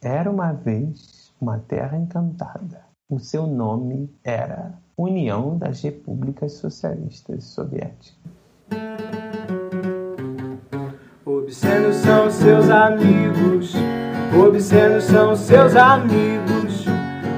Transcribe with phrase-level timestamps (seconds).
[0.00, 2.86] Era uma vez uma terra encantada.
[3.08, 8.16] O seu nome era União das Repúblicas Socialistas Soviéticas.
[11.48, 13.72] Obscenos são seus amigos,
[14.38, 16.84] obscenos são seus amigos,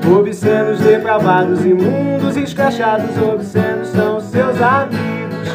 [0.05, 5.48] obscenos depravados, imundos, escrachados, obscenos são seus amigos.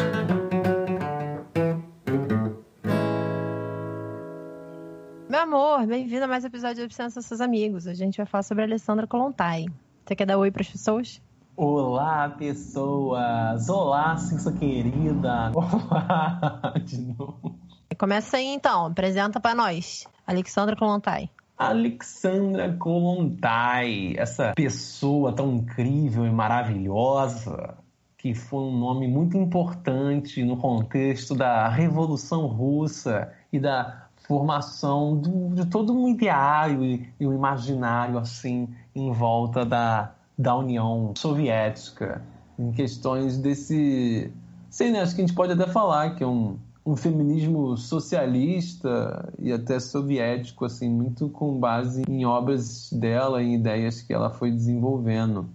[5.28, 7.86] Meu amor, bem-vindo a mais um episódio de Obscenos são seus amigos.
[7.86, 9.66] A gente vai falar sobre a Alessandra Kolontai.
[10.02, 11.20] Você quer dar oi para as pessoas?
[11.58, 13.68] Olá, pessoas!
[13.68, 15.52] Olá, sua querida!
[15.56, 17.65] Olá, de novo!
[17.98, 20.06] Começa aí então, apresenta para nós.
[20.26, 21.30] Alexandra Kolontai.
[21.56, 27.78] Alexandra Kolontai, essa pessoa tão incrível e maravilhosa,
[28.18, 35.54] que foi um nome muito importante no contexto da Revolução Russa e da formação do,
[35.54, 42.22] de todo um ideário e, e um imaginário assim em volta da, da União Soviética,
[42.58, 44.30] em questões desse.
[44.68, 45.00] Sei, né?
[45.00, 49.80] Acho que a gente pode até falar que é um, um feminismo socialista e até
[49.80, 55.48] soviético, assim, muito com base em obras dela, em ideias que ela foi desenvolvendo.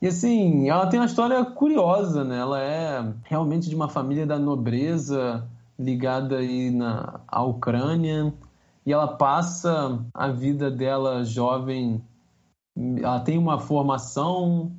[0.00, 2.38] E assim, ela tem uma história curiosa, né?
[2.38, 8.32] Ela é realmente de uma família da nobreza ligada aí na à Ucrânia
[8.84, 12.02] e ela passa a vida dela jovem.
[12.76, 14.70] Ela tem uma formação,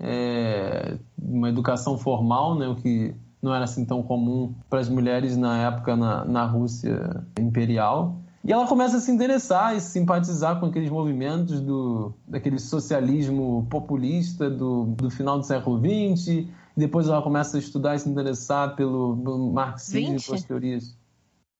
[0.00, 2.66] é, uma educação formal, né?
[2.66, 3.14] O que
[3.44, 8.16] não era assim tão comum para as mulheres na época na, na Rússia imperial.
[8.42, 14.48] E ela começa a se interessar e simpatizar com aqueles movimentos do, daquele socialismo populista
[14.50, 16.46] do, do final do século XX.
[16.76, 20.22] Depois ela começa a estudar e se interessar pelo, pelo marxismo 20?
[20.22, 20.96] e pelas teorias.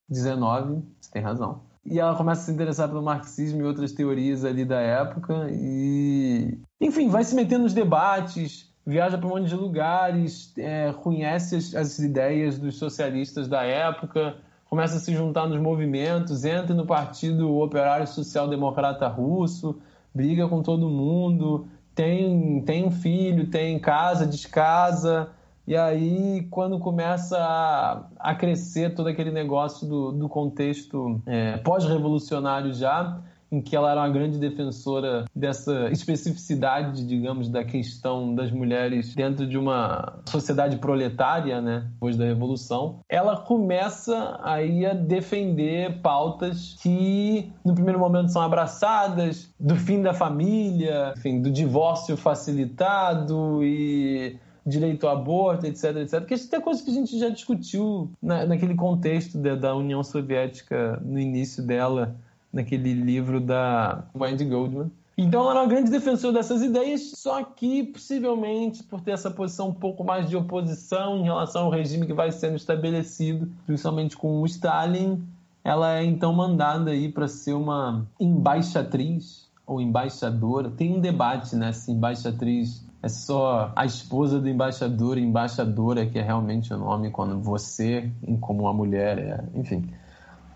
[0.08, 1.60] 19, você tem razão.
[1.84, 5.48] E ela começa a se interessar pelo marxismo e outras teorias ali da época.
[5.50, 11.56] E, enfim, vai se metendo nos debates, viaja para um monte de lugares, é, conhece
[11.56, 14.36] as, as, ideias dos socialistas da época,
[14.68, 19.78] começa a se juntar nos movimentos, entra no Partido Operário Social Democrata Russo,
[20.14, 25.28] briga com todo mundo, tem, tem um filho, tem casa, descasa.
[25.66, 32.74] E aí, quando começa a, a crescer todo aquele negócio do, do contexto é, pós-revolucionário
[32.74, 33.18] já,
[33.54, 39.46] em que ela era uma grande defensora dessa especificidade, digamos, da questão das mulheres dentro
[39.46, 47.52] de uma sociedade proletária, né, depois da Revolução, ela começa aí a defender pautas que,
[47.64, 55.06] no primeiro momento, são abraçadas, do fim da família, enfim, do divórcio facilitado e direito
[55.06, 56.20] ao aborto, etc, etc.
[56.20, 60.02] Porque isso é coisa que a gente já discutiu na, naquele contexto de, da União
[60.02, 62.16] Soviética no início dela,
[62.54, 64.90] naquele livro da Wendy Goldman.
[65.16, 69.68] Então ela era uma grande defensora dessas ideias, só que possivelmente por ter essa posição
[69.68, 74.40] um pouco mais de oposição em relação ao regime que vai sendo estabelecido, principalmente com
[74.40, 75.22] o Stalin,
[75.62, 80.68] ela é então mandada aí para ser uma embaixatriz ou embaixadora.
[80.70, 86.22] Tem um debate, né, se embaixatriz é só a esposa do embaixador, embaixadora que é
[86.22, 88.10] realmente o nome quando você,
[88.40, 89.84] como uma mulher, é, enfim.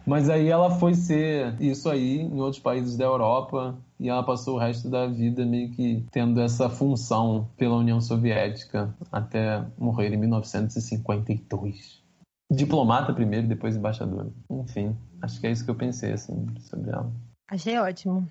[0.09, 4.57] Mas aí ela foi ser isso aí em outros países da Europa e ela passou
[4.57, 10.17] o resto da vida meio que tendo essa função pela União Soviética até morrer em
[10.17, 12.03] 1952.
[12.51, 14.31] Diplomata primeiro, depois embaixadora.
[14.49, 17.13] Enfim, acho que é isso que eu pensei assim sobre ela.
[17.51, 18.27] Achei ótimo.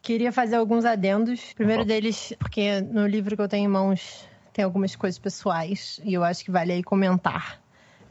[0.00, 1.52] Queria fazer alguns adendos.
[1.54, 6.14] Primeiro deles, porque no livro que eu tenho em mãos tem algumas coisas pessoais e
[6.14, 7.61] eu acho que vale aí comentar.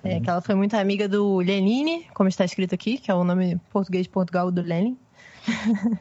[0.03, 3.23] É, que ela foi muito amiga do Lenine, como está escrito aqui, que é o
[3.23, 4.97] nome português de Portugal do Lenin.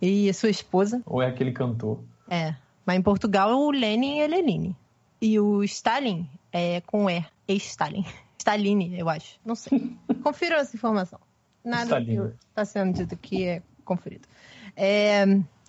[0.00, 1.02] e sua esposa.
[1.06, 2.00] Ou é aquele cantor?
[2.28, 2.54] É.
[2.86, 4.76] Mas em Portugal o Lenin é Lenine.
[5.20, 7.24] E o Stalin é com E.
[7.46, 8.04] Ex-Stalin.
[8.38, 9.38] Staline, eu acho.
[9.44, 9.96] Não sei.
[10.22, 11.20] Confiram essa informação.
[11.64, 12.12] Nada que
[12.48, 14.26] está sendo dito aqui é conferido.
[14.76, 15.24] É,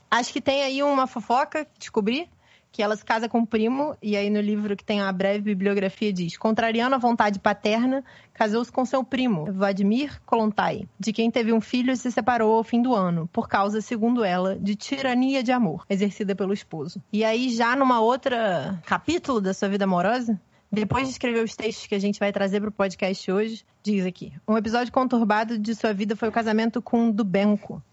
[0.09, 2.29] acho que tem aí uma fofoca que descobri
[2.71, 5.41] que ela se casa com o primo, e aí no livro que tem a breve
[5.41, 8.03] bibliografia diz: contrariando a vontade paterna,
[8.33, 12.63] casou-se com seu primo, Vladimir Kolontai, de quem teve um filho e se separou ao
[12.63, 17.01] fim do ano, por causa, segundo ela, de tirania de amor, exercida pelo esposo.
[17.11, 20.39] E aí, já numa outra capítulo da sua vida amorosa,
[20.71, 24.05] depois de escrever os textos que a gente vai trazer para o podcast hoje, diz
[24.05, 27.83] aqui: Um episódio conturbado de sua vida foi o casamento com Dubenco,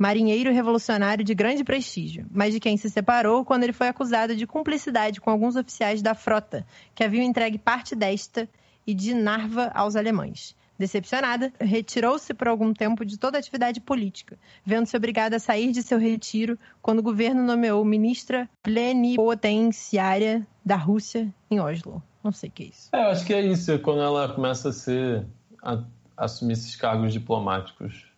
[0.00, 4.46] marinheiro revolucionário de grande prestígio, mas de quem se separou quando ele foi acusado de
[4.46, 8.48] cumplicidade com alguns oficiais da frota, que haviam entregue parte desta
[8.86, 10.56] e de Narva aos alemães.
[10.78, 15.98] Decepcionada, retirou-se por algum tempo de toda atividade política, vendo-se obrigada a sair de seu
[15.98, 22.02] retiro quando o governo nomeou ministra plenipotenciária da Rússia em Oslo.
[22.24, 22.88] Não sei o que é isso.
[22.94, 25.26] É, eu acho que é isso, é quando ela começa a ser
[25.62, 25.84] a,
[26.16, 28.09] assumir esses cargos diplomáticos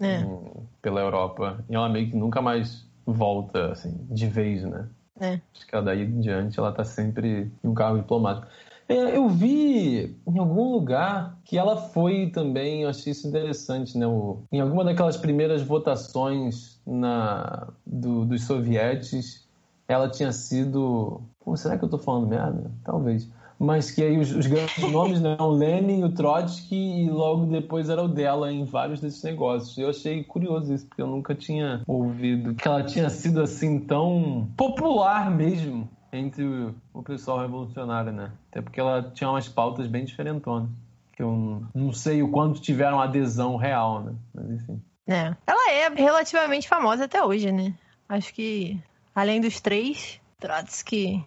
[0.00, 0.20] é.
[0.20, 0.50] em,
[0.82, 1.64] pela Europa.
[1.68, 4.88] E ela meio que nunca mais volta, assim, de vez, né?
[5.20, 5.40] É.
[5.54, 8.46] Acho que ela daí em diante ela tá sempre em um cargo diplomático.
[8.88, 14.06] É, eu vi em algum lugar que ela foi também, eu achei isso interessante, né?
[14.06, 19.44] O, em alguma daquelas primeiras votações na, do, dos sovietes,
[19.88, 21.20] ela tinha sido.
[21.40, 22.70] Pô, será que eu tô falando merda?
[22.84, 23.28] Talvez.
[23.58, 25.36] Mas que aí os, os grandes nomes, né?
[25.40, 29.76] O Lenin, o Trotsky e logo depois era o dela em vários desses negócios.
[29.78, 34.48] Eu achei curioso isso, porque eu nunca tinha ouvido que ela tinha sido assim tão
[34.56, 36.44] popular mesmo entre
[36.92, 38.30] o pessoal revolucionário, né?
[38.50, 40.68] Até porque ela tinha umas pautas bem diferentonas.
[41.12, 44.14] Que eu não sei o quanto tiveram adesão real, né?
[44.34, 44.82] Mas enfim.
[45.06, 45.34] É.
[45.46, 47.74] Ela é relativamente famosa até hoje, né?
[48.08, 48.78] Acho que,
[49.14, 51.24] além dos três, Trotsky,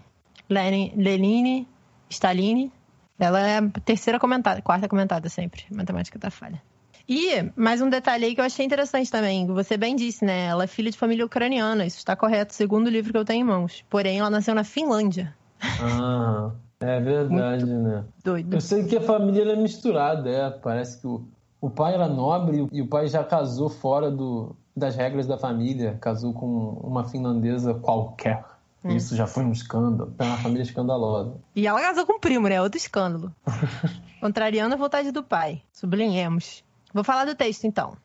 [0.47, 1.67] Lenin, Lenin
[2.09, 2.71] Stalin,
[3.19, 5.63] ela é a terceira comentada, quarta comentada sempre.
[5.71, 6.61] Matemática tá falha.
[7.07, 9.47] E mais um detalhe aí que eu achei interessante também.
[9.47, 10.45] Você bem disse, né?
[10.45, 11.83] Ela é filha de família ucraniana.
[11.83, 13.83] Isso está correto, segundo o livro que eu tenho em mãos.
[13.89, 15.35] Porém, ela nasceu na Finlândia.
[15.81, 18.05] Ah, é verdade, Muito né?
[18.23, 18.55] Doido.
[18.55, 20.51] Eu sei que a família era misturada, é.
[20.51, 21.27] Parece que o,
[21.59, 25.97] o pai era nobre e o pai já casou fora do, das regras da família.
[25.99, 26.45] Casou com
[26.83, 28.45] uma finlandesa qualquer.
[28.83, 28.95] Hum.
[28.95, 30.13] Isso já foi um escândalo.
[30.17, 31.37] É uma família escandalosa.
[31.55, 32.61] E ela casou com o primo, né?
[32.61, 33.33] Outro escândalo.
[34.21, 35.61] Contrariando a vontade do pai.
[35.73, 36.63] Sublinhemos.
[36.93, 37.97] Vou falar do texto então.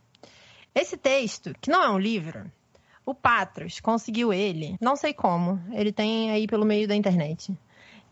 [0.74, 2.50] Esse texto, que não é um livro,
[3.06, 7.56] o Patros conseguiu ele, não sei como, ele tem aí pelo meio da internet.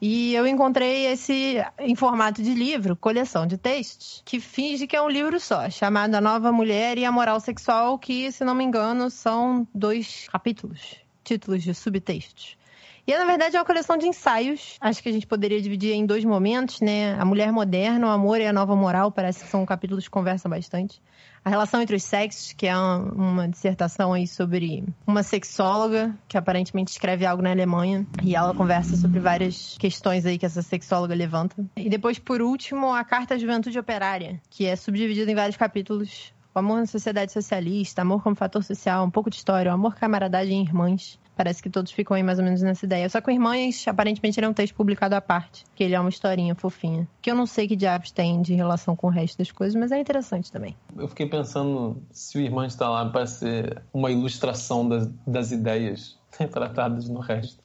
[0.00, 5.00] E eu encontrei esse em formato de livro, coleção de textos, que finge que é
[5.00, 8.64] um livro só, chamado A Nova Mulher e a Moral Sexual, que, se não me
[8.64, 12.56] engano, são dois capítulos, títulos de subtextos.
[13.04, 14.76] E na verdade é uma coleção de ensaios.
[14.80, 17.14] Acho que a gente poderia dividir em dois momentos, né?
[17.18, 20.48] A mulher moderna, o amor e a nova moral, parece que são capítulos que conversam
[20.48, 21.02] bastante.
[21.44, 26.92] A relação entre os sexos, que é uma dissertação aí sobre uma sexóloga que aparentemente
[26.92, 31.56] escreve algo na Alemanha e ela conversa sobre várias questões aí que essa sexóloga levanta.
[31.76, 36.32] E depois, por último, a Carta à Juventude Operária, que é subdividida em vários capítulos
[36.54, 39.94] o amor na sociedade socialista, amor como fator social, um pouco de história, o amor,
[39.94, 41.18] camaradagem e irmãs.
[41.34, 43.08] Parece que todos ficam aí mais ou menos nessa ideia.
[43.08, 45.64] Só com Irmãs, aparentemente, ele é um texto publicado à parte.
[45.74, 47.08] Que ele é uma historinha fofinha.
[47.22, 49.90] Que eu não sei que diabos tem de relação com o resto das coisas, mas
[49.92, 50.76] é interessante também.
[50.96, 56.18] Eu fiquei pensando se o Irmãs está lá para ser uma ilustração das, das ideias
[56.38, 57.62] retratadas no resto.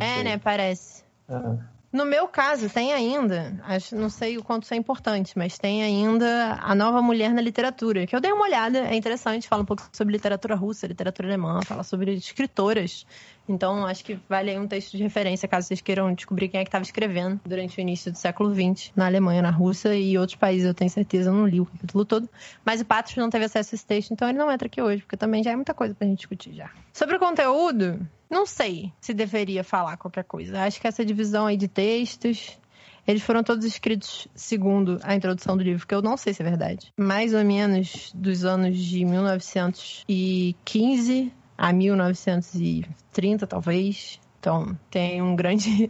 [0.00, 0.38] É, né?
[0.38, 1.02] Parece.
[1.28, 1.77] É.
[1.90, 5.82] No meu caso, tem ainda, acho, não sei o quanto isso é importante, mas tem
[5.82, 9.64] ainda a nova mulher na literatura, que eu dei uma olhada, é interessante, fala um
[9.64, 13.06] pouco sobre literatura russa, literatura alemã, fala sobre escritoras.
[13.48, 16.64] Então, acho que vale aí um texto de referência, caso vocês queiram descobrir quem é
[16.64, 20.36] que estava escrevendo durante o início do século XX, na Alemanha, na Rússia e outros
[20.36, 22.28] países, eu tenho certeza, eu não li o capítulo todo.
[22.64, 25.02] Mas o Patros não teve acesso a esse texto, então ele não entra aqui hoje,
[25.02, 26.70] porque também já é muita coisa pra gente discutir já.
[26.92, 30.62] Sobre o conteúdo, não sei se deveria falar qualquer coisa.
[30.62, 32.58] Acho que essa divisão aí de textos,
[33.06, 36.44] eles foram todos escritos segundo a introdução do livro, que eu não sei se é
[36.44, 36.92] verdade.
[36.94, 44.20] Mais ou menos dos anos de 1915 a 1930, talvez.
[44.38, 45.88] Então, tem um grande,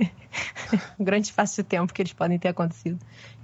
[0.98, 2.98] um grande espaço de tempo que eles podem ter acontecido.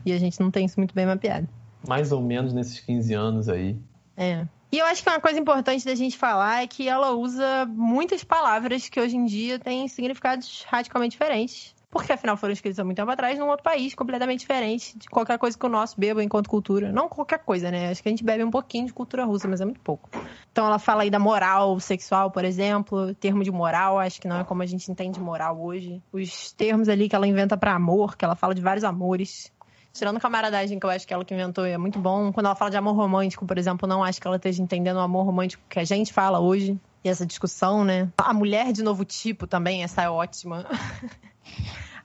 [0.07, 1.47] E a gente não tem isso muito bem mapeado.
[1.87, 3.77] Mais ou menos nesses 15 anos aí.
[4.17, 4.47] É.
[4.73, 8.25] E eu acho que uma coisa importante da gente falar é que ela usa muitas
[8.25, 11.74] palavras que hoje em dia têm significados radicalmente diferentes.
[11.95, 15.39] Porque afinal foram escritas há muito tempo atrás num outro país completamente diferente de qualquer
[15.39, 16.91] coisa que o nosso beba enquanto cultura.
[16.91, 17.89] Não qualquer coisa, né?
[17.89, 20.11] Acho que a gente bebe um pouquinho de cultura russa, mas é muito pouco.
[20.51, 24.41] Então ela fala aí da moral sexual, por exemplo, termo de moral, acho que não
[24.41, 26.03] é como a gente entende moral hoje.
[26.13, 29.53] Os termos ali que ela inventa para amor, que ela fala de vários amores,
[29.93, 32.33] Tirando camaradagem, que eu acho que ela que inventou, é muito bom.
[32.33, 35.01] Quando ela fala de amor romântico, por exemplo, não acho que ela esteja entendendo o
[35.01, 36.77] amor romântico que a gente fala hoje.
[37.05, 38.11] E essa discussão, né?
[38.19, 40.67] A mulher de novo tipo também, essa é ótima.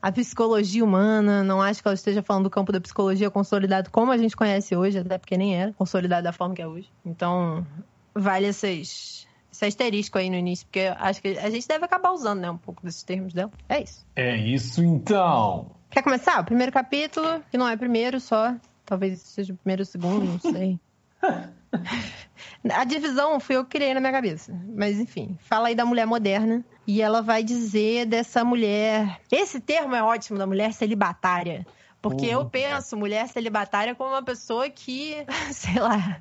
[0.02, 4.10] a psicologia humana, não acho que ela esteja falando do campo da psicologia consolidado como
[4.10, 6.90] a gente conhece hoje, até porque nem era consolidado da forma que é hoje.
[7.04, 7.66] Então,
[8.14, 12.40] vale esses, esse asterisco aí no início, porque acho que a gente deve acabar usando,
[12.40, 13.52] né, um pouco desses termos dela.
[13.68, 14.06] É isso.
[14.16, 15.70] É isso então.
[15.90, 16.40] Quer começar?
[16.40, 18.54] O primeiro capítulo, que não é primeiro só,
[18.86, 20.78] talvez seja o primeiro ou segundo, não sei.
[22.72, 24.52] A divisão fui eu que criei na minha cabeça.
[24.74, 26.64] Mas enfim, fala aí da mulher moderna.
[26.90, 29.20] E ela vai dizer dessa mulher.
[29.30, 31.64] Esse termo é ótimo, da mulher celibatária.
[32.02, 32.32] Porque uhum.
[32.32, 36.20] eu penso mulher celibatária como uma pessoa que, sei lá,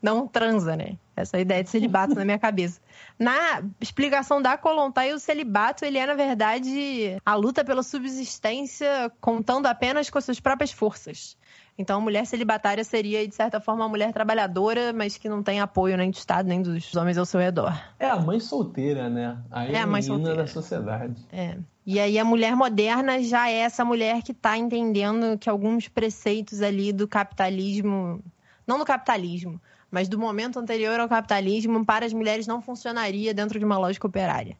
[0.00, 0.96] não transa, né?
[1.16, 2.80] Essa ideia de celibato na minha cabeça.
[3.18, 9.66] Na explicação da Kolontai, o celibato, ele é, na verdade, a luta pela subsistência contando
[9.66, 11.36] apenas com as suas próprias forças.
[11.78, 15.60] Então, a mulher celibatária seria, de certa forma, uma mulher trabalhadora, mas que não tem
[15.60, 17.78] apoio nem do Estado, nem dos homens ao seu redor.
[17.98, 19.36] É a mãe solteira, né?
[19.50, 21.26] A é a mãe solteira da sociedade.
[21.30, 21.58] É.
[21.84, 26.62] E aí a mulher moderna já é essa mulher que está entendendo que alguns preceitos
[26.62, 28.24] ali do capitalismo,
[28.66, 33.58] não do capitalismo, mas do momento anterior ao capitalismo, para as mulheres não funcionaria dentro
[33.58, 34.56] de uma lógica operária.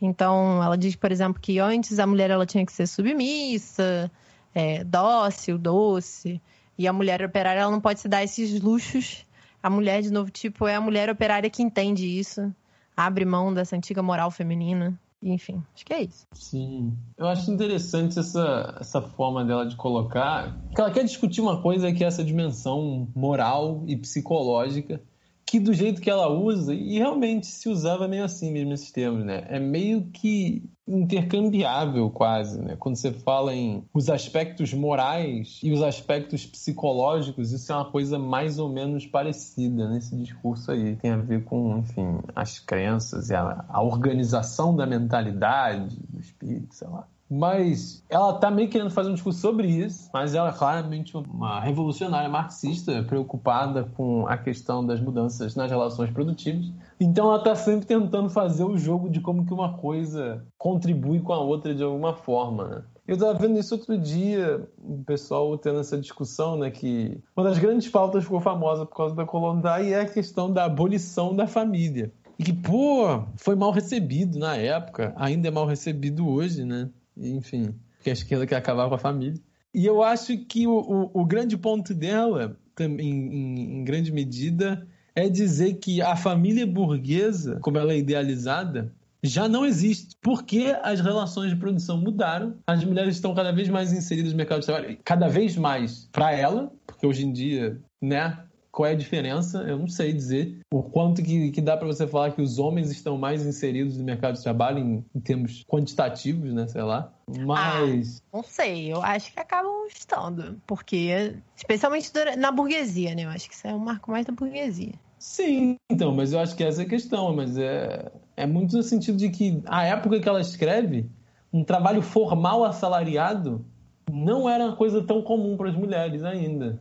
[0.00, 4.10] Então, ela diz, por exemplo, que antes a mulher ela tinha que ser submissa,
[4.54, 6.40] é, dócil, doce.
[6.80, 9.26] E a mulher operária ela não pode se dar esses luxos.
[9.62, 12.50] A mulher de novo tipo é a mulher operária que entende isso,
[12.96, 14.98] abre mão dessa antiga moral feminina.
[15.22, 16.26] Enfim, acho que é isso.
[16.32, 16.96] Sim.
[17.18, 20.56] Eu acho interessante essa, essa forma dela de colocar.
[20.74, 25.02] Que ela quer discutir uma coisa que é essa dimensão moral e psicológica
[25.50, 29.24] que do jeito que ela usa, e realmente se usava meio assim mesmo nesses termos,
[29.24, 29.44] né?
[29.48, 32.76] É meio que intercambiável quase, né?
[32.78, 38.16] Quando você fala em os aspectos morais e os aspectos psicológicos, isso é uma coisa
[38.16, 40.94] mais ou menos parecida nesse discurso aí.
[40.94, 46.76] Tem a ver com, enfim, as crenças e a, a organização da mentalidade, do espírito,
[46.76, 47.08] sei lá.
[47.30, 51.60] Mas ela tá meio querendo fazer um discurso sobre isso, mas ela é claramente uma
[51.60, 56.72] revolucionária marxista preocupada com a questão das mudanças nas relações produtivas.
[56.98, 61.32] Então ela tá sempre tentando fazer o jogo de como que uma coisa contribui com
[61.32, 62.82] a outra de alguma forma, né?
[63.06, 66.70] Eu estava vendo isso outro dia, o pessoal tendo essa discussão, né?
[66.70, 70.64] Que uma das grandes pautas ficou famosa por causa da Colondai é a questão da
[70.64, 72.12] abolição da família.
[72.38, 76.88] E que, pô, foi mal recebido na época, ainda é mal recebido hoje, né?
[77.20, 79.40] Enfim, que a esquerda quer acabar com a família.
[79.72, 84.86] E eu acho que o, o, o grande ponto dela, em, em, em grande medida,
[85.14, 90.16] é dizer que a família burguesa, como ela é idealizada, já não existe.
[90.20, 94.60] Porque as relações de produção mudaram, as mulheres estão cada vez mais inseridas no mercado
[94.60, 98.38] de trabalho, cada vez mais para ela, porque hoje em dia, né,
[98.70, 99.62] qual é a diferença?
[99.62, 102.90] Eu não sei dizer o quanto que, que dá para você falar que os homens
[102.90, 106.66] estão mais inseridos no mercado de trabalho em, em termos quantitativos, né?
[106.68, 107.12] Sei lá.
[107.44, 108.22] Mas.
[108.22, 110.60] Ah, não sei, eu acho que acabam estando.
[110.66, 113.24] Porque, especialmente na burguesia, né?
[113.24, 114.94] Eu acho que isso é um marco mais da burguesia.
[115.18, 117.34] Sim, então, mas eu acho que essa é a questão.
[117.34, 121.10] Mas é, é muito no sentido de que a época que ela escreve,
[121.52, 123.64] um trabalho formal assalariado
[124.08, 126.80] não era uma coisa tão comum para as mulheres ainda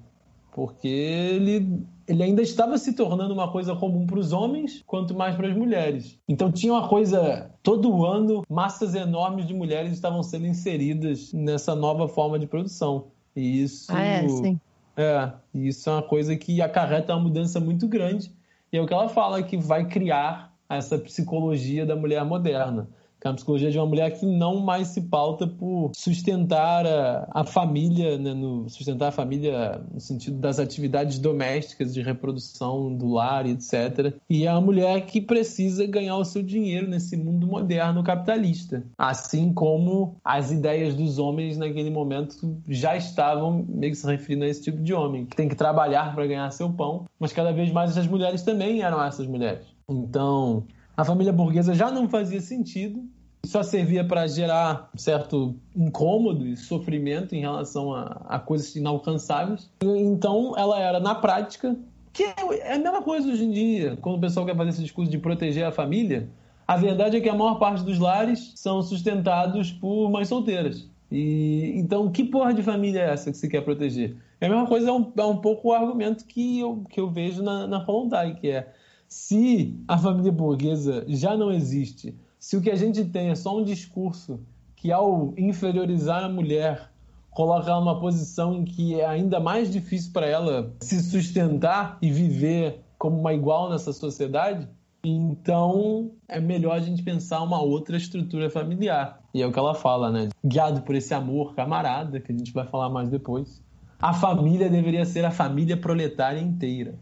[0.52, 5.36] porque ele, ele ainda estava se tornando uma coisa comum para os homens, quanto mais
[5.36, 6.20] para as mulheres.
[6.28, 12.08] Então tinha uma coisa, todo ano, massas enormes de mulheres estavam sendo inseridas nessa nova
[12.08, 13.08] forma de produção.
[13.36, 13.92] E isso.
[13.92, 14.60] Ah, é, sim.
[14.98, 18.34] É, isso é uma coisa que acarreta uma mudança muito grande.
[18.72, 22.88] E é o que ela fala que vai criar essa psicologia da mulher moderna
[23.28, 28.18] uma psicologia de uma mulher que não mais se pauta por sustentar a, a família,
[28.18, 34.14] né, no, sustentar a família no sentido das atividades domésticas de reprodução do lar etc.
[34.30, 38.84] E é uma mulher que precisa ganhar o seu dinheiro nesse mundo moderno capitalista.
[38.98, 44.48] Assim como as ideias dos homens naquele momento já estavam meio que se referindo a
[44.48, 47.72] esse tipo de homem, que tem que trabalhar para ganhar seu pão, mas cada vez
[47.72, 49.66] mais essas mulheres também eram essas mulheres.
[49.90, 50.64] Então,
[51.00, 53.06] a família burguesa já não fazia sentido,
[53.46, 59.70] só servia para gerar certo incômodo e sofrimento em relação a, a, coisas inalcançáveis.
[59.82, 61.74] Então, ela era, na prática,
[62.12, 65.10] que é a mesma coisa hoje em dia, quando o pessoal quer fazer esse discurso
[65.10, 66.28] de proteger a família.
[66.68, 70.86] A verdade é que a maior parte dos lares são sustentados por mães solteiras.
[71.10, 74.18] E então, que porra de família é essa que se quer proteger?
[74.42, 77.10] É a mesma coisa, é um, é um pouco o argumento que eu, que eu
[77.10, 78.68] vejo na, na Hollandai, que é
[79.10, 83.58] se a família burguesa já não existe, se o que a gente tem é só
[83.58, 84.40] um discurso
[84.76, 86.92] que, ao inferiorizar a mulher,
[87.32, 92.12] coloca ela numa posição em que é ainda mais difícil para ela se sustentar e
[92.12, 94.68] viver como uma igual nessa sociedade,
[95.04, 99.22] então é melhor a gente pensar uma outra estrutura familiar.
[99.34, 100.30] E é o que ela fala, né?
[100.46, 103.62] Guiado por esse amor camarada, que a gente vai falar mais depois.
[104.02, 106.96] A família deveria ser a família proletária inteira.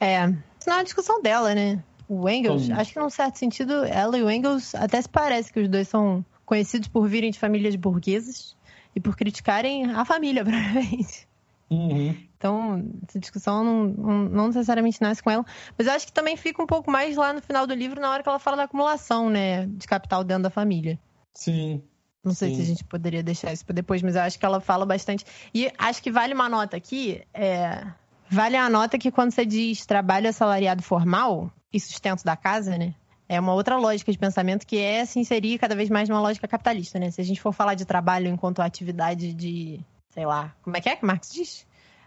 [0.00, 0.32] É,
[0.66, 1.82] não é uma discussão dela, né?
[2.08, 2.80] O Engels, Como...
[2.80, 5.88] acho que num certo sentido, ela e o Engels até se parece que os dois
[5.88, 8.56] são conhecidos por virem de famílias burguesas.
[8.94, 11.26] e por criticarem a família, provavelmente.
[11.70, 12.16] Uhum.
[12.36, 15.44] Então, essa discussão não, não, não, necessariamente nasce com ela.
[15.76, 18.10] Mas eu acho que também fica um pouco mais lá no final do livro, na
[18.10, 19.66] hora que ela fala da acumulação, né?
[19.66, 20.98] De capital dentro da família.
[21.32, 21.82] Sim.
[22.22, 22.56] Não sei Sim.
[22.56, 25.24] se a gente poderia deixar isso para depois, mas eu acho que ela fala bastante.
[25.52, 27.22] E acho que vale uma nota aqui.
[27.34, 27.86] É...
[28.30, 32.94] Vale a nota que quando você diz trabalho assalariado formal e sustento da casa, né?
[33.28, 36.46] É uma outra lógica de pensamento que é se inserir cada vez mais numa lógica
[36.46, 37.10] capitalista, né?
[37.10, 40.88] Se a gente for falar de trabalho enquanto atividade de, sei lá, como é que
[40.88, 41.66] é que Marx diz?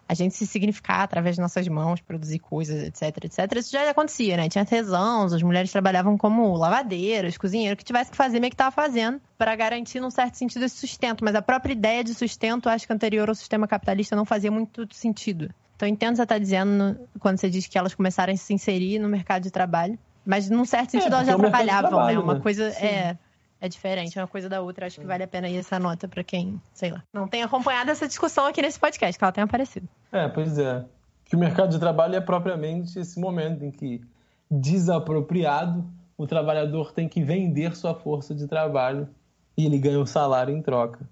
[0.10, 3.58] A gente se significar através de nossas mãos, produzir coisas, etc, etc.
[3.58, 4.48] Isso já acontecia, né?
[4.48, 8.56] Tinha artesãos, as mulheres trabalhavam como lavadeiras, cozinheiros, o que tivesse que fazer, meio que
[8.56, 11.26] estava fazendo, para garantir, num certo sentido, esse sustento.
[11.26, 14.88] Mas a própria ideia de sustento, acho que anterior ao sistema capitalista, não fazia muito
[14.94, 15.54] sentido.
[15.78, 18.52] Então, entendo o que você está dizendo quando você diz que elas começaram a se
[18.52, 19.98] inserir no mercado de trabalho.
[20.26, 21.96] Mas, num certo sentido, É, elas já é trabalhavam, né?
[21.96, 22.40] trabalho, Uma né?
[22.42, 22.86] coisa Sim.
[22.86, 23.18] é,
[23.62, 24.88] é diferente, uma coisa da outra.
[24.88, 27.92] Acho que vale a pena ir essa nota para quem, sei lá, não tem acompanhado
[27.92, 29.88] essa discussão aqui nesse podcast, que ela tenha aparecido.
[30.12, 30.84] É, pois é.
[31.24, 34.02] Que o mercado de trabalho é propriamente esse momento em que,
[34.50, 35.86] desapropriado,
[36.18, 39.08] o trabalhador tem que vender sua força de trabalho
[39.56, 41.08] e ele ganha o salário em troca.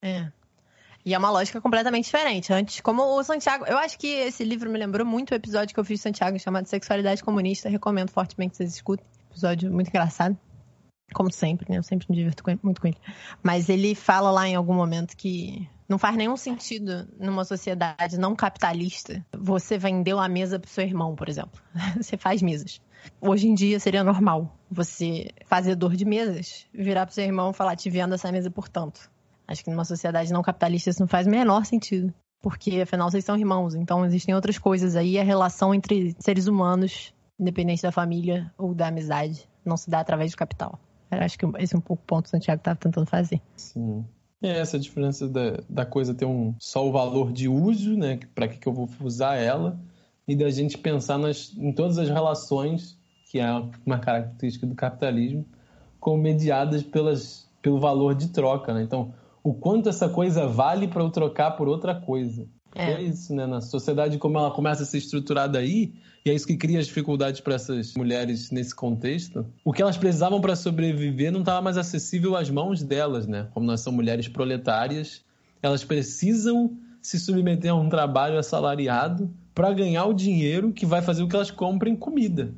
[0.00, 0.30] É.
[1.06, 2.52] E é uma lógica completamente diferente.
[2.52, 3.64] Antes, como o Santiago.
[3.64, 6.36] Eu acho que esse livro me lembrou muito o episódio que eu fiz de Santiago
[6.36, 7.68] chamado Sexualidade Comunista.
[7.68, 9.06] Recomendo fortemente que vocês escutem.
[9.30, 10.36] Episódio muito engraçado.
[11.14, 11.78] Como sempre, né?
[11.78, 12.96] Eu sempre me divirto muito com ele.
[13.40, 18.34] Mas ele fala lá em algum momento que não faz nenhum sentido numa sociedade não
[18.34, 21.62] capitalista você vendeu a mesa pro seu irmão, por exemplo.
[21.96, 22.80] Você faz mesas.
[23.20, 27.76] Hoje em dia seria normal você, fazedor de mesas, virar pro seu irmão e falar:
[27.76, 29.08] te vendo essa mesa por tanto.
[29.46, 32.12] Acho que numa sociedade não capitalista isso não faz o menor sentido.
[32.42, 33.74] Porque, afinal, vocês são irmãos.
[33.74, 35.18] Então, existem outras coisas aí.
[35.18, 40.30] A relação entre seres humanos, independente da família ou da amizade, não se dá através
[40.32, 40.78] do capital.
[41.10, 43.40] Eu acho que esse é um pouco o ponto que o Santiago estava tentando fazer.
[43.56, 44.04] Sim.
[44.42, 48.18] É essa diferença da, da coisa ter um, só o valor de uso, né?
[48.34, 49.80] Para que, que eu vou usar ela,
[50.28, 52.98] e da gente pensar nas, em todas as relações,
[53.30, 53.50] que é
[53.84, 55.44] uma característica do capitalismo,
[55.98, 58.82] como mediadas pelas, pelo valor de troca, né?
[58.82, 59.14] Então,
[59.46, 62.48] o quanto essa coisa vale para eu trocar por outra coisa.
[62.74, 62.94] É.
[62.94, 63.46] É isso, né?
[63.46, 65.92] Na sociedade, como ela começa a ser estruturada aí,
[66.24, 69.46] e é isso que cria as dificuldades para essas mulheres nesse contexto.
[69.64, 73.46] O que elas precisavam para sobreviver não estava mais acessível às mãos delas, né?
[73.54, 75.22] Como nós somos mulheres proletárias,
[75.62, 81.22] elas precisam se submeter a um trabalho assalariado para ganhar o dinheiro que vai fazer
[81.22, 82.52] com que elas comprem comida.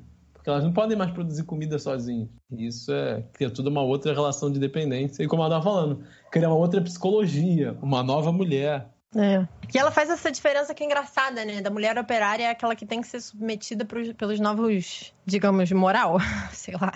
[0.50, 2.28] Elas não podem mais produzir comida sozinhas.
[2.50, 5.22] Isso é cria toda uma outra relação de dependência.
[5.22, 8.88] E como ela estava falando, cria uma outra psicologia, uma nova mulher.
[9.14, 9.46] É.
[9.72, 11.60] E ela faz essa diferença que é engraçada, né?
[11.60, 16.18] Da mulher operária é aquela que tem que ser submetida pros, pelos novos, digamos, moral,
[16.52, 16.92] sei lá.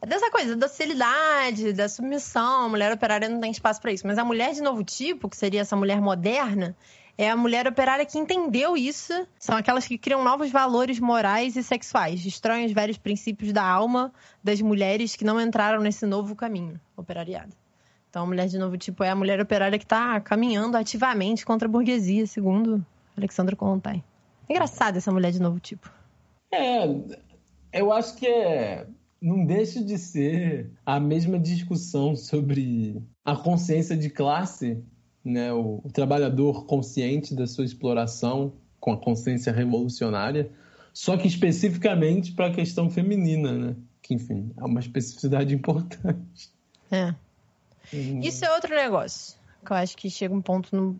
[0.00, 2.64] É dessa coisa, da docilidade, da submissão.
[2.64, 4.06] A mulher operária não tem espaço para isso.
[4.06, 6.76] Mas a mulher de novo tipo, que seria essa mulher moderna,
[7.18, 9.12] é a mulher operária que entendeu isso.
[9.38, 14.12] São aquelas que criam novos valores morais e sexuais, destroem os velhos princípios da alma
[14.42, 17.52] das mulheres que não entraram nesse novo caminho operariado.
[18.10, 21.68] Então, a mulher de novo tipo é a mulher operária que está caminhando ativamente contra
[21.68, 22.84] a burguesia, segundo
[23.16, 24.02] Alexandra Kollontai.
[24.48, 25.90] Engraçada essa mulher de novo tipo.
[26.52, 26.86] É,
[27.72, 28.86] eu acho que é,
[29.20, 34.82] não deixa de ser a mesma discussão sobre a consciência de classe,
[35.26, 35.52] né?
[35.52, 40.50] O, o trabalhador consciente da sua exploração com a consciência revolucionária,
[40.92, 43.76] só que especificamente para a questão feminina, né?
[44.00, 46.50] Que, enfim, é uma especificidade importante.
[46.90, 47.12] É.
[47.92, 49.36] Isso é outro negócio.
[49.64, 50.96] Que eu acho que chega um ponto no.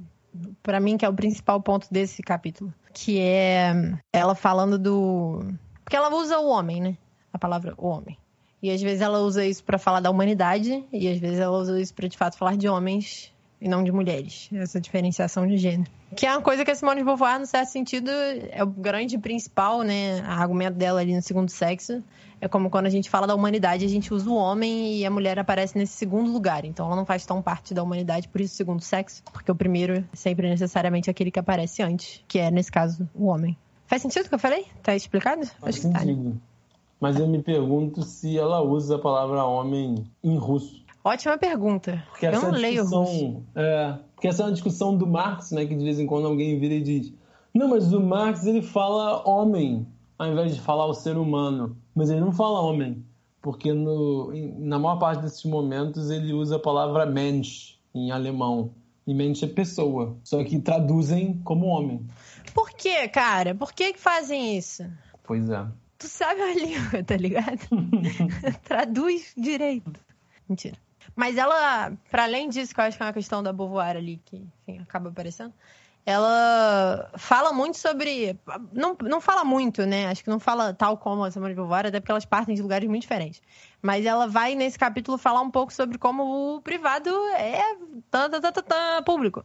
[0.62, 2.74] Pra mim, que é o principal ponto desse capítulo.
[2.92, 3.72] Que é
[4.12, 5.40] ela falando do.
[5.84, 6.98] Porque ela usa o homem, né?
[7.32, 8.18] A palavra o homem.
[8.60, 11.80] E às vezes ela usa isso pra falar da humanidade, e às vezes ela usa
[11.80, 14.48] isso pra de fato falar de homens e não de mulheres.
[14.52, 15.90] Essa diferenciação de gênero.
[16.14, 18.10] Que é uma coisa que a Simone de Beauvoir, no certo sentido,
[18.50, 20.22] é o grande principal, né?
[20.22, 22.02] O argumento dela ali no segundo sexo.
[22.40, 25.10] É como quando a gente fala da humanidade, a gente usa o homem e a
[25.10, 26.64] mulher aparece nesse segundo lugar.
[26.64, 29.22] Então ela não faz tão parte da humanidade, por isso o segundo sexo.
[29.32, 33.26] Porque o primeiro é sempre necessariamente aquele que aparece antes, que é, nesse caso, o
[33.26, 33.56] homem.
[33.86, 34.66] Faz sentido o que eu falei?
[34.82, 35.46] Tá explicado?
[35.46, 36.12] Faz Acho que tá, né?
[36.12, 36.40] sentido.
[37.00, 40.85] Mas eu me pergunto se ela usa a palavra homem em russo.
[41.06, 42.02] Ótima pergunta.
[42.10, 43.40] Porque eu não leio russo.
[43.54, 45.64] É, porque essa é uma discussão do Marx, né?
[45.64, 47.14] Que de vez em quando alguém vira e diz:
[47.54, 49.86] Não, mas o Marx ele fala homem,
[50.18, 51.76] ao invés de falar o ser humano.
[51.94, 53.06] Mas ele não fala homem,
[53.40, 58.72] porque no, na maior parte desses momentos ele usa a palavra Mensch em alemão.
[59.06, 62.04] E Mensch é pessoa, só que traduzem como homem.
[62.52, 63.54] Por quê, cara?
[63.54, 64.84] Por que que fazem isso?
[65.22, 65.68] Pois é.
[65.98, 67.60] Tu sabe a língua, tá ligado?
[68.66, 70.00] Traduz direito.
[70.48, 70.76] Mentira.
[71.16, 74.20] Mas ela, para além disso, que eu acho que é uma questão da Beauvoir ali,
[74.26, 75.52] que enfim, acaba aparecendo,
[76.04, 78.38] ela fala muito sobre.
[78.72, 80.06] Não, não fala muito, né?
[80.06, 82.62] Acho que não fala tal como a Simone de Beauvoir, até porque elas partem de
[82.62, 83.42] lugares muito diferentes.
[83.82, 87.76] Mas ela vai, nesse capítulo, falar um pouco sobre como o privado é
[88.10, 89.42] tã, tã, tã, público.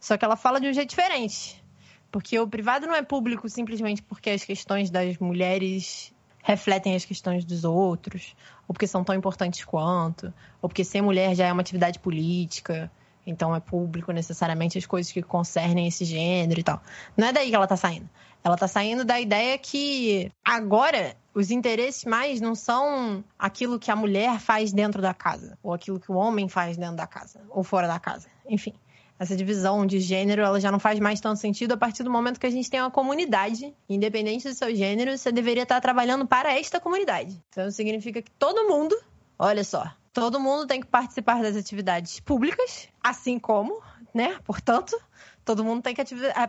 [0.00, 1.62] Só que ela fala de um jeito diferente.
[2.10, 7.44] Porque o privado não é público simplesmente porque as questões das mulheres refletem as questões
[7.44, 8.34] dos outros,
[8.70, 12.88] ou porque são tão importantes quanto, ou porque ser mulher já é uma atividade política,
[13.26, 16.80] então é público necessariamente as coisas que concernem esse gênero e tal.
[17.16, 18.08] Não é daí que ela tá saindo.
[18.44, 23.96] Ela tá saindo da ideia que agora os interesses mais não são aquilo que a
[23.96, 27.64] mulher faz dentro da casa, ou aquilo que o homem faz dentro da casa, ou
[27.64, 28.28] fora da casa.
[28.48, 28.72] Enfim
[29.20, 32.40] essa divisão de gênero ela já não faz mais tanto sentido a partir do momento
[32.40, 36.58] que a gente tem uma comunidade, independente do seu gênero, você deveria estar trabalhando para
[36.58, 37.38] esta comunidade.
[37.50, 38.98] Então significa que todo mundo,
[39.38, 43.82] olha só, todo mundo tem que participar das atividades públicas, assim como,
[44.14, 44.38] né?
[44.42, 44.98] Portanto,
[45.44, 46.02] todo mundo tem que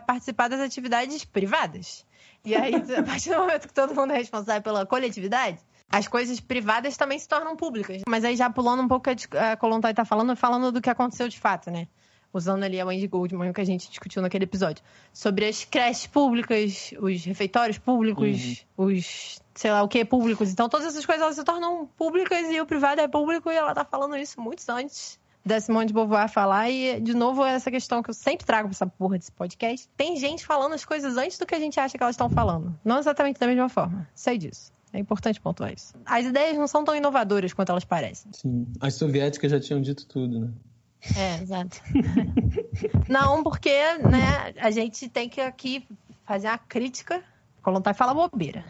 [0.06, 2.06] participar das atividades privadas.
[2.42, 5.58] E aí, a partir do momento que todo mundo é responsável pela coletividade,
[5.90, 8.00] as coisas privadas também se tornam públicas.
[8.08, 11.38] Mas aí já pulando um pouco a Colontai está falando, falando do que aconteceu de
[11.38, 11.86] fato, né?
[12.32, 16.92] Usando ali a Wendy Goldman, que a gente discutiu naquele episódio, sobre as creches públicas,
[16.98, 18.86] os refeitórios públicos, uhum.
[18.86, 20.50] os sei lá o que públicos.
[20.50, 23.74] Então todas essas coisas elas se tornam públicas e o privado é público e ela
[23.74, 28.02] tá falando isso muito antes da Simone de Beauvoir falar e de novo essa questão
[28.02, 29.88] que eu sempre trago pra essa porra desse podcast.
[29.96, 32.78] Tem gente falando as coisas antes do que a gente acha que elas estão falando.
[32.84, 34.08] Não exatamente da mesma forma.
[34.14, 34.70] Sei disso.
[34.92, 35.94] É importante pontuar isso.
[36.04, 38.30] As ideias não são tão inovadoras quanto elas parecem.
[38.32, 38.66] Sim.
[38.78, 40.50] As soviéticas já tinham dito tudo, né?
[41.16, 41.80] É, exato.
[43.08, 45.86] Não, porque, né, a gente tem que aqui
[46.24, 47.22] fazer uma crítica.
[47.62, 48.64] Colontar e fala bobeira.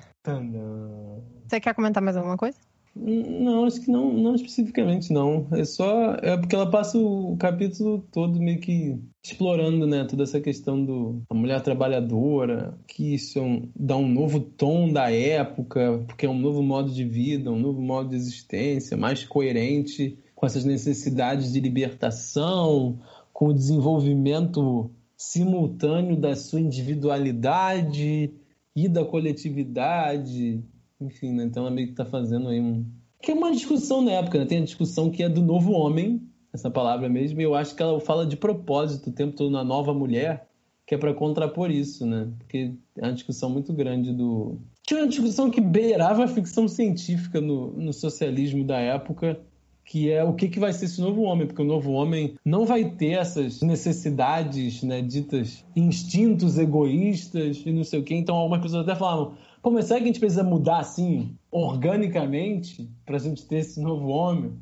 [1.49, 2.59] Você quer comentar mais alguma coisa?
[2.95, 5.47] Não, acho que não, não especificamente não.
[5.53, 10.41] É só é porque ela passa o capítulo todo meio que explorando, né, toda essa
[10.41, 16.05] questão do a mulher trabalhadora, que isso é um, dá um novo tom da época,
[16.07, 20.47] porque é um novo modo de vida, um novo modo de existência, mais coerente com
[20.47, 22.99] essas necessidades de libertação,
[23.33, 28.35] com o desenvolvimento simultâneo da sua individualidade
[28.75, 30.61] e da coletividade.
[31.01, 31.45] Enfim, né?
[31.45, 32.85] então ela meio que está fazendo aí um.
[33.23, 34.45] Que é uma discussão na época, né?
[34.45, 36.21] Tem a discussão que é do novo homem,
[36.53, 39.63] essa palavra mesmo, e eu acho que ela fala de propósito o tempo todo na
[39.63, 40.49] nova mulher,
[40.85, 42.29] que é para contrapor isso, né?
[42.39, 44.59] Porque é uma discussão muito grande do.
[44.85, 49.41] Tinha uma discussão que beirava a ficção científica no, no socialismo da época,
[49.85, 52.65] que é o que, que vai ser esse novo homem, porque o novo homem não
[52.65, 58.15] vai ter essas necessidades, né, ditas instintos egoístas e não sei o quê.
[58.15, 62.89] Então, algumas pessoas até falavam, pô, mas será que a gente precisa mudar assim, organicamente,
[63.05, 64.53] para a gente ter esse novo homem?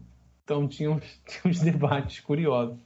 [0.45, 2.79] Então, tinha uns, tinha uns debates curiosos.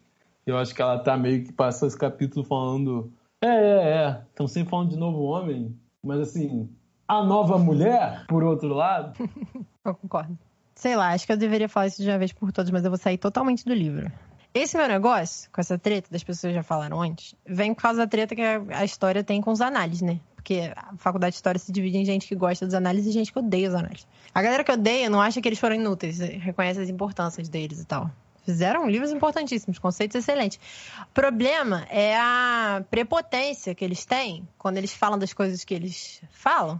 [0.46, 4.46] Eu acho que ela tá meio que passou esse capítulo falando, é, é, é, estão
[4.46, 6.68] sempre falando de novo homem, mas assim,
[7.08, 9.12] a nova mulher, por outro lado.
[9.84, 10.38] Eu concordo.
[10.84, 12.90] Sei lá, acho que eu deveria falar isso de uma vez por todas, mas eu
[12.90, 14.12] vou sair totalmente do livro.
[14.52, 18.06] Esse meu negócio, com essa treta, das pessoas já falaram antes, vem por causa da
[18.06, 20.20] treta que a história tem com os análises, né?
[20.34, 23.32] Porque a faculdade de história se divide em gente que gosta dos análises e gente
[23.32, 24.06] que odeia os análises.
[24.34, 27.86] A galera que odeia não acha que eles foram inúteis, reconhece as importâncias deles e
[27.86, 28.10] tal.
[28.44, 30.60] Fizeram livros importantíssimos, conceitos excelentes.
[31.00, 36.20] O problema é a prepotência que eles têm quando eles falam das coisas que eles
[36.30, 36.78] falam.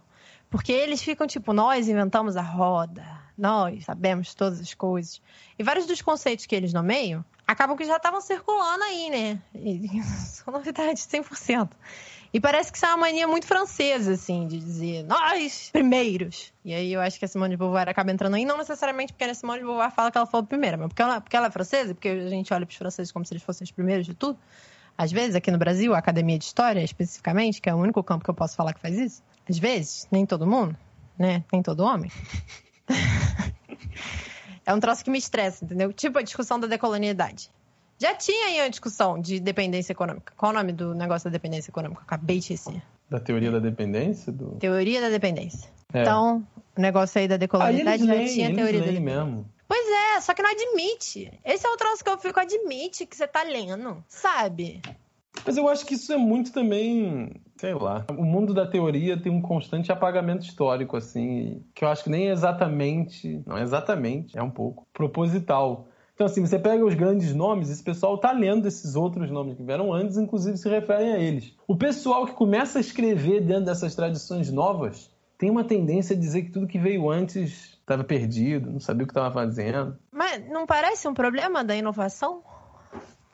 [0.50, 5.20] Porque eles ficam tipo, nós inventamos a roda, nós sabemos todas as coisas.
[5.58, 9.42] E vários dos conceitos que eles nomeiam acabam que já estavam circulando aí, né?
[9.54, 11.70] E são novidades 100%.
[12.32, 16.52] E parece que isso é uma mania muito francesa, assim, de dizer nós primeiros.
[16.64, 19.22] E aí eu acho que a Simone de Beauvoir acaba entrando aí, não necessariamente porque
[19.22, 21.46] a Simone de Beauvoir fala que ela foi a primeira, mas porque ela, porque ela
[21.46, 24.04] é francesa, porque a gente olha para os franceses como se eles fossem os primeiros
[24.04, 24.36] de tudo.
[24.98, 28.24] Às vezes, aqui no Brasil, a Academia de História, especificamente, que é o único campo
[28.24, 30.76] que eu posso falar que faz isso, às vezes, nem todo mundo,
[31.16, 31.44] né?
[31.52, 32.10] Nem todo homem.
[34.64, 35.92] é um troço que me estressa, entendeu?
[35.92, 37.50] Tipo a discussão da decolonialidade.
[37.98, 40.32] Já tinha aí uma discussão de dependência econômica.
[40.36, 42.02] Qual o nome do negócio da dependência econômica?
[42.02, 42.82] Acabei de esquecer.
[43.08, 44.32] Da teoria da dependência?
[44.32, 44.56] Do...
[44.56, 45.70] Teoria da dependência.
[45.92, 46.02] É.
[46.02, 49.24] Então, o negócio aí da decolonialidade já tinha teoria da dependência.
[49.24, 49.48] mesmo.
[49.68, 51.32] Pois é, só que não admite.
[51.44, 54.82] Esse é o troço que eu fico, admite que você tá lendo, sabe?
[55.46, 58.04] Mas eu acho que isso é muito também, sei lá.
[58.16, 62.28] O mundo da teoria tem um constante apagamento histórico, assim, que eu acho que nem
[62.28, 65.88] é exatamente, não é exatamente, é um pouco, proposital.
[66.14, 69.64] Então, assim, você pega os grandes nomes, esse pessoal tá lendo esses outros nomes que
[69.64, 71.52] vieram antes, inclusive se referem a eles.
[71.66, 76.42] O pessoal que começa a escrever dentro dessas tradições novas tem uma tendência a dizer
[76.42, 79.98] que tudo que veio antes estava perdido, não sabia o que estava fazendo.
[80.12, 82.42] Mas não parece um problema da inovação?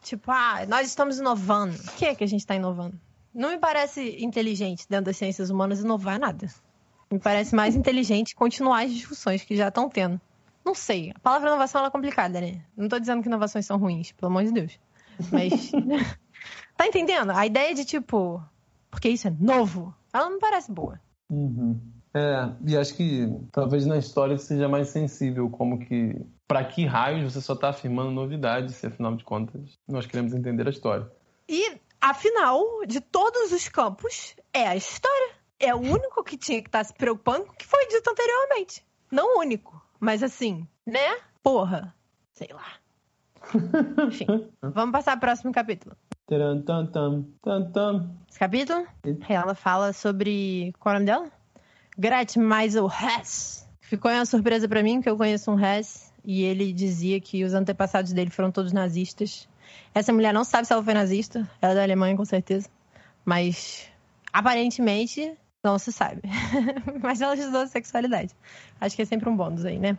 [0.03, 1.75] Tipo, ah, nós estamos inovando.
[1.75, 2.99] O que é que a gente está inovando?
[3.35, 6.49] Não me parece inteligente dentro das ciências humanas inovar nada.
[7.11, 10.21] Me parece mais inteligente continuar as discussões que já estão tendo.
[10.65, 11.13] Não sei.
[11.15, 12.63] A palavra inovação é complicada, né?
[12.77, 14.79] Não estou dizendo que inovações são ruins, pelo amor de Deus.
[15.31, 15.71] Mas.
[16.77, 17.31] tá entendendo?
[17.31, 18.43] A ideia de tipo.
[18.91, 21.01] Porque isso é novo, ela não me parece boa.
[21.29, 21.81] Uhum.
[22.13, 26.15] É, e acho que talvez na história seja mais sensível, como que.
[26.47, 30.67] Para que raios você só está afirmando novidades, se afinal de contas nós queremos entender
[30.67, 31.11] a história.
[31.49, 35.35] E, afinal, de todos os campos, é a história.
[35.61, 38.11] É o único que tinha que estar tá se preocupando com o que foi dito
[38.11, 38.85] anteriormente.
[39.13, 41.19] Não o único, mas assim, né?
[41.43, 41.95] Porra.
[42.33, 42.67] Sei lá.
[44.07, 44.27] Enfim,
[44.61, 45.97] vamos passar para o próximo capítulo.
[48.29, 48.87] Esse capítulo,
[49.29, 50.73] ela fala sobre.
[50.79, 51.40] Qual é o nome dela?
[52.01, 53.69] Gretchen Meisel Hess.
[53.83, 57.53] Ficou uma surpresa para mim, que eu conheço um Hess, e ele dizia que os
[57.53, 59.47] antepassados dele foram todos nazistas.
[59.95, 62.71] Essa mulher não sabe se ela foi nazista, ela é da Alemanha com certeza,
[63.23, 63.87] mas
[64.33, 66.23] aparentemente não se sabe.
[67.03, 68.35] mas ela estudou sexualidade.
[68.81, 69.99] Acho que é sempre um bônus aí, né?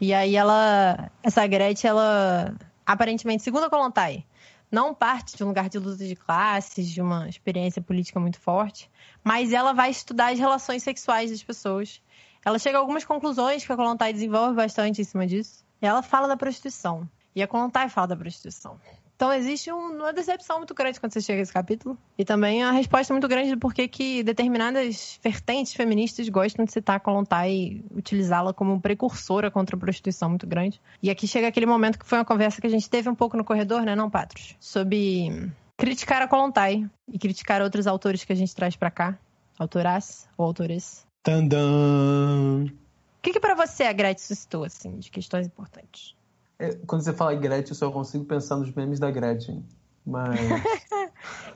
[0.00, 4.24] E aí ela, essa Gretchen, ela aparentemente, segundo a Kolontai,
[4.70, 8.90] não parte de um lugar de luta de classes, de uma experiência política muito forte,
[9.22, 12.02] mas ela vai estudar as relações sexuais das pessoas.
[12.44, 15.64] Ela chega a algumas conclusões que a Kolontai desenvolve bastante em cima disso.
[15.80, 17.08] Ela fala da prostituição.
[17.34, 18.80] E a Kolontai fala da prostituição.
[19.16, 21.96] Então existe uma decepção muito grande quando você chega a esse capítulo.
[22.18, 26.96] E também a resposta muito grande do porquê que determinadas vertentes feministas gostam de citar
[26.96, 30.80] a Kolontai e utilizá-la como precursora contra a prostituição muito grande.
[31.02, 33.38] E aqui chega aquele momento que foi uma conversa que a gente teve um pouco
[33.38, 34.54] no corredor, né, não, Patros?
[34.60, 39.18] Sobre criticar a Kolontai e criticar outros autores que a gente traz para cá.
[39.58, 41.06] Autoras ou autores.
[41.22, 42.66] Tandam!
[42.66, 46.14] O que, que para você a Gretchen suscitou, assim, de questões importantes?
[46.58, 49.64] É, quando você fala Gretchen, eu só consigo pensar nos memes da Gretchen.
[50.04, 50.38] Mas.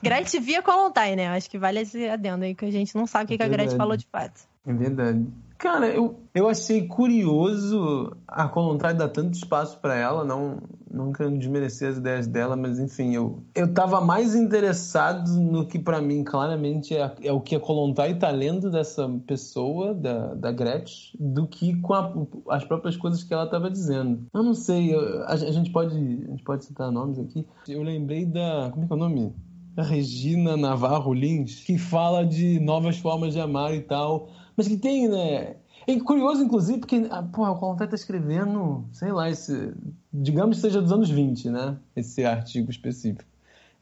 [0.03, 1.27] Gretchen via Kolontai, né?
[1.27, 3.43] Acho que vale esse adendo aí, que a gente não sabe o que, é que
[3.43, 4.41] a Gretchen falou de fato.
[4.65, 5.25] É verdade.
[5.61, 10.57] Cara, eu, eu achei curioso a Colontai dar tanto espaço para ela, não,
[10.89, 15.77] não querendo desmerecer as ideias dela, mas enfim, eu, eu tava mais interessado no que
[15.77, 20.51] para mim claramente é, é, o que a Colontai tá lendo dessa pessoa, da, da
[20.51, 22.11] Gretchen, do que com a,
[22.49, 24.25] as próprias coisas que ela tava dizendo.
[24.33, 27.45] Eu não sei, eu, a, a, gente pode, a gente pode citar nomes aqui.
[27.67, 28.69] Eu lembrei da.
[28.71, 29.35] Como é que é o nome?
[29.77, 35.07] Regina Navarro Lins, que fala de novas formas de amar e tal mas que tem,
[35.07, 35.55] né?
[35.87, 39.73] É curioso, inclusive, porque, ah, porra, o Colontai tá escrevendo, sei lá, esse,
[40.13, 41.77] digamos que seja dos anos 20, né?
[41.95, 43.30] Esse artigo específico.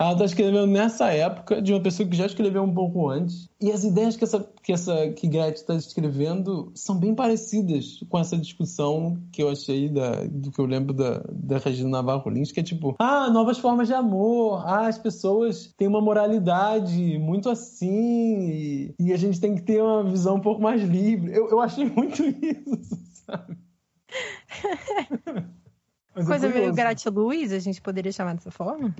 [0.01, 3.49] Ela está escrevendo nessa época de uma pessoa que já escreveu um pouco antes.
[3.59, 8.17] E as ideias que essa que essa que Gretchen está escrevendo são bem parecidas com
[8.17, 12.49] essa discussão que eu achei da, do que eu lembro da, da Regina Navarro Lins,
[12.53, 17.49] que é tipo, ah, novas formas de amor, ah, as pessoas têm uma moralidade muito
[17.49, 21.35] assim, e, e a gente tem que ter uma visão um pouco mais livre.
[21.35, 23.57] Eu, eu achei muito isso, sabe?
[26.25, 28.95] Coisa meio gratiluz, a gente poderia chamar dessa forma?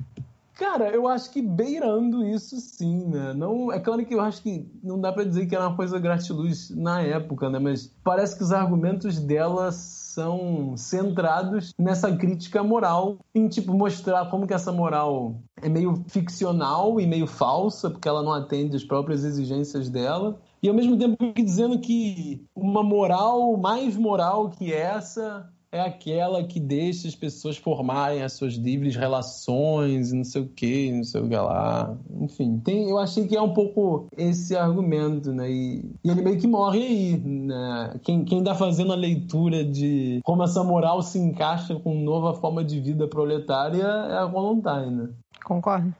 [0.60, 3.34] Cara, eu acho que beirando isso sim, né?
[3.34, 5.98] Não, é claro que eu acho que não dá para dizer que era uma coisa
[5.98, 7.58] gratiluz na época, né?
[7.58, 14.46] Mas parece que os argumentos dela são centrados nessa crítica moral, em tipo mostrar como
[14.46, 19.24] que essa moral é meio ficcional e meio falsa, porque ela não atende às próprias
[19.24, 20.42] exigências dela.
[20.62, 26.60] E ao mesmo tempo dizendo que uma moral mais moral que essa é aquela que
[26.60, 31.30] deixa as pessoas formarem as suas livres relações, não sei o que, não sei o
[31.30, 31.96] que lá.
[32.20, 35.50] Enfim, tem, eu achei que é um pouco esse argumento, né?
[35.52, 38.00] E, e ele meio que morre aí, né?
[38.04, 42.64] Quem, quem tá fazendo a leitura de como essa moral se encaixa com nova forma
[42.64, 45.10] de vida proletária é a Voluntária, né?
[45.44, 45.94] Concordo.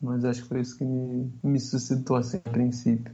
[0.00, 3.12] Mas acho que foi isso que me, me suscitou, assim, a princípio,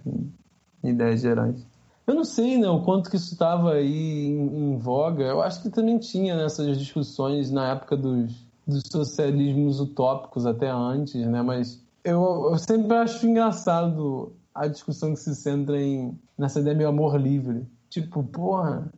[0.83, 1.72] em ideias gerais.
[2.13, 5.25] Eu não sei, né, o quanto que isso estava aí em, em, voga.
[5.25, 8.35] Eu acho que também tinha nessas né, discussões na época dos,
[8.67, 11.41] dos socialismos utópicos, até antes, né?
[11.41, 16.91] Mas eu, eu sempre acho engraçado a discussão que se centra em, nessa ideia meio
[16.91, 17.67] amor livre.
[17.89, 18.93] Tipo, porra,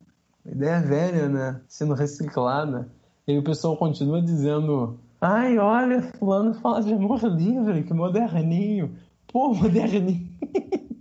[0.45, 1.61] ideia velha, né?
[1.69, 2.89] Sendo reciclada.
[3.29, 8.91] E aí o pessoal continua dizendo: ai, olha, fulano fala de amor livre, que moderninho.
[9.29, 10.29] Pô, moderninho.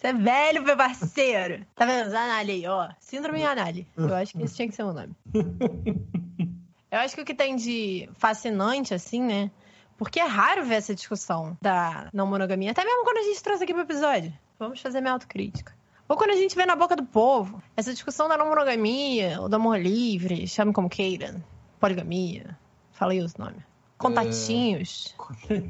[0.00, 1.66] Você é velho, meu parceiro.
[1.74, 2.16] Tá vendo?
[2.16, 2.88] Anali aí, ó.
[2.98, 3.86] Síndrome Anali.
[3.98, 5.14] Eu acho que esse tinha que ser o nome.
[6.90, 9.50] Eu acho que o que tem de fascinante, assim, né?
[9.98, 12.70] Porque é raro ver essa discussão da não monogamia.
[12.70, 14.32] Até mesmo quando a gente trouxe aqui pro episódio.
[14.58, 15.76] Vamos fazer minha autocrítica.
[16.08, 19.50] Ou quando a gente vê na boca do povo essa discussão da não monogamia, ou
[19.50, 21.44] do amor livre, chame como queira,
[21.78, 22.58] poligamia,
[22.90, 23.62] falei os nomes.
[23.98, 25.14] Contatinhos.
[25.50, 25.62] É...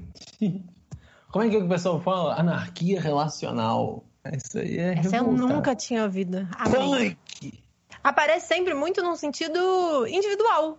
[1.33, 2.39] Como é que o pessoal fala?
[2.39, 4.05] Anarquia relacional.
[4.37, 6.47] Isso aí é Essa eu nunca tinha ouvido.
[6.71, 7.63] Punk!
[8.03, 10.79] Aparece sempre muito num sentido individual,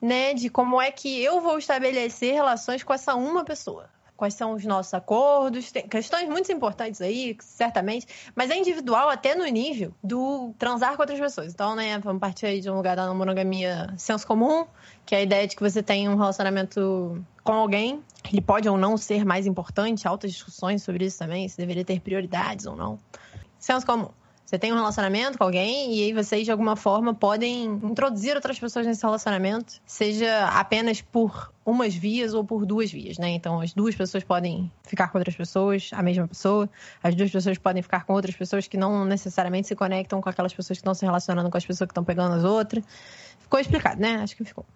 [0.00, 0.34] né?
[0.34, 3.88] De como é que eu vou estabelecer relações com essa uma pessoa
[4.20, 9.34] quais são os nossos acordos, tem questões muito importantes aí, certamente, mas é individual até
[9.34, 11.54] no nível do transar com outras pessoas.
[11.54, 14.66] Então, né, vamos partir aí de um lugar da monogamia senso comum,
[15.06, 18.76] que é a ideia de que você tem um relacionamento com alguém, ele pode ou
[18.76, 22.98] não ser mais importante, altas discussões sobre isso também, se deveria ter prioridades ou não.
[23.58, 24.10] Senso comum.
[24.50, 28.58] Você tem um relacionamento com alguém e aí vocês, de alguma forma, podem introduzir outras
[28.58, 33.28] pessoas nesse relacionamento, seja apenas por umas vias ou por duas vias, né?
[33.28, 36.68] Então, as duas pessoas podem ficar com outras pessoas, a mesma pessoa,
[37.00, 40.52] as duas pessoas podem ficar com outras pessoas que não necessariamente se conectam com aquelas
[40.52, 42.82] pessoas que estão se relacionando com as pessoas que estão pegando as outras.
[43.38, 44.16] Ficou explicado, né?
[44.16, 44.66] Acho que ficou.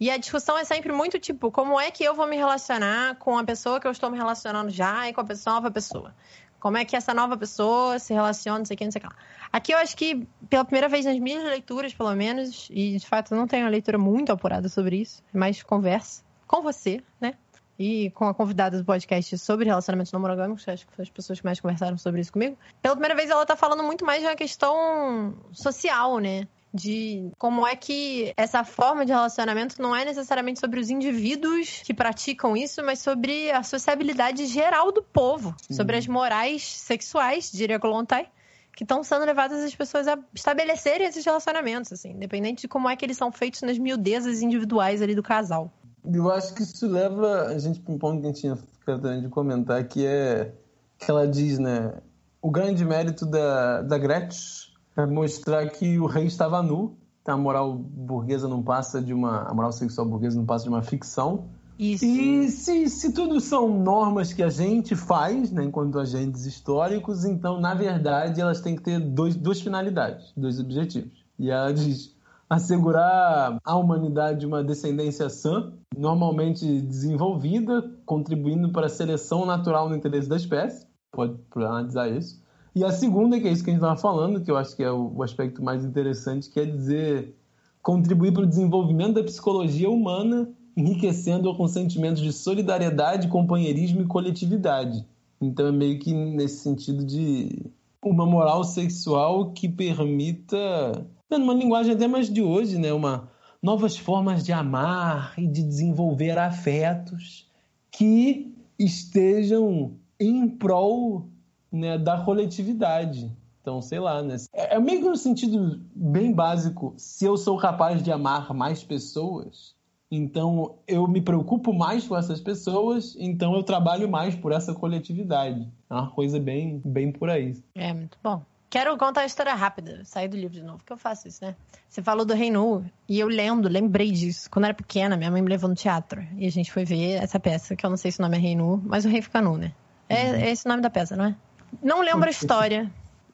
[0.00, 3.36] E a discussão é sempre muito tipo, como é que eu vou me relacionar com
[3.36, 6.14] a pessoa que eu estou me relacionando já e com a pessoa, nova pessoa?
[6.60, 9.02] Como é que essa nova pessoa se relaciona, não sei o que, não sei o
[9.02, 9.16] que lá.
[9.52, 13.32] Aqui eu acho que, pela primeira vez nas minhas leituras, pelo menos, e de fato
[13.32, 17.34] eu não tenho uma leitura muito apurada sobre isso, é mais conversa com você, né?
[17.78, 21.38] E com a convidada do podcast sobre relacionamentos não monogâmicos, acho que foi as pessoas
[21.38, 22.58] que mais conversaram sobre isso comigo.
[22.82, 26.48] Pela primeira vez ela tá falando muito mais de uma questão social, né?
[26.72, 31.94] De como é que essa forma de relacionamento não é necessariamente sobre os indivíduos que
[31.94, 35.74] praticam isso, mas sobre a sociabilidade geral do povo, Sim.
[35.74, 38.28] sobre as morais sexuais, diria Kolontai,
[38.76, 42.94] que estão sendo levadas as pessoas a estabelecerem esses relacionamentos, assim, independente de como é
[42.94, 45.72] que eles são feitos nas miudezas individuais ali do casal.
[46.04, 49.20] Eu acho que isso leva a gente para um ponto que a gente tinha ficado
[49.20, 50.54] de comentar, que é
[50.98, 51.94] que ela diz, né,
[52.40, 54.67] o grande mérito da, da Gretchen
[55.06, 56.96] mostrar que o rei estava nu.
[57.22, 59.42] Então, a moral burguesa não passa de uma.
[59.42, 61.46] A moral sexual burguesa não passa de uma ficção.
[61.78, 62.04] Isso.
[62.04, 67.60] E se, se tudo são normas que a gente faz, né, enquanto agentes históricos, então,
[67.60, 71.24] na verdade, elas têm que ter dois, duas finalidades, dois objetivos.
[71.38, 72.16] E ela diz
[72.50, 80.28] assegurar à humanidade uma descendência sã, normalmente desenvolvida, contribuindo para a seleção natural no interesse
[80.28, 80.86] da espécie.
[81.12, 82.42] Pode analisar isso.
[82.78, 84.84] E a segunda, que é isso que a gente estava falando, que eu acho que
[84.84, 87.34] é o, aspecto mais interessante, que é dizer
[87.82, 95.04] contribuir para o desenvolvimento da psicologia humana, enriquecendo-a com sentimentos de solidariedade, companheirismo e coletividade.
[95.40, 97.66] Então é meio que nesse sentido de
[98.00, 103.28] uma moral sexual que permita, numa linguagem até mais de hoje, né, uma
[103.60, 107.50] novas formas de amar e de desenvolver afetos
[107.90, 111.28] que estejam em prol
[111.70, 113.30] né, da coletividade.
[113.60, 114.36] Então, sei lá, né?
[114.52, 116.94] É, é meio que no sentido bem básico.
[116.96, 119.76] Se eu sou capaz de amar mais pessoas,
[120.10, 125.70] então eu me preocupo mais com essas pessoas, então eu trabalho mais por essa coletividade.
[125.90, 127.62] É uma coisa bem, bem por aí.
[127.74, 128.42] É, muito bom.
[128.70, 131.56] Quero contar a história rápida, sair do livro de novo, que eu faço isso, né?
[131.88, 134.50] Você falou do Reinu, e eu lendo, lembrei disso.
[134.50, 137.14] Quando eu era pequena, minha mãe me levou no teatro, e a gente foi ver
[137.14, 139.40] essa peça, que eu não sei se o nome é Reinu, mas o rei fica
[139.40, 139.72] nu, né?
[140.06, 140.34] É, uhum.
[140.36, 141.36] é esse o nome da peça, não é?
[141.82, 142.90] Não lembro a história.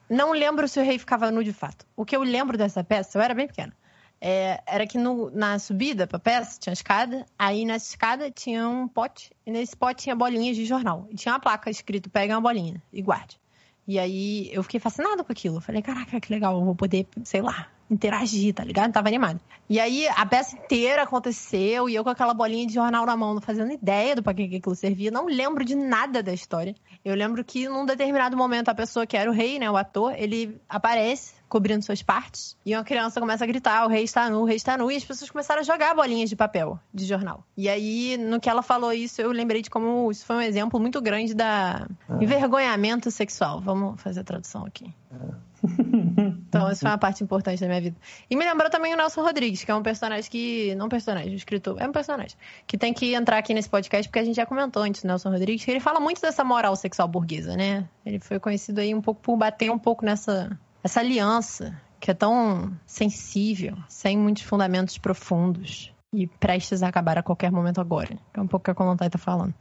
[0.09, 1.85] Não lembro se o rei ficava nu de fato.
[1.95, 3.73] O que eu lembro dessa peça, eu era bem pequena,
[4.21, 8.87] é, era que no, na subida pra peça tinha escada, aí nessa escada tinha um
[8.87, 11.07] pote, e nesse pote tinha bolinhas de jornal.
[11.09, 13.39] E tinha uma placa escrito: pega uma bolinha e guarde.
[13.87, 15.61] E aí eu fiquei fascinada com aquilo.
[15.61, 18.91] Falei, caraca, que legal, eu vou poder, sei lá, interagir, tá ligado?
[18.91, 19.39] Tava animada.
[19.67, 23.33] E aí a peça inteira aconteceu e eu com aquela bolinha de jornal na mão,
[23.33, 26.75] não fazendo ideia do pra que aquilo servia, não lembro de nada da história.
[27.03, 30.13] Eu lembro que num determinado momento a pessoa que era o rei, né, o ator,
[30.17, 32.57] ele aparece cobrindo suas partes.
[32.65, 34.91] E uma criança começa a gritar: o rei está nu, o rei está nu.
[34.91, 37.43] E as pessoas começaram a jogar bolinhas de papel, de jornal.
[37.55, 40.79] E aí, no que ela falou isso, eu lembrei de como isso foi um exemplo
[40.79, 42.23] muito grande da é.
[42.23, 43.61] envergonhamento sexual.
[43.61, 44.93] Vamos fazer a tradução aqui.
[45.11, 45.54] É.
[46.47, 47.97] Então, isso foi uma parte importante da minha vida.
[48.29, 50.73] E me lembrou também o Nelson Rodrigues, que é um personagem que.
[50.75, 51.81] Não personagem, um escritor.
[51.81, 52.37] É um personagem.
[52.65, 55.31] Que tem que entrar aqui nesse podcast, porque a gente já comentou antes do Nelson
[55.31, 57.89] Rodrigues, que ele fala muito dessa moral sexual burguesa, né?
[58.05, 62.13] Ele foi conhecido aí um pouco por bater um pouco nessa, essa aliança que é
[62.13, 68.17] tão sensível, sem muitos fundamentos profundos e prestes a acabar a qualquer momento agora.
[68.33, 69.53] É um pouco o que a Colontai tá falando.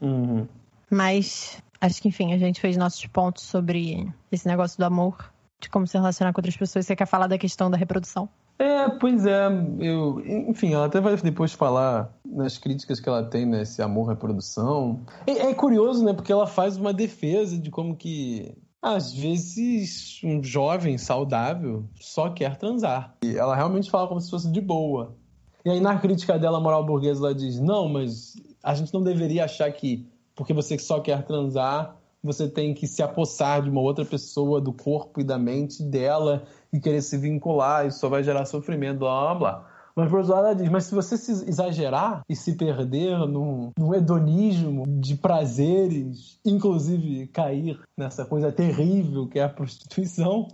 [0.00, 0.46] Uhum.
[0.90, 5.32] Mas acho que, enfim, a gente fez nossos pontos sobre esse negócio do amor,
[5.62, 6.84] de como se relacionar com outras pessoas.
[6.84, 8.28] Você quer falar da questão da reprodução?
[8.58, 9.46] É, pois é.
[9.78, 15.00] Eu, enfim, ela até vai depois falar nas críticas que ela tem nesse amor reprodução.
[15.26, 16.12] É, é curioso, né?
[16.12, 22.56] Porque ela faz uma defesa de como que Às vezes, um jovem saudável só quer
[22.56, 23.14] transar.
[23.24, 25.16] E ela realmente fala como se fosse de boa.
[25.64, 29.44] E aí, na crítica dela, moral burguesa, ela diz: não, mas a gente não deveria
[29.44, 34.04] achar que porque você só quer transar, você tem que se apossar de uma outra
[34.04, 38.44] pessoa, do corpo e da mente dela, e querer se vincular, isso só vai gerar
[38.44, 39.68] sofrimento, blá blá blá.
[39.94, 43.72] Mas por outro lado, ela diz: mas se você se exagerar e se perder num,
[43.78, 50.48] num hedonismo de prazeres, inclusive cair nessa coisa terrível que é a prostituição,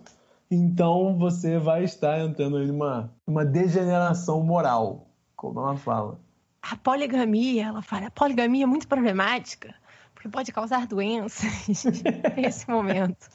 [0.50, 5.06] então você vai estar entrando em uma, uma degeneração moral,
[5.36, 6.18] como ela fala.
[6.60, 9.74] A poligamia, ela fala, a poligamia é muito problemática,
[10.18, 11.84] porque pode causar doenças
[12.36, 13.28] nesse momento.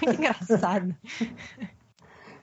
[0.00, 0.94] Muito engraçado.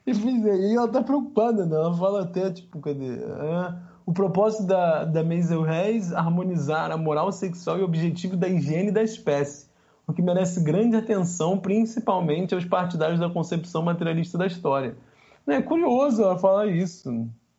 [0.06, 1.74] E aí ela tá preocupada, né?
[1.74, 3.16] Ela fala até, tipo, cadê?
[3.16, 3.74] É,
[4.06, 8.92] o propósito da, da Maisel Reis harmonizar a moral sexual e o objetivo da higiene
[8.92, 9.70] da espécie,
[10.06, 14.98] o que merece grande atenção, principalmente aos partidários da concepção materialista da história.
[15.48, 17.10] É curioso ela falar isso.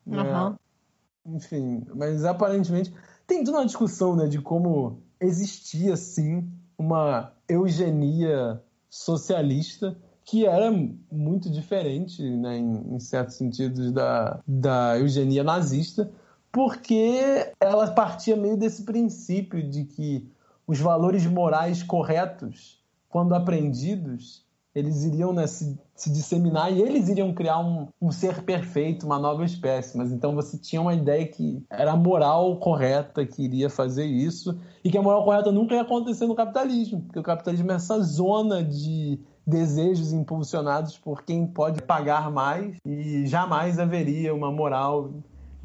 [0.07, 0.23] Né?
[0.23, 1.37] Uhum.
[1.37, 2.93] Enfim, mas aparentemente
[3.27, 6.49] tem toda uma discussão né, de como existia, sim,
[6.79, 10.71] uma eugenia socialista que era
[11.11, 16.11] muito diferente, né, em, em certos sentidos, da, da eugenia nazista,
[16.53, 20.29] porque ela partia meio desse princípio de que
[20.67, 24.45] os valores morais corretos, quando aprendidos,
[24.79, 29.19] eles iriam né, se, se, disseminar e eles iriam criar um, um, ser perfeito, uma
[29.19, 29.97] nova espécie.
[29.97, 34.59] Mas então você tinha uma ideia que era a moral correta que iria fazer isso
[34.85, 38.01] e que a moral correta nunca ia acontecer no capitalismo, porque o capitalismo é essa
[38.01, 45.11] zona de desejos impulsionados por quem pode pagar mais e jamais haveria uma moral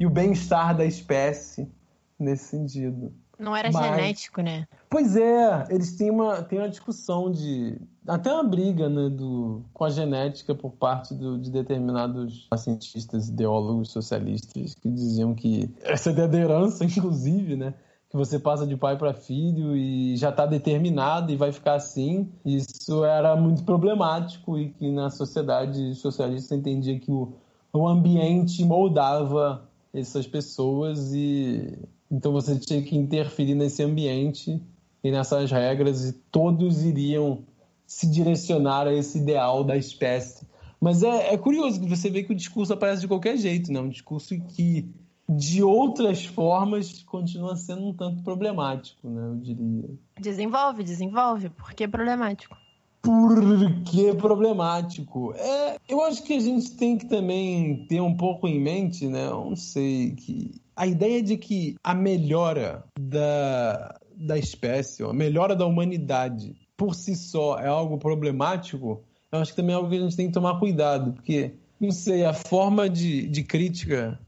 [0.00, 1.70] e o bem-estar da espécie
[2.18, 3.12] nesse sentido.
[3.44, 3.84] Não era Mas...
[3.84, 4.66] genético, né?
[4.88, 7.78] Pois é, eles têm uma, têm uma discussão de.
[8.06, 13.90] Até uma briga né, do, com a genética por parte do, de determinados cientistas, ideólogos
[13.90, 17.74] socialistas, que diziam que essa é da herança, inclusive, né?
[18.14, 22.30] que você passa de pai para filho e já está determinado e vai ficar assim.
[22.44, 27.32] Isso era muito problemático e que na sociedade socialista entendia que o,
[27.72, 31.76] o ambiente moldava essas pessoas e
[32.14, 34.62] então você tinha que interferir nesse ambiente
[35.02, 37.42] e nessas regras e todos iriam
[37.84, 40.46] se direcionar a esse ideal da espécie.
[40.80, 43.80] Mas é, é curioso que você vê que o discurso aparece de qualquer jeito, né?
[43.80, 44.88] Um discurso que
[45.28, 49.30] de outras formas continua sendo um tanto problemático, né?
[49.30, 49.90] Eu diria.
[50.20, 51.48] Desenvolve, desenvolve.
[51.48, 52.56] Por que problemático?
[53.02, 55.34] Por que problemático?
[55.34, 59.26] É, eu acho que a gente tem que também ter um pouco em mente, né?
[59.26, 65.54] Eu não sei, que a ideia de que a melhora da, da espécie, a melhora
[65.54, 69.96] da humanidade por si só é algo problemático, eu acho que também é algo que
[69.96, 74.18] a gente tem que tomar cuidado, porque, não sei, a forma de, de crítica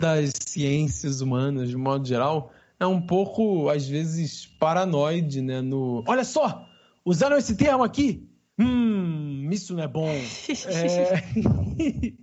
[0.00, 5.60] das ciências humanas, de modo geral, é um pouco, às vezes, paranoide, né?
[5.60, 6.04] No...
[6.06, 6.68] Olha só!
[7.04, 8.28] Usaram esse termo aqui!
[8.58, 10.08] Hum, isso não é bom.
[10.08, 11.22] é...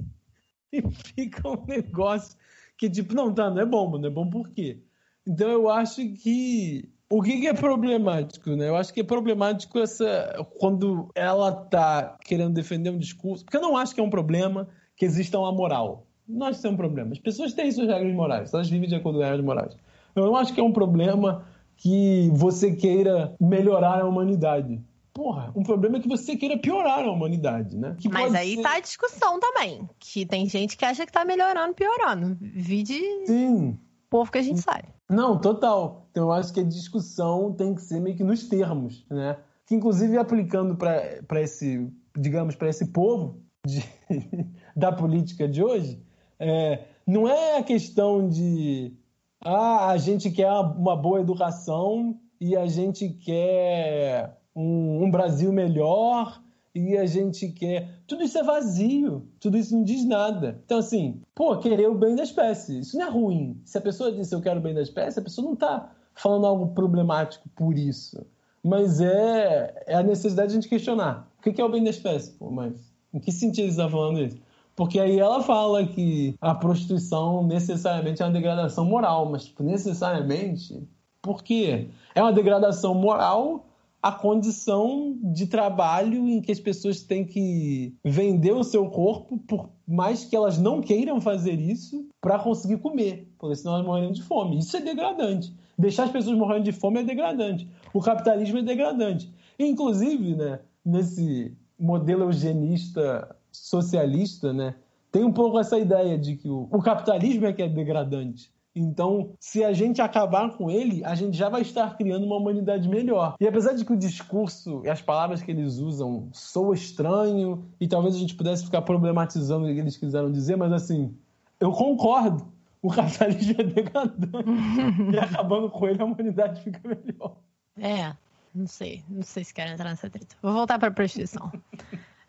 [0.71, 0.81] e
[1.15, 2.37] fica um negócio
[2.83, 4.81] que, tipo, não, tá, não é bom, não é bom por quê?
[5.25, 6.89] Então eu acho que.
[7.09, 8.67] O que, que é problemático, né?
[8.67, 10.45] Eu acho que é problemático essa.
[10.59, 13.45] quando ela tá querendo defender um discurso.
[13.45, 14.67] Porque eu não acho que é um problema
[14.97, 17.11] que exista uma moral nós temos um problema.
[17.11, 19.77] As pessoas têm suas regras morais, elas vivem de acordo com regras morais.
[20.15, 24.81] Eu não acho que é um problema que você queira melhorar a humanidade.
[25.13, 27.95] Porra, um problema é que você queira piorar a humanidade, né?
[27.99, 28.63] Que Mas aí ser...
[28.63, 29.87] tá a discussão também.
[29.99, 32.35] Que tem gente que acha que tá melhorando, piorando.
[32.41, 33.77] Vide Sim.
[34.09, 34.87] povo que a gente sabe.
[35.07, 36.07] Não, total.
[36.09, 39.37] Então eu acho que a discussão tem que ser meio que nos termos, né?
[39.67, 41.87] Que inclusive aplicando para esse,
[42.17, 43.83] digamos, para esse povo de,
[44.75, 46.03] da política de hoje,
[46.39, 48.97] é, não é a questão de
[49.45, 56.41] ah, a gente quer uma boa educação e a gente quer um, um Brasil melhor
[56.75, 58.01] e a gente quer.
[58.07, 60.61] Tudo isso é vazio, tudo isso não diz nada.
[60.65, 63.61] Então, assim, pô, querer o bem da espécie, isso não é ruim.
[63.63, 66.45] Se a pessoa disse eu quero o bem da espécie, a pessoa não está falando
[66.45, 68.25] algo problemático por isso.
[68.63, 71.29] Mas é, é a necessidade de a gente questionar.
[71.37, 72.31] O que é o bem da espécie?
[72.31, 72.73] Pô, mas
[73.13, 74.37] em que sentido está falando isso?
[74.75, 80.81] Porque aí ela fala que a prostituição necessariamente é uma degradação moral, mas tipo, necessariamente,
[81.21, 81.89] por quê?
[82.15, 83.67] É uma degradação moral
[84.03, 89.69] a condição de trabalho em que as pessoas têm que vender o seu corpo, por
[89.87, 94.21] mais que elas não queiram fazer isso, para conseguir comer, porque senão elas morrem de
[94.21, 94.59] fome.
[94.59, 95.55] Isso é degradante.
[95.79, 97.65] Deixar as pessoas morrendo de fome é degradante.
[97.93, 99.33] O capitalismo é degradante.
[99.57, 104.75] Inclusive, né, nesse modelo eugenista socialista, né,
[105.13, 108.51] tem um pouco essa ideia de que o, o capitalismo é que é degradante.
[108.75, 112.89] Então, se a gente acabar com ele, a gente já vai estar criando uma humanidade
[112.89, 113.35] melhor.
[113.39, 117.87] E apesar de que o discurso e as palavras que eles usam soam estranho, e
[117.87, 121.15] talvez a gente pudesse ficar problematizando o que eles quiseram dizer, mas assim,
[121.59, 122.51] eu concordo.
[122.81, 124.49] O capitalismo é degradante.
[125.13, 127.37] e acabando com ele, a humanidade fica melhor.
[127.79, 128.13] É,
[128.53, 129.03] não sei.
[129.07, 130.35] Não sei se quero entrar nessa treta.
[130.41, 131.49] Vou voltar para a prostituição.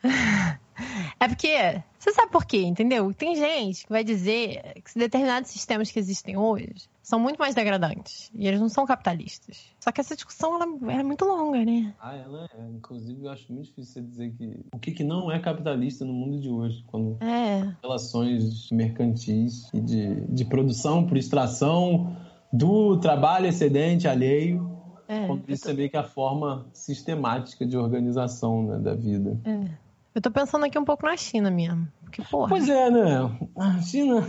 [1.20, 3.12] É porque, você sabe por quê, entendeu?
[3.14, 8.30] Tem gente que vai dizer que determinados sistemas que existem hoje são muito mais degradantes.
[8.34, 9.66] E eles não são capitalistas.
[9.78, 11.94] Só que essa discussão ela é muito longa, né?
[12.00, 12.70] Ah, ela é.
[12.70, 16.12] Inclusive, eu acho muito difícil você dizer que o que, que não é capitalista no
[16.12, 16.82] mundo de hoje.
[16.86, 17.74] Quando é.
[17.82, 22.16] relações mercantis e de, de produção por extração
[22.52, 24.72] do trabalho excedente alheio.
[25.06, 25.70] É, quando isso tô...
[25.70, 29.38] é meio que a forma sistemática de organização né, da vida.
[29.44, 29.83] É.
[30.14, 31.88] Eu tô pensando aqui um pouco na China mesmo.
[32.12, 32.48] Que porra.
[32.48, 33.38] Pois é, né?
[33.58, 34.20] A China.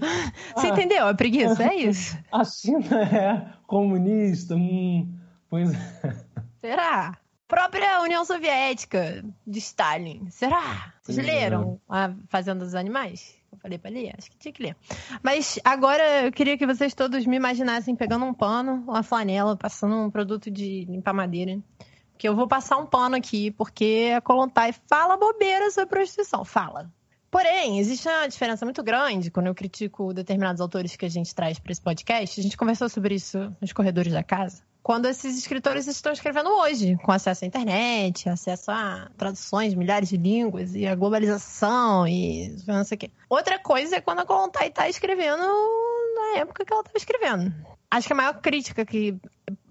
[0.56, 1.06] Você entendeu?
[1.06, 2.16] A preguiça, é isso?
[2.32, 4.54] A China é comunista.
[4.54, 5.14] Hum,
[5.50, 6.16] pois é.
[6.62, 7.18] Será?
[7.46, 10.30] Própria União Soviética de Stalin.
[10.30, 10.94] Será?
[11.02, 13.36] Vocês leram A Fazenda dos Animais?
[13.52, 14.14] Eu falei pra ler?
[14.16, 14.76] Acho que tinha que ler.
[15.22, 19.94] Mas agora eu queria que vocês todos me imaginassem pegando um pano, uma flanela, passando
[19.94, 21.60] um produto de limpar madeira
[22.24, 26.90] que eu vou passar um pano aqui, porque a Kolontai fala bobeira sobre prostituição, fala.
[27.30, 31.58] Porém, existe uma diferença muito grande quando eu critico determinados autores que a gente traz
[31.58, 32.40] para esse podcast.
[32.40, 34.62] A gente conversou sobre isso nos corredores da casa.
[34.84, 40.18] Quando esses escritores estão escrevendo hoje, com acesso à internet, acesso a traduções, milhares de
[40.18, 43.10] línguas e a globalização e não sei o quê.
[43.30, 47.54] Outra coisa é quando a Kolontai está escrevendo na época que ela estava escrevendo.
[47.90, 49.16] Acho que a maior crítica que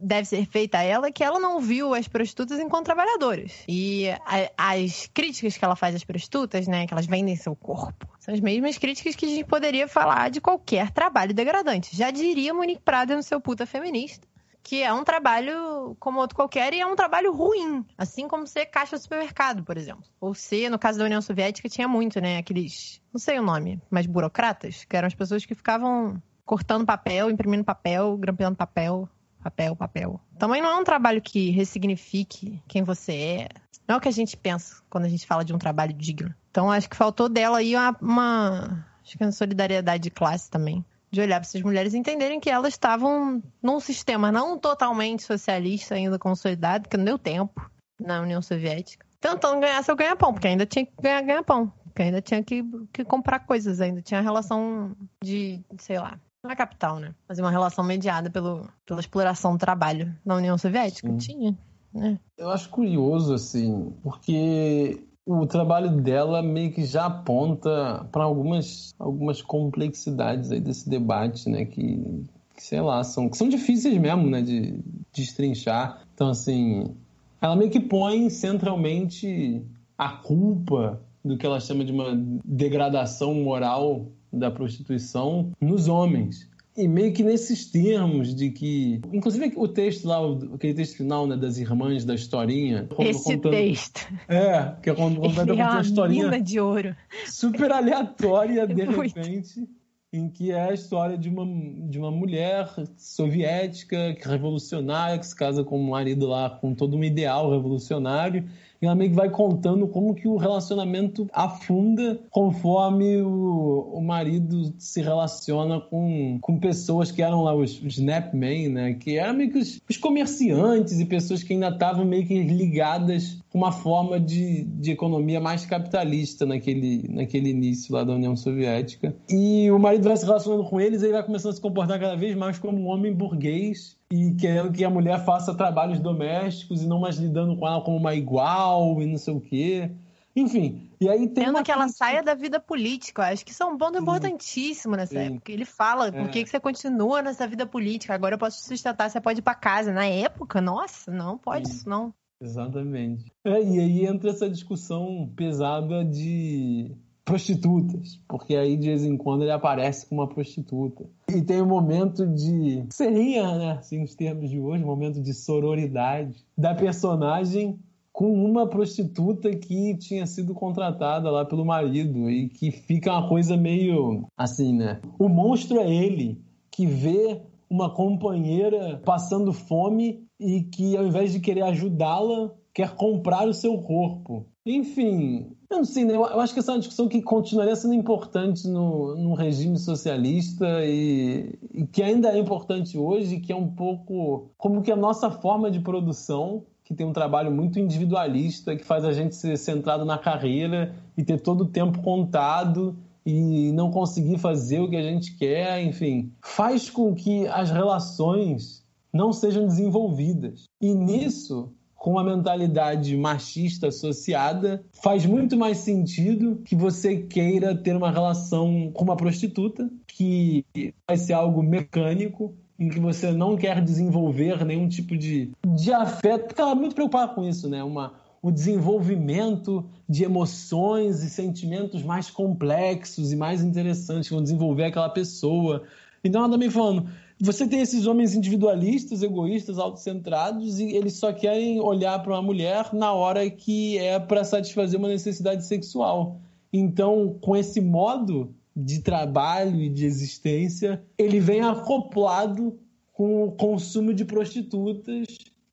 [0.01, 3.51] deve ser feita a ela é que ela não viu as prostitutas enquanto trabalhadoras.
[3.67, 8.07] E a, as críticas que ela faz às prostitutas, né, que elas vendem seu corpo,
[8.19, 11.95] são as mesmas críticas que a gente poderia falar de qualquer trabalho degradante.
[11.95, 14.32] Já diria Monique Prada no seu puta feminista
[14.63, 18.65] que é um trabalho como outro qualquer e é um trabalho ruim, assim como ser
[18.67, 20.05] caixa de supermercado, por exemplo.
[20.21, 23.81] Ou ser, no caso da União Soviética, tinha muito, né, aqueles, não sei o nome,
[23.91, 29.09] mas burocratas, que eram as pessoas que ficavam cortando papel, imprimindo papel, grampeando papel,
[29.43, 30.21] papel, papel.
[30.39, 33.49] Também não é um trabalho que ressignifique quem você é.
[33.85, 36.33] Não é o que a gente pensa quando a gente fala de um trabalho digno.
[36.49, 40.85] Então acho que faltou dela aí uma, uma acho que uma solidariedade de classe também.
[41.13, 45.93] De olhar para essas mulheres e entenderem que elas estavam num sistema não totalmente socialista
[45.93, 50.65] ainda consolidado, que não deu tempo na União Soviética, tentando ganhar seu ganha-pão, porque ainda
[50.65, 55.61] tinha que ganhar ganha-pão, porque ainda tinha que, que comprar coisas, ainda tinha relação de,
[55.77, 57.13] sei lá, não é capital, né?
[57.29, 61.07] Mas uma relação mediada pelo, pela exploração do trabalho na União Soviética.
[61.07, 61.17] Sim.
[61.17, 61.57] Tinha.
[61.93, 62.19] Né?
[62.35, 69.41] Eu acho curioso, assim, porque o trabalho dela meio que já aponta para algumas, algumas
[69.41, 71.65] complexidades aí desse debate, né?
[71.65, 74.41] Que, que, sei lá, são, que são difíceis mesmo, né?
[74.41, 74.81] De, de
[75.13, 76.01] destrinchar.
[76.13, 76.93] Então, assim,
[77.41, 79.61] ela meio que põe centralmente
[79.97, 82.13] a culpa do que ela chama de uma
[82.43, 86.49] degradação moral da prostituição nos homens.
[86.75, 88.99] E meio que nesses termos de que.
[89.11, 90.19] Inclusive o texto lá,
[90.55, 92.87] aquele texto final né, das irmãs da historinha.
[92.99, 94.07] Esse contando, texto.
[94.27, 96.41] É, que é quando contando é uma historinha.
[96.41, 96.95] de ouro.
[97.27, 99.67] Super aleatória, de repente.
[100.11, 101.43] Em que é a história de uma,
[101.89, 107.03] de uma mulher soviética, revolucionária, que se casa com um marido lá com todo um
[107.03, 108.47] ideal revolucionário
[108.83, 114.73] e ela meio que vai contando como que o relacionamento afunda conforme o, o marido
[114.77, 118.93] se relaciona com, com pessoas que eram lá os, os Snapmen, né?
[118.95, 123.37] Que eram meio que os, os comerciantes e pessoas que ainda estavam meio que ligadas
[123.53, 129.15] uma forma de, de economia mais capitalista naquele, naquele início lá da União Soviética.
[129.29, 131.99] E o marido vai se relacionando com eles e ele vai começando a se comportar
[131.99, 136.81] cada vez mais como um homem burguês e querendo que a mulher faça trabalhos domésticos
[136.81, 139.91] e não mais lidando com ela como uma igual e não sei o quê.
[140.35, 141.45] Enfim, e aí tem.
[141.45, 143.27] Tendo que ela saia da vida política.
[143.27, 145.35] Acho que isso é um ponto importantíssimo nessa sim.
[145.35, 145.51] época.
[145.51, 146.43] Ele fala, por que, é.
[146.43, 148.15] que você continua nessa vida política?
[148.15, 149.93] Agora eu posso te sustentar, você pode ir para casa.
[149.93, 151.75] Na época, nossa, não pode sim.
[151.75, 152.11] isso, não.
[152.43, 153.31] Exatamente.
[153.45, 156.91] É, e aí entra essa discussão pesada de
[157.23, 161.05] prostitutas, porque aí de vez em quando ele aparece com uma prostituta.
[161.29, 165.33] E tem um momento de seria, né, assim, os termos de hoje, um momento de
[165.33, 167.79] sororidade da personagem
[168.11, 173.57] com uma prostituta que tinha sido contratada lá pelo marido e que fica uma coisa
[173.57, 175.01] meio assim, né?
[175.17, 176.39] O monstro é ele
[176.69, 183.47] que vê uma companheira passando fome e que ao invés de querer ajudá-la, quer comprar
[183.47, 184.45] o seu corpo.
[184.65, 186.15] Enfim, eu não sei, né?
[186.15, 190.65] eu acho que essa é uma discussão que continuaria sendo importante no, no regime socialista
[190.85, 195.29] e, e, que ainda é importante hoje, que é um pouco como que a nossa
[195.29, 200.05] forma de produção, que tem um trabalho muito individualista, que faz a gente ser centrado
[200.05, 205.01] na carreira e ter todo o tempo contado e não conseguir fazer o que a
[205.01, 208.82] gente quer, enfim, faz com que as relações
[209.13, 210.63] não sejam desenvolvidas.
[210.81, 217.95] E nisso, com a mentalidade machista associada, faz muito mais sentido que você queira ter
[217.95, 220.65] uma relação com uma prostituta, que
[221.07, 226.47] vai ser algo mecânico, em que você não quer desenvolver nenhum tipo de, de afeto,
[226.47, 227.83] porque ela é muito preocupada com isso, né?
[227.83, 234.83] Uma, o desenvolvimento de emoções e sentimentos mais complexos e mais interessantes que vão desenvolver
[234.83, 235.83] aquela pessoa.
[236.21, 237.07] Então ela também falando,
[237.43, 242.93] você tem esses homens individualistas, egoístas, autocentrados e eles só querem olhar para uma mulher
[242.93, 246.39] na hora que é para satisfazer uma necessidade sexual.
[246.71, 252.79] Então, com esse modo de trabalho e de existência, ele vem acoplado
[253.11, 255.27] com o consumo de prostitutas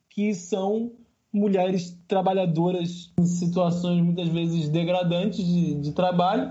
[0.08, 0.90] que são
[1.32, 6.50] mulheres trabalhadoras em situações muitas vezes degradantes de, de trabalho.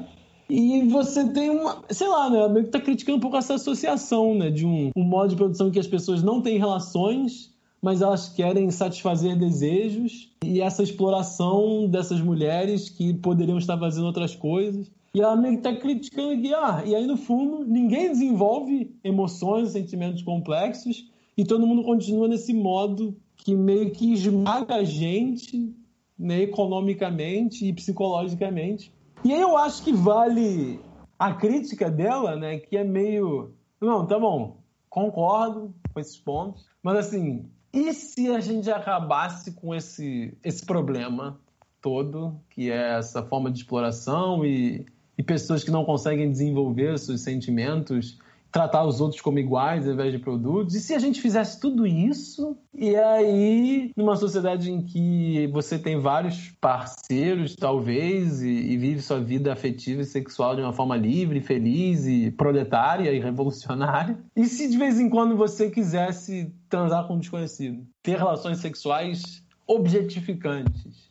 [0.50, 2.48] E você tem uma, sei lá, né?
[2.48, 4.50] Meio que tá criticando um pouco essa associação, né?
[4.50, 8.72] De um, um modo de produção que as pessoas não têm relações, mas elas querem
[8.72, 10.30] satisfazer desejos.
[10.44, 14.90] E essa exploração dessas mulheres que poderiam estar fazendo outras coisas.
[15.14, 19.70] E ela meio que tá criticando que, ah, e aí no fundo, ninguém desenvolve emoções,
[19.70, 25.74] sentimentos complexos, e todo mundo continua nesse modo que meio que esmaga a gente
[26.18, 28.92] né, economicamente e psicologicamente.
[29.24, 30.80] E aí eu acho que vale
[31.18, 33.54] a crítica dela, né, que é meio.
[33.82, 34.58] Não, tá bom,
[34.90, 41.40] concordo com esses pontos, mas assim, e se a gente acabasse com esse, esse problema
[41.82, 44.86] todo, que é essa forma de exploração e,
[45.18, 48.18] e pessoas que não conseguem desenvolver seus sentimentos
[48.52, 50.76] tratar os outros como iguais ao invés de produtos.
[50.76, 56.00] E se a gente fizesse tudo isso, e aí, numa sociedade em que você tem
[56.00, 61.42] vários parceiros, talvez, e, e vive sua vida afetiva e sexual de uma forma livre,
[61.42, 67.16] feliz e proletária e revolucionária, e se de vez em quando você quisesse transar com
[67.16, 71.10] um desconhecido, ter relações sexuais objetificantes?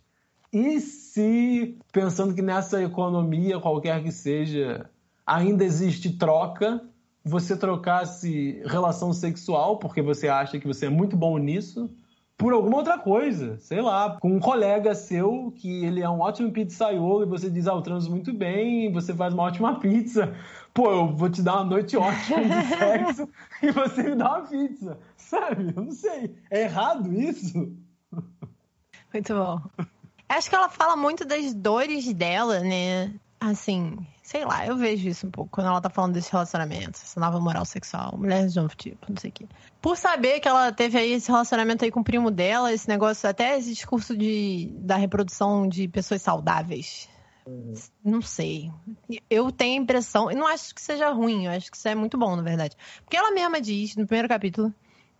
[0.53, 4.89] E se, pensando que nessa economia, qualquer que seja,
[5.27, 6.83] ainda existe troca,
[7.29, 11.91] você trocasse relação sexual, porque você acha que você é muito bom nisso,
[12.37, 16.53] por alguma outra coisa, sei lá, com um colega seu que ele é um ótimo
[16.53, 20.35] pizzaiolo e você diz, ah, eu transo muito bem, você faz uma ótima pizza.
[20.73, 23.29] Pô, eu vou te dar uma noite ótima de sexo
[23.61, 24.99] e você me dá uma pizza.
[25.17, 25.75] Sabe?
[25.77, 26.37] Eu não sei.
[26.49, 27.77] É errado isso?
[29.13, 29.61] Muito bom.
[30.29, 33.13] Acho que ela fala muito das dores dela, né?
[33.41, 33.97] Assim,
[34.29, 37.41] sei lá, eu vejo isso um pouco quando ela tá falando desse relacionamento, essa nova
[37.41, 39.47] moral sexual, mulheres de novo tipo, não sei o quê.
[39.81, 43.27] Por saber que ela teve aí esse relacionamento aí com o primo dela, esse negócio,
[43.27, 47.09] até esse discurso de, da reprodução de pessoas saudáveis.
[47.47, 47.73] Uhum.
[48.05, 48.71] Não sei.
[49.31, 51.95] Eu tenho a impressão, e não acho que seja ruim, eu acho que isso é
[51.95, 52.77] muito bom, na verdade.
[53.03, 54.75] Porque ela mesma diz, no primeiro capítulo,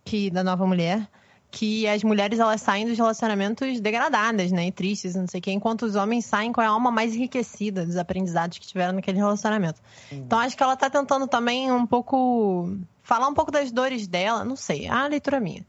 [0.05, 1.09] que da nova mulher,
[1.51, 5.51] que as mulheres elas saem dos relacionamentos degradadas, né, e tristes, não sei o quê,
[5.51, 9.81] enquanto os homens saem com a alma mais enriquecida dos aprendizados que tiveram naquele relacionamento.
[10.11, 10.19] Uhum.
[10.19, 14.45] Então acho que ela tá tentando também um pouco falar um pouco das dores dela,
[14.45, 15.65] não sei, a leitura minha,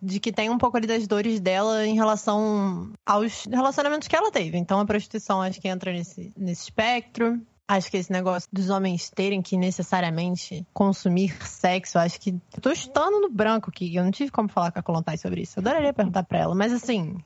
[0.00, 4.30] de que tem um pouco ali das dores dela em relação aos relacionamentos que ela
[4.30, 4.58] teve.
[4.58, 7.40] Então a prostituição acho que entra nesse nesse espectro.
[7.72, 12.28] Acho que esse negócio dos homens terem que necessariamente consumir sexo, acho que.
[12.54, 15.40] Eu tô estando no branco aqui, eu não tive como falar com a Colontai sobre
[15.40, 15.58] isso.
[15.58, 17.16] Eu adoraria perguntar pra ela, mas assim,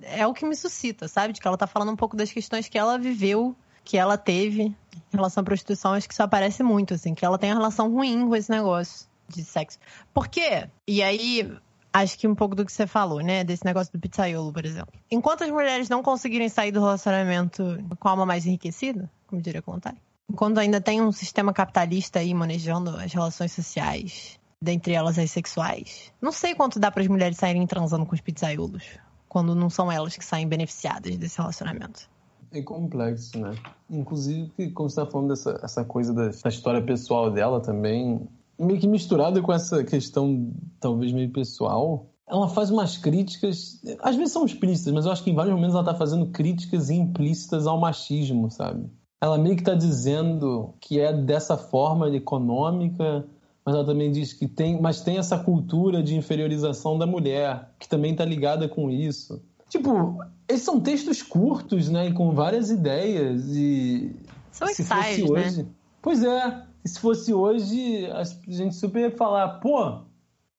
[0.00, 1.32] é o que me suscita, sabe?
[1.32, 4.62] De que ela tá falando um pouco das questões que ela viveu, que ela teve
[4.62, 4.76] em
[5.12, 8.28] relação à prostituição, acho que isso aparece muito, assim, que ela tem uma relação ruim
[8.28, 9.80] com esse negócio de sexo.
[10.14, 10.68] Por quê?
[10.86, 11.52] E aí,
[11.92, 13.42] acho que um pouco do que você falou, né?
[13.42, 14.94] Desse negócio do pizzaiolo, por exemplo.
[15.10, 19.62] Enquanto as mulheres não conseguirem sair do relacionamento com a alma mais enriquecida, como diria
[19.62, 19.98] Contari,
[20.30, 26.12] enquanto ainda tem um sistema capitalista aí manejando as relações sociais, dentre elas as sexuais,
[26.20, 28.84] não sei quanto dá para as mulheres saírem transando com os pizzaiolos,
[29.28, 32.08] quando não são elas que saem beneficiadas desse relacionamento.
[32.52, 33.54] É complexo, né?
[33.90, 38.26] Inclusive, como você está falando dessa essa coisa da, da história pessoal dela também,
[38.58, 40.50] meio que misturada com essa questão,
[40.80, 45.30] talvez meio pessoal, ela faz umas críticas, às vezes são explícitas, mas eu acho que
[45.30, 48.90] em vários momentos ela está fazendo críticas implícitas ao machismo, sabe?
[49.20, 53.26] Ela meio que está dizendo que é dessa forma econômica,
[53.64, 57.88] mas ela também diz que tem, mas tem essa cultura de inferiorização da mulher, que
[57.88, 59.42] também está ligada com isso.
[59.68, 62.08] Tipo, esses são textos curtos, né?
[62.08, 63.44] E com várias ideias.
[63.48, 64.14] E.
[64.52, 65.62] São ensaios, hoje...
[65.62, 65.68] né?
[66.00, 66.62] Pois é.
[66.84, 70.02] E se fosse hoje, a gente super ia falar, pô,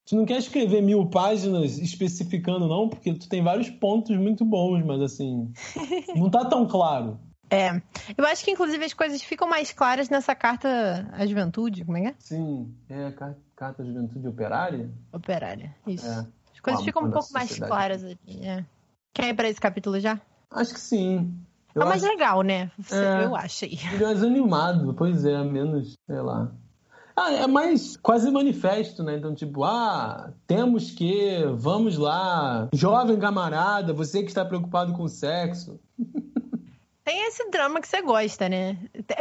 [0.05, 4.83] tu não quer escrever mil páginas especificando, não, porque tu tem vários pontos muito bons,
[4.85, 5.49] mas assim,
[6.17, 7.17] não tá tão claro.
[7.49, 7.81] É.
[8.17, 12.01] Eu acho que, inclusive, as coisas ficam mais claras nessa carta à juventude, como é
[12.01, 12.15] que é?
[12.19, 14.89] Sim, é a carta à juventude operária?
[15.11, 16.07] Operária, isso.
[16.07, 16.27] É.
[16.53, 18.65] As coisas ficam um pouco mais claras ali, é.
[19.13, 20.19] Quer ir pra esse capítulo já?
[20.51, 21.33] Acho que sim.
[21.73, 22.11] Eu é mais acho...
[22.11, 22.71] legal, né?
[22.91, 23.79] É, eu achei.
[24.01, 26.51] Mais animado, pois é, menos, sei lá.
[27.15, 29.17] Ah, é mais quase manifesto, né?
[29.17, 35.79] Então, tipo, ah, temos que, vamos lá, jovem camarada, você que está preocupado com sexo.
[37.07, 38.77] Tem esse drama que você gosta, né?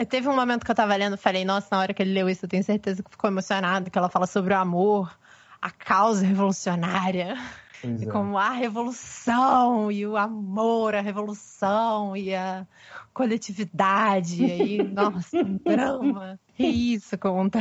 [0.09, 2.45] Teve um momento que eu tava lendo, falei, nossa, na hora que ele leu isso,
[2.45, 5.17] eu tenho certeza que ficou emocionado, que ela fala sobre o amor,
[5.63, 7.37] a causa revolucionária.
[7.81, 8.11] Pois e é.
[8.11, 12.67] como a revolução e o amor, a revolução e a
[13.15, 14.45] coletividade.
[14.45, 16.41] E aí, nossa, um drama.
[16.57, 17.61] Que isso, conta.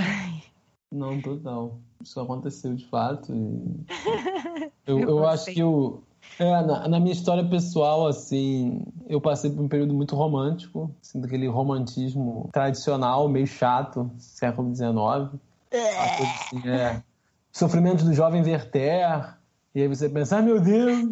[0.92, 1.78] Não, total.
[2.02, 3.32] Isso aconteceu de fato.
[3.32, 3.86] E...
[4.88, 6.04] Eu, eu, eu acho que o,
[6.38, 11.22] é, na, na, minha história pessoal, assim, eu passei por um período muito romântico, assim,
[11.22, 15.40] daquele romantismo tradicional, meio chato, século XIX.
[15.72, 15.98] É.
[15.98, 17.04] Assim, é.
[17.52, 19.38] Sofrimento do jovem Werther.
[19.74, 21.10] E aí você pensa, ai meu Deus,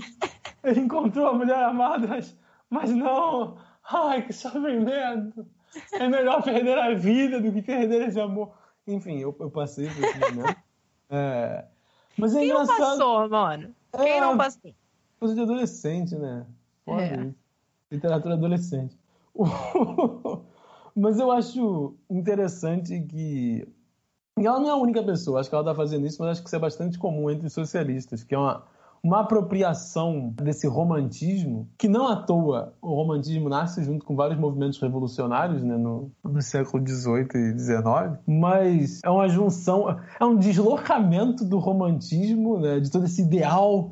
[0.64, 2.38] ele encontrou a mulher amada, mas,
[2.70, 3.58] mas não.
[3.90, 5.46] Ai, que sofrimento.
[5.94, 8.52] É melhor perder a vida do que perder esse amor.
[8.86, 10.56] Enfim, eu, eu passei por esse momento.
[11.10, 11.66] É.
[12.18, 12.80] Mas é Quem engraçado.
[12.80, 13.76] não passou, mano?
[13.98, 14.22] Quem é...
[14.22, 14.74] não passou?
[15.24, 16.46] Coisa de adolescente, né?
[16.84, 17.22] Foda é.
[17.22, 17.36] isso.
[17.90, 18.98] Literatura adolescente.
[20.96, 23.66] Mas eu acho interessante que.
[24.38, 26.42] E ela não é a única pessoa, acho que ela está fazendo isso, mas acho
[26.42, 28.64] que isso é bastante comum entre socialistas, que é uma,
[29.04, 34.82] uma apropriação desse romantismo, que não à toa o romantismo nasce junto com vários movimentos
[34.82, 41.46] revolucionários né, no, no século XVIII e XIX, mas é uma junção, é um deslocamento
[41.46, 43.92] do romantismo, né, de todo esse ideal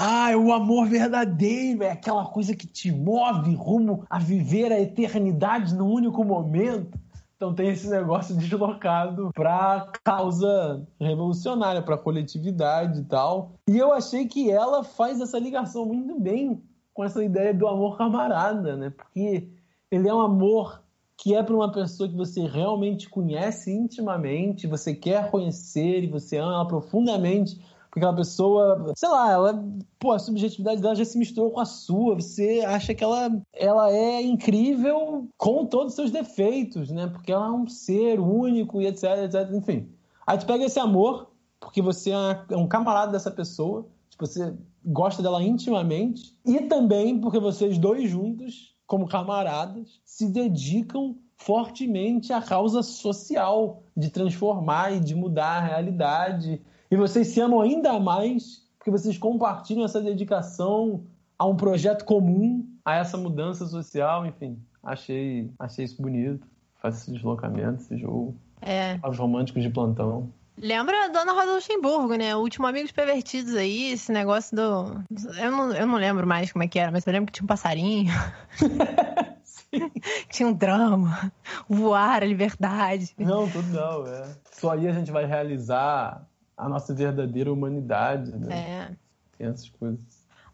[0.00, 4.80] ah, é o amor verdadeiro, é aquela coisa que te move rumo a viver a
[4.80, 6.96] eternidade num único momento.
[7.34, 13.54] Então tem esse negócio deslocado para causa revolucionária, para coletividade e tal.
[13.68, 16.62] E eu achei que ela faz essa ligação muito bem
[16.94, 18.90] com essa ideia do amor camarada, né?
[18.90, 19.48] Porque
[19.90, 20.80] ele é um amor
[21.16, 26.36] que é para uma pessoa que você realmente conhece intimamente, você quer conhecer e você
[26.36, 29.64] ama profundamente porque aquela pessoa, sei lá, ela,
[29.98, 33.90] pô, a subjetividade dela já se misturou com a sua, você acha que ela, ela
[33.90, 37.06] é incrível com todos os seus defeitos, né?
[37.06, 39.88] Porque ela é um ser único e etc, etc, enfim.
[40.26, 45.22] Aí tu pega esse amor, porque você é um camarada dessa pessoa, tipo, você gosta
[45.22, 52.82] dela intimamente, e também porque vocês dois juntos, como camaradas, se dedicam fortemente à causa
[52.82, 56.60] social de transformar e de mudar a realidade
[56.90, 61.04] e vocês se amam ainda mais porque vocês compartilham essa dedicação
[61.38, 64.58] a um projeto comum, a essa mudança social, enfim.
[64.82, 66.46] Achei, achei isso bonito.
[66.80, 68.34] Faz esse deslocamento, esse jogo.
[68.62, 68.98] É.
[69.06, 70.32] Os românticos de plantão.
[70.56, 72.34] Lembra a Dona Rosa Luxemburgo, né?
[72.34, 75.04] O último Amigos Pervertidos aí, esse negócio do.
[75.38, 77.44] Eu não, eu não lembro mais como é que era, mas eu lembro que tinha
[77.44, 78.12] um passarinho.
[80.30, 81.32] tinha um drama.
[81.68, 83.14] Voar, a liberdade.
[83.18, 84.24] Não, tudo não, é.
[84.52, 86.26] Só aí a gente vai realizar
[86.58, 88.54] a nossa verdadeira humanidade, né?
[88.54, 88.96] É.
[89.38, 90.00] Tem essas coisas.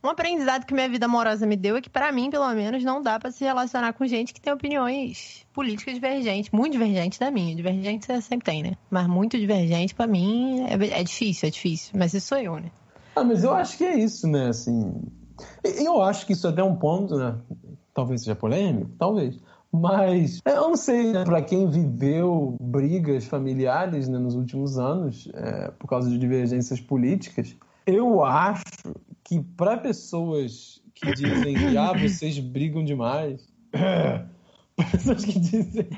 [0.04, 3.02] Um aprendizado que minha vida amorosa me deu é que, para mim, pelo menos, não
[3.02, 7.56] dá para se relacionar com gente que tem opiniões políticas divergentes, muito divergentes da minha.
[7.56, 8.72] Divergente você sempre tem, né?
[8.90, 11.94] Mas muito divergente, para mim, é, é, difícil, é difícil.
[11.98, 12.70] Mas isso sou eu, né?
[13.16, 14.48] Ah, mas eu acho que é isso, né?
[14.48, 15.00] Assim,
[15.64, 17.38] eu acho que isso é até um ponto, né?
[17.94, 19.40] Talvez seja polêmico, talvez.
[19.74, 25.72] Mas eu não sei, né, para quem viveu brigas familiares né, nos últimos anos, é,
[25.72, 28.62] por causa de divergências políticas, eu acho
[29.24, 33.52] que para pessoas que dizem que ah, vocês brigam demais,
[34.92, 35.88] pessoas que dizem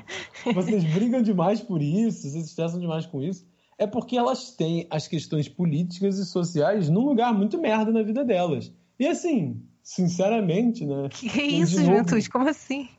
[0.55, 3.45] vocês brigam demais por isso, vocês se estressam demais com isso,
[3.77, 8.25] é porque elas têm as questões políticas e sociais num lugar muito merda na vida
[8.25, 8.73] delas.
[8.99, 11.09] E assim, sinceramente, né?
[11.11, 12.27] Que é isso, Juventude?
[12.27, 12.89] Como assim?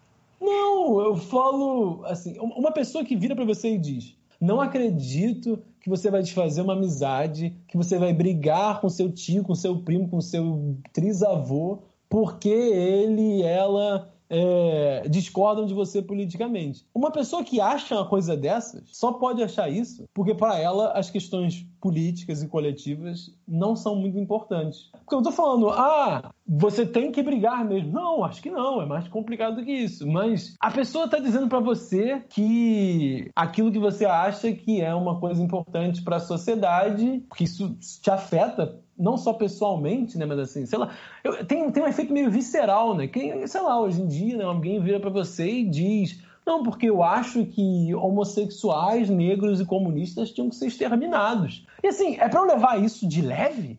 [0.40, 5.88] Não, eu falo assim, uma pessoa que vira para você e diz: "Não acredito que
[5.88, 10.08] você vai desfazer uma amizade, que você vai brigar com seu tio, com seu primo,
[10.08, 16.84] com seu trisavô, porque ele ela é, discordam de você politicamente.
[16.94, 21.10] Uma pessoa que acha uma coisa dessas só pode achar isso porque, para ela, as
[21.10, 24.90] questões políticas e coletivas não são muito importantes.
[24.92, 27.92] Porque eu tô falando, ah, você tem que brigar mesmo.
[27.92, 30.06] Não, acho que não, é mais complicado do que isso.
[30.06, 35.18] Mas a pessoa tá dizendo para você que aquilo que você acha que é uma
[35.20, 40.66] coisa importante para a sociedade, que isso te afeta não só pessoalmente, né, mas assim,
[40.66, 40.90] sei lá,
[41.22, 43.06] eu, tem, tem um efeito meio visceral, né?
[43.06, 46.88] Que, sei lá, hoje em dia, né, alguém vira para você e diz: Não, porque
[46.88, 51.66] eu acho que homossexuais, negros e comunistas tinham que ser exterminados.
[51.82, 53.78] E assim, é para eu levar isso de leve?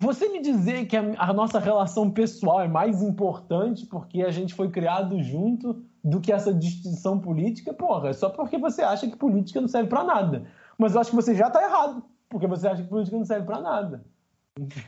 [0.00, 4.54] Você me dizer que a, a nossa relação pessoal é mais importante porque a gente
[4.54, 9.16] foi criado junto do que essa distinção política, porra, é só porque você acha que
[9.16, 10.46] política não serve para nada.
[10.76, 13.46] Mas eu acho que você já tá errado, porque você acha que política não serve
[13.46, 14.04] para nada.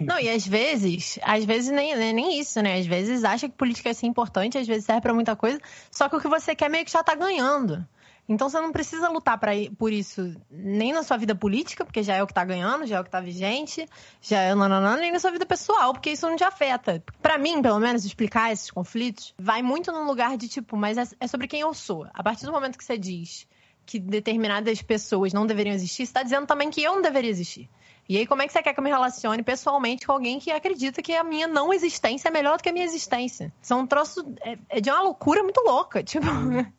[0.01, 2.79] Não, e às vezes, às vezes nem, nem isso, né?
[2.79, 5.61] Às vezes acha que política é assim importante, às vezes serve para muita coisa,
[5.91, 7.85] só que o que você quer meio que já tá ganhando.
[8.29, 12.15] Então você não precisa lutar pra, por isso nem na sua vida política, porque já
[12.15, 13.89] é o que tá ganhando, já é o que tá vigente,
[14.21, 17.03] já é nananã, nem na sua vida pessoal, porque isso não te afeta.
[17.23, 21.05] Para mim, pelo menos, explicar esses conflitos vai muito num lugar de tipo, mas é,
[21.21, 22.07] é sobre quem eu sou.
[22.13, 23.47] A partir do momento que você diz
[23.85, 27.71] que determinadas pessoas não deveriam existir, você está dizendo também que eu não deveria existir.
[28.09, 30.51] E aí, como é que você quer que eu me relacione pessoalmente com alguém que
[30.51, 33.53] acredita que a minha não existência é melhor do que a minha existência?
[33.61, 34.35] São um troço.
[34.43, 36.05] É, é de uma loucura muito louca.
[36.05, 36.27] Tipo.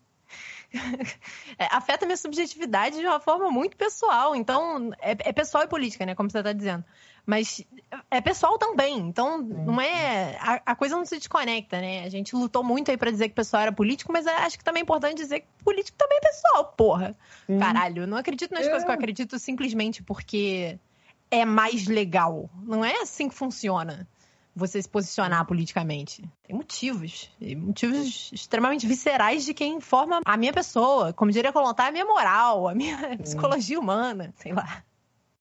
[1.60, 4.36] é, afeta minha subjetividade de uma forma muito pessoal.
[4.36, 6.16] Então, é, é pessoal e política, né?
[6.16, 6.84] Como você está dizendo.
[7.26, 7.62] Mas
[8.10, 8.98] é pessoal também.
[8.98, 10.38] Então, não é.
[10.40, 12.06] A, a, coisa não se desconecta, né?
[12.06, 14.64] A gente lutou muito aí para dizer que o pessoal era político, mas acho que
[14.64, 17.14] também é importante dizer que político também é pessoal, porra.
[17.60, 18.70] Caralho, eu não acredito nas é.
[18.70, 20.80] coisas que eu acredito simplesmente porque
[21.30, 22.50] é mais legal.
[22.64, 24.08] Não é assim que funciona
[24.58, 26.24] você se posicionar politicamente.
[26.44, 27.30] Tem motivos.
[27.58, 31.14] motivos extremamente viscerais de quem forma a minha pessoa.
[31.14, 34.84] Como diria Colontar, a minha moral, a minha psicologia humana, sei lá.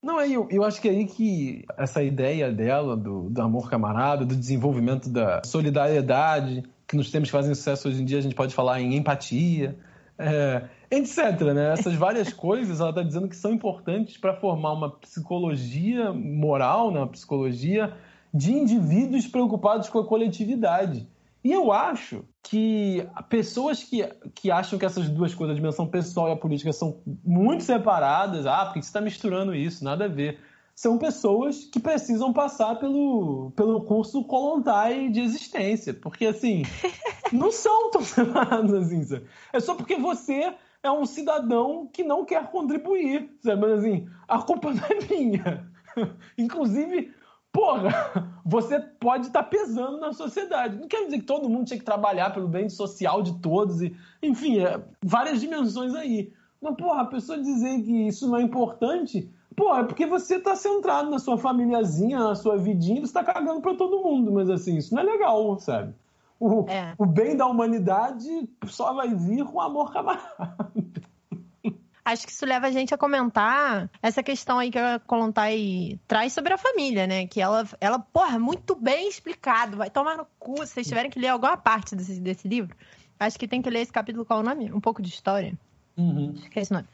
[0.03, 4.24] Não, eu, eu acho que é aí que essa ideia dela do, do amor camarada,
[4.24, 8.34] do desenvolvimento da solidariedade, que nos tempos que fazem sucesso hoje em dia a gente
[8.34, 9.76] pode falar em empatia,
[10.18, 11.41] é, etc.
[11.55, 11.72] Né?
[11.72, 17.01] Essas várias coisas ela está dizendo que são importantes para formar uma psicologia moral, né?
[17.01, 17.93] uma psicologia
[18.32, 21.09] de indivíduos preocupados com a coletividade.
[21.43, 24.03] E eu acho que pessoas que,
[24.34, 28.47] que acham que essas duas coisas, a dimensão pessoal e a política, são muito separadas,
[28.47, 30.41] ah, porque você está misturando isso, nada a ver.
[30.74, 35.95] São pessoas que precisam passar pelo, pelo curso Kolontai de existência.
[35.95, 36.64] Porque, assim,
[37.32, 39.05] não são tão separados assim.
[39.05, 39.24] Sabe?
[39.53, 40.53] É só porque você
[40.87, 43.61] é um cidadão que não quer contribuir, sabe?
[43.61, 45.70] Mas assim, a culpa não é minha.
[46.39, 47.12] Inclusive,
[47.53, 47.91] porra,
[48.45, 50.78] você pode estar tá pesando na sociedade.
[50.78, 53.97] Não quer dizer que todo mundo tinha que trabalhar pelo bem social de todos, e,
[54.22, 56.32] enfim, é, várias dimensões aí.
[56.61, 60.55] Mas, porra, a pessoa dizer que isso não é importante, porra, é porque você está
[60.55, 64.30] centrado na sua famíliazinha, na sua vidinha, você está cagando para todo mundo.
[64.32, 65.95] Mas, assim, isso não é legal, sabe?
[66.39, 66.95] O, é.
[66.99, 68.28] o bem da humanidade
[68.66, 70.37] só vai vir com amor camarada.
[72.05, 76.32] Acho que isso leva a gente a comentar essa questão aí que a Colontai traz
[76.32, 77.26] sobre a família, né?
[77.26, 79.76] Que ela, ela, porra, muito bem explicado.
[79.76, 80.64] Vai tomar no cu.
[80.64, 82.76] Se vocês tiverem que ler alguma parte desse, desse livro,
[83.18, 84.72] acho que tem que ler esse capítulo, qual é o nome?
[84.72, 85.59] Um pouco de história.
[85.97, 86.32] Uhum.
[86.37, 86.89] Esquece o nome.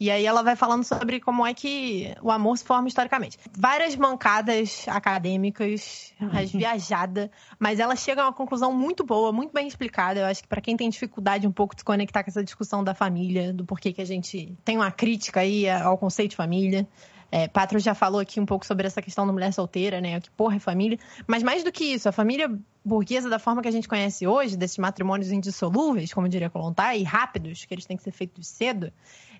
[0.00, 3.36] E aí ela vai falando sobre como é que o amor se forma historicamente.
[3.52, 9.66] Várias mancadas acadêmicas, as viajada, mas ela chega a uma conclusão muito boa, muito bem
[9.66, 10.20] explicada.
[10.20, 12.84] Eu acho que para quem tem dificuldade um pouco de se conectar com essa discussão
[12.84, 16.86] da família, do porquê que a gente tem uma crítica aí ao conceito de família.
[17.30, 20.16] É, Patro já falou aqui um pouco sobre essa questão da mulher solteira, né?
[20.16, 20.98] O que porra é família.
[21.26, 22.50] Mas mais do que isso, a família
[22.82, 27.02] burguesa da forma que a gente conhece hoje, desses matrimônios indissolúveis, como diria Kolontai, e
[27.02, 28.90] rápidos, que eles têm que ser feitos cedo,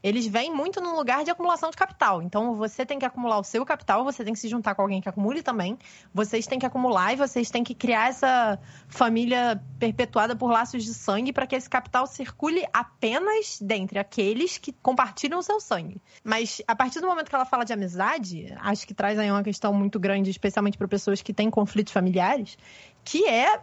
[0.02, 2.22] eles vêm muito num lugar de acumulação de capital.
[2.22, 5.00] Então, você tem que acumular o seu capital, você tem que se juntar com alguém
[5.00, 5.78] que acumule também.
[6.12, 10.94] Vocês têm que acumular e vocês têm que criar essa família perpetuada por laços de
[10.94, 16.00] sangue para que esse capital circule apenas dentre aqueles que compartilham o seu sangue.
[16.22, 19.42] Mas, a partir do momento que ela fala de amizade, acho que traz aí uma
[19.42, 22.56] questão muito grande, especialmente para pessoas que têm conflitos familiares,
[23.04, 23.60] que é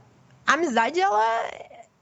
[0.47, 1.23] a amizade, ela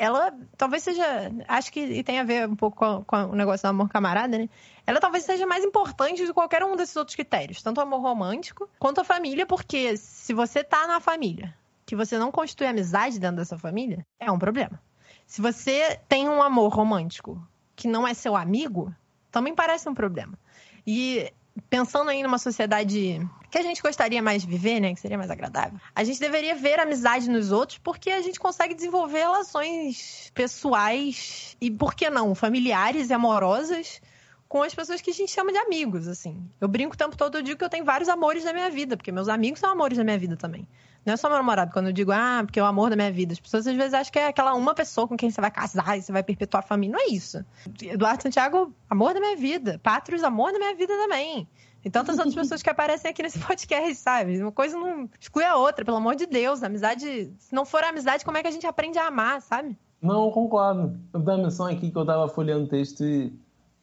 [0.04, 1.32] ela talvez seja.
[1.48, 4.50] Acho que tem a ver um pouco com, com o negócio do amor camarada, né?
[4.86, 8.70] Ela talvez seja mais importante de qualquer um desses outros critérios, tanto o amor romântico
[8.78, 13.38] quanto a família, porque se você tá na família, que você não constitui amizade dentro
[13.38, 14.78] dessa família, é um problema.
[15.26, 17.42] Se você tem um amor romântico
[17.74, 18.94] que não é seu amigo,
[19.32, 20.38] também parece um problema.
[20.86, 21.32] E
[21.70, 24.94] pensando aí numa sociedade que a gente gostaria mais de viver, né?
[24.94, 25.80] Que seria mais agradável.
[25.96, 31.70] A gente deveria ver amizade nos outros porque a gente consegue desenvolver relações pessoais e,
[31.70, 34.02] por que não, familiares e amorosas
[34.48, 36.48] com as pessoas que a gente chama de amigos, assim.
[36.62, 38.96] Eu brinco o tempo todo, eu digo que eu tenho vários amores da minha vida,
[38.96, 40.68] porque meus amigos são amores da minha vida também.
[41.06, 41.72] Não é só meu namorado.
[41.72, 43.34] Quando eu digo, ah, porque é o amor da minha vida.
[43.34, 45.98] As pessoas às vezes acham que é aquela uma pessoa com quem você vai casar
[45.98, 46.96] e você vai perpetuar a família.
[46.96, 47.44] Não é isso.
[47.82, 49.80] Eduardo Santiago, amor da minha vida.
[49.84, 51.48] Pátrios, amor da minha vida também.
[51.84, 54.42] E tantas outras pessoas que aparecem aqui nesse podcast, sabe?
[54.42, 56.64] Uma coisa não exclui a outra, pelo amor de Deus.
[56.64, 59.78] Amizade, se não for amizade, como é que a gente aprende a amar, sabe?
[60.02, 60.98] Não, concordo.
[61.14, 63.34] Eu dou uma menção aqui que eu tava folheando o texto e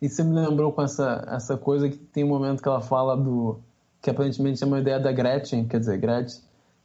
[0.00, 3.16] e você me lembrou com essa, essa coisa que tem um momento que ela fala
[3.16, 3.60] do.
[4.00, 6.40] que aparentemente é uma ideia da Gretchen, quer dizer, Gretchen,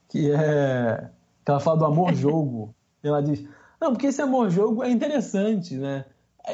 [0.10, 1.10] que é.
[1.43, 2.74] que ela fala do amor-jogo.
[3.03, 3.45] ela diz:
[3.80, 6.06] não, porque esse amor-jogo é interessante, né?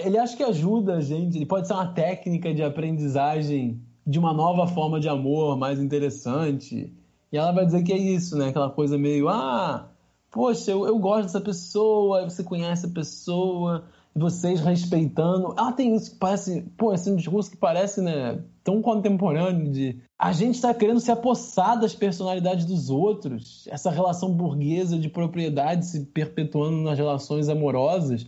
[0.04, 4.34] Ele acha que ajuda a gente, ele pode ser uma técnica de aprendizagem de uma
[4.34, 6.93] nova forma de amor mais interessante.
[7.32, 8.49] E ela vai dizer que é isso, né?
[8.49, 9.89] Aquela coisa meio, ah,
[10.32, 13.86] poxa, eu, eu gosto dessa pessoa, você conhece a pessoa,
[14.16, 15.53] vocês respeitando.
[15.57, 19.99] Ela tem isso que parece, pô, esse um discurso que parece, né, tão contemporâneo de
[20.20, 25.86] a gente está querendo se apossar das personalidades dos outros, essa relação burguesa de propriedade
[25.86, 28.28] se perpetuando nas relações amorosas.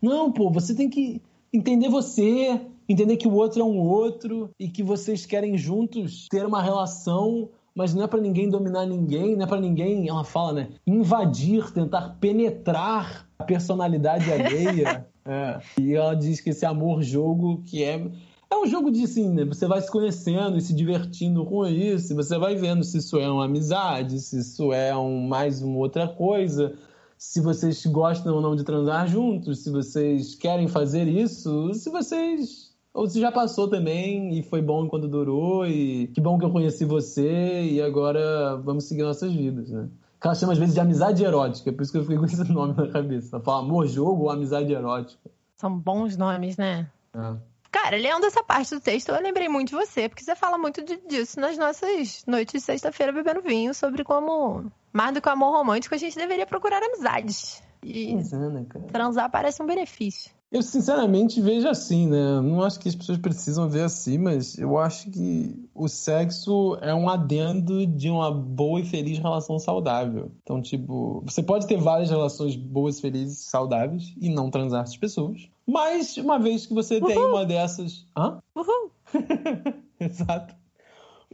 [0.00, 1.20] Não, pô, você tem que
[1.52, 6.46] entender você, entender que o outro é um outro e que vocês querem juntos ter
[6.46, 10.52] uma relação mas não é para ninguém dominar ninguém, não é para ninguém, ela fala,
[10.52, 15.06] né, invadir, tentar penetrar a personalidade alheia.
[15.24, 15.60] É.
[15.80, 18.10] E ela diz que esse amor-jogo que é.
[18.50, 19.46] É um jogo de assim, né?
[19.46, 23.30] Você vai se conhecendo e se divertindo com isso, você vai vendo se isso é
[23.30, 26.74] uma amizade, se isso é um, mais uma outra coisa,
[27.16, 32.72] se vocês gostam ou não de transar juntos, se vocês querem fazer isso, se vocês.
[32.92, 36.50] Ou se já passou também e foi bom enquanto durou, e que bom que eu
[36.50, 39.88] conheci você, e agora vamos seguir nossas vidas, né?
[40.22, 42.44] Que ela chama às vezes de amizade erótica, por isso que eu fiquei com esse
[42.44, 43.34] nome na cabeça.
[43.34, 45.20] Ela fala amor, jogo ou amizade erótica.
[45.56, 46.88] São bons nomes, né?
[47.12, 47.36] É.
[47.72, 50.84] Cara, lendo essa parte do texto, eu lembrei muito de você, porque você fala muito
[50.84, 55.32] de, disso nas nossas noites de sexta-feira bebendo vinho, sobre como, mais do que o
[55.32, 57.60] amor romântico, a gente deveria procurar amizades.
[57.82, 60.30] E é, né, transar parece um benefício.
[60.52, 62.40] Eu sinceramente vejo assim, né?
[62.42, 66.94] Não acho que as pessoas precisam ver assim, mas eu acho que o sexo é
[66.94, 70.30] um adendo de uma boa e feliz relação saudável.
[70.42, 74.96] Então, tipo, você pode ter várias relações boas, felizes, saudáveis e não transar com as
[74.98, 75.48] pessoas.
[75.66, 77.06] Mas uma vez que você Uhul.
[77.08, 78.04] tem uma dessas.
[78.14, 78.38] Hã?
[78.54, 78.90] Uhul!
[79.98, 80.54] Exato.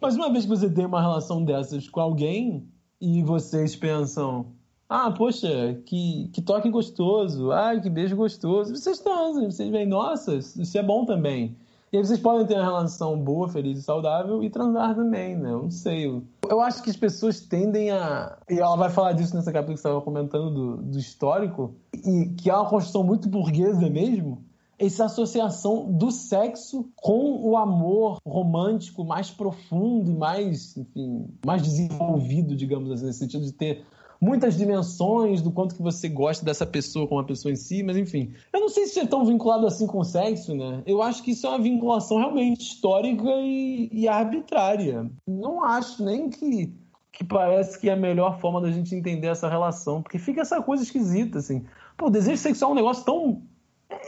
[0.00, 2.68] Mas uma vez que você tem uma relação dessas com alguém
[3.00, 4.46] e vocês pensam,
[4.89, 7.53] ah, poxa, que, que toque gostoso.
[7.53, 8.74] Ah, que beijo gostoso.
[8.74, 11.55] Vocês transam, vocês veem, nossa, isso é bom também.
[11.93, 15.53] E aí vocês podem ter uma relação boa, feliz e saudável e transar também, né?
[15.53, 16.22] Eu não sei.
[16.49, 18.36] Eu acho que as pessoas tendem a.
[18.49, 22.26] E ela vai falar disso nessa capítulo que você estava comentando do, do histórico, e
[22.36, 24.43] que é uma construção muito burguesa mesmo.
[24.78, 32.55] Essa associação do sexo com o amor romântico mais profundo e mais, enfim, mais desenvolvido,
[32.55, 33.84] digamos assim, nesse sentido de ter
[34.20, 37.96] muitas dimensões do quanto que você gosta dessa pessoa como a pessoa em si, mas
[37.96, 38.32] enfim.
[38.52, 40.82] Eu não sei se é tão vinculado assim com o sexo, né?
[40.86, 45.08] Eu acho que isso é uma vinculação realmente histórica e, e arbitrária.
[45.26, 46.72] Não acho nem que,
[47.12, 50.60] que parece que é a melhor forma da gente entender essa relação, porque fica essa
[50.60, 51.64] coisa esquisita, assim.
[51.96, 53.42] Pô, o desejo sexual é um negócio tão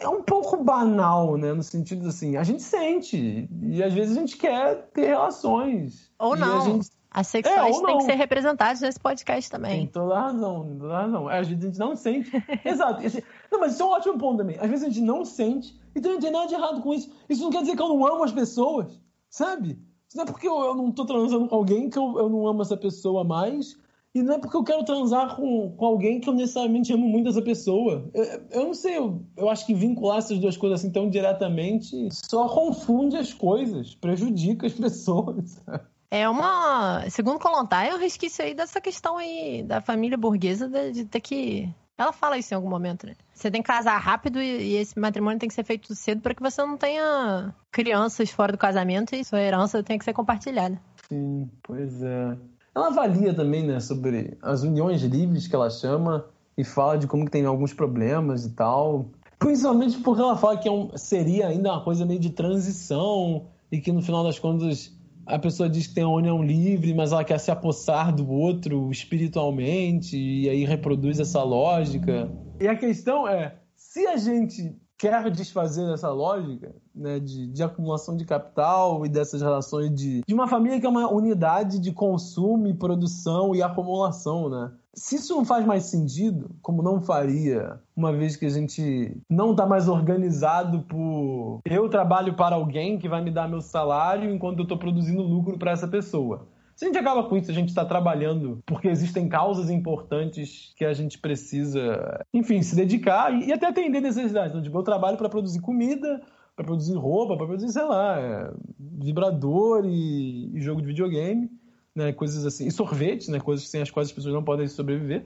[0.00, 1.54] é um pouco banal, né?
[1.54, 6.10] No sentido assim, a gente sente e às vezes a gente quer ter relações.
[6.18, 6.64] Ou não.
[6.64, 6.99] Gente...
[7.10, 9.78] Assexuais é, têm que ser representados nesse podcast também.
[9.78, 11.28] Tem toda a razão, tem toda a razão.
[11.28, 12.30] Às vezes a gente não sente.
[12.64, 13.02] Exato.
[13.50, 14.56] Não, mas isso é um ótimo ponto também.
[14.60, 17.10] Às vezes a gente não sente, então não tem nada de errado com isso.
[17.28, 19.70] Isso não quer dizer que eu não amo as pessoas, sabe?
[20.08, 22.46] Isso não é porque eu, eu não tô transando com alguém que eu, eu não
[22.46, 23.76] amo essa pessoa mais.
[24.14, 27.28] E não é porque eu quero transar com, com alguém que eu necessariamente amo muito
[27.28, 28.08] essa pessoa.
[28.12, 32.08] Eu, eu não sei, eu, eu acho que vincular essas duas coisas assim tão diretamente
[32.12, 35.60] só confunde as coisas, prejudica as pessoas.
[36.10, 37.08] É uma.
[37.08, 41.20] Segundo Kolontai, é um resquício aí dessa questão aí da família burguesa de, de, ter
[41.20, 41.72] que.
[41.96, 43.14] Ela fala isso em algum momento, né?
[43.32, 46.42] Você tem que casar rápido e, esse matrimônio tem que ser feito cedo para que
[46.42, 50.80] você não tenha crianças fora do casamento e sua herança tenha que ser compartilhada.
[51.08, 52.36] Sim, pois é.
[52.74, 56.24] Ela avalia também, né, sobre as uniões livres que ela chama
[56.56, 59.06] e fala de como que tem alguns problemas e tal.
[59.38, 63.80] Principalmente porque ela fala que é um, seria ainda uma coisa meio de transição e
[63.80, 64.92] que no final das contas
[65.30, 68.90] a pessoa diz que tem uma união livre, mas ela quer se apossar do outro
[68.90, 72.30] espiritualmente, e aí reproduz essa lógica.
[72.60, 78.16] E a questão é: se a gente quer desfazer dessa lógica né, de, de, acumulação
[78.16, 82.68] de capital e dessas relações de, de uma família que é uma unidade de consumo
[82.74, 84.72] produção e acumulação, né?
[84.92, 89.52] Se isso não faz mais sentido, como não faria, uma vez que a gente não
[89.52, 94.58] está mais organizado por eu trabalho para alguém que vai me dar meu salário enquanto
[94.58, 96.46] eu estou produzindo lucro para essa pessoa.
[96.80, 100.84] Se a gente acaba com isso, a gente está trabalhando porque existem causas importantes que
[100.84, 104.50] a gente precisa, enfim, se dedicar e, até atender necessidades.
[104.50, 106.22] Então, tipo, eu trabalho para produzir comida,
[106.60, 111.50] para produzir roupa, para produzir, sei lá, é, vibrador e, e, jogo de videogame,
[111.94, 115.24] né, coisas assim, e sorvete, né, coisas sem as quais as pessoas não podem sobreviver.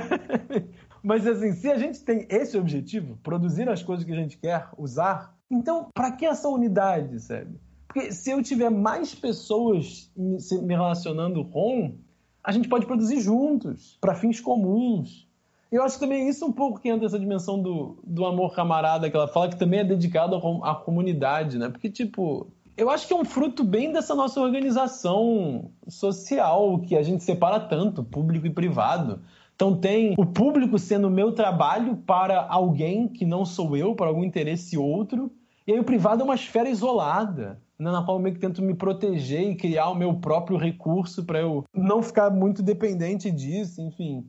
[1.04, 4.68] Mas assim, se a gente tem esse objetivo, produzir as coisas que a gente quer
[4.78, 7.60] usar, então para que essa unidade, sabe?
[7.86, 11.98] Porque se eu tiver mais pessoas me relacionando com,
[12.42, 15.28] a gente pode produzir juntos, para fins comuns.
[15.70, 19.16] Eu acho também isso um pouco que entra essa dimensão do, do amor camarada que
[19.16, 21.68] ela fala, que também é dedicado à comunidade, né?
[21.68, 27.02] Porque, tipo, eu acho que é um fruto bem dessa nossa organização social, que a
[27.02, 29.20] gente separa tanto, público e privado.
[29.54, 34.06] Então tem o público sendo o meu trabalho para alguém que não sou eu, para
[34.06, 35.30] algum interesse outro,
[35.66, 38.74] e aí o privado é uma esfera isolada na qual eu meio que tento me
[38.74, 44.26] proteger e criar o meu próprio recurso para eu não ficar muito dependente disso, enfim.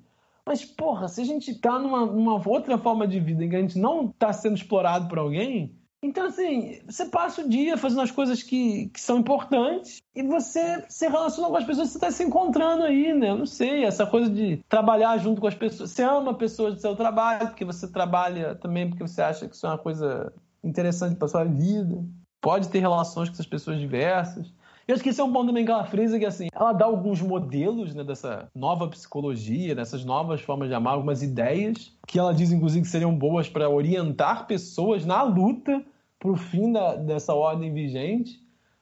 [0.52, 3.62] Mas, porra, se a gente tá numa, numa outra forma de vida em que a
[3.62, 5.74] gente não tá sendo explorado por alguém,
[6.04, 10.84] então, assim, você passa o dia fazendo as coisas que, que são importantes e você
[10.89, 13.30] se relaciona com as pessoas que você está se encontrando aí, né?
[13.30, 15.91] Eu não sei, essa coisa de trabalhar junto com as pessoas.
[15.91, 19.66] Você ama pessoas do seu trabalho, porque você trabalha também porque você acha que isso
[19.66, 22.04] é uma coisa interessante para sua vida
[22.41, 24.52] pode ter relações com essas pessoas diversas.
[24.88, 27.94] E esse é um ponto também que ela frisa, que assim, ela dá alguns modelos
[27.94, 32.84] né, dessa nova psicologia, dessas novas formas de amar, algumas ideias, que ela diz, inclusive,
[32.84, 35.84] que seriam boas para orientar pessoas na luta
[36.20, 38.40] para o fim da, dessa ordem vigente.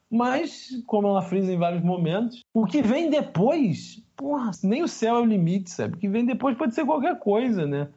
[0.09, 5.17] Mas, como ela frisa em vários momentos, o que vem depois, porra, nem o céu
[5.17, 5.95] é o limite, sabe?
[5.95, 7.87] O que vem depois pode ser qualquer coisa, né?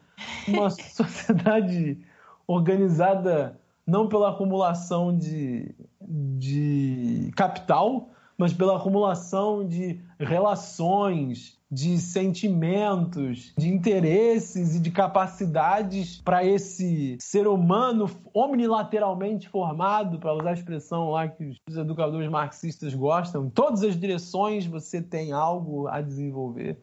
[0.46, 1.98] Uma sociedade
[2.46, 5.74] organizada não pela acumulação de,
[6.12, 16.44] de capital, mas pela acumulação de relações, de sentimentos, de interesses e de capacidades para
[16.44, 23.46] esse ser humano omnilateralmente formado, para usar a expressão lá que os educadores marxistas gostam.
[23.46, 26.78] Em todas as direções você tem algo a desenvolver.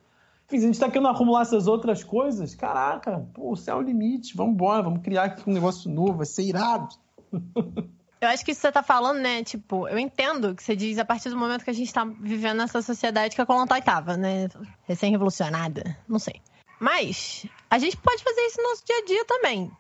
[0.47, 3.83] Enfim, a gente está querendo acumular essas outras coisas, caraca, pô, o céu é o
[3.83, 6.95] limite, vamos embora, vamos criar aqui um negócio novo, vai ser irado.
[8.21, 9.43] Eu acho que isso que você tá falando, né?
[9.43, 12.57] Tipo, eu entendo que você diz a partir do momento que a gente tá vivendo
[12.57, 14.49] nessa sociedade que a Colontai tava, né?
[14.83, 16.41] Recém-revolucionada, não sei.
[16.79, 19.71] Mas a gente pode fazer isso no nosso dia a dia também.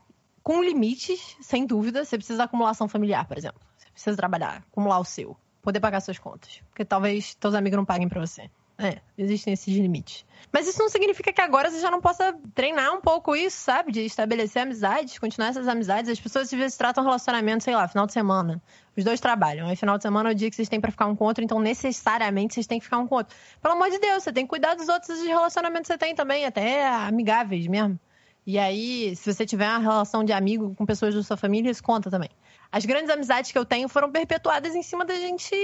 [0.41, 2.05] Com limites, sem dúvida.
[2.05, 3.59] Você precisa da acumulação familiar, por exemplo.
[3.77, 5.35] Você precisa trabalhar, acumular o seu.
[5.61, 6.61] Poder pagar suas contas.
[6.69, 8.49] Porque talvez teus amigos não paguem pra você.
[8.81, 10.25] É, existem esses limites.
[10.53, 13.91] Mas isso não significa que agora você já não possa treinar um pouco isso, sabe?
[13.91, 16.09] De estabelecer amizades, continuar essas amizades.
[16.09, 18.61] As pessoas às vezes tratam relacionamento, sei lá, final de semana.
[18.95, 19.67] Os dois trabalham.
[19.67, 21.27] Aí final de semana é o dia que vocês têm para ficar um com o
[21.27, 23.35] outro, então necessariamente vocês têm que ficar um com o outro.
[23.61, 26.45] Pelo amor de Deus, você tem que cuidar dos outros relacionamentos que você tem também,
[26.45, 27.99] até amigáveis mesmo.
[28.45, 31.83] E aí, se você tiver uma relação de amigo com pessoas da sua família, isso
[31.83, 32.29] conta também.
[32.71, 35.55] As grandes amizades que eu tenho foram perpetuadas em cima da gente,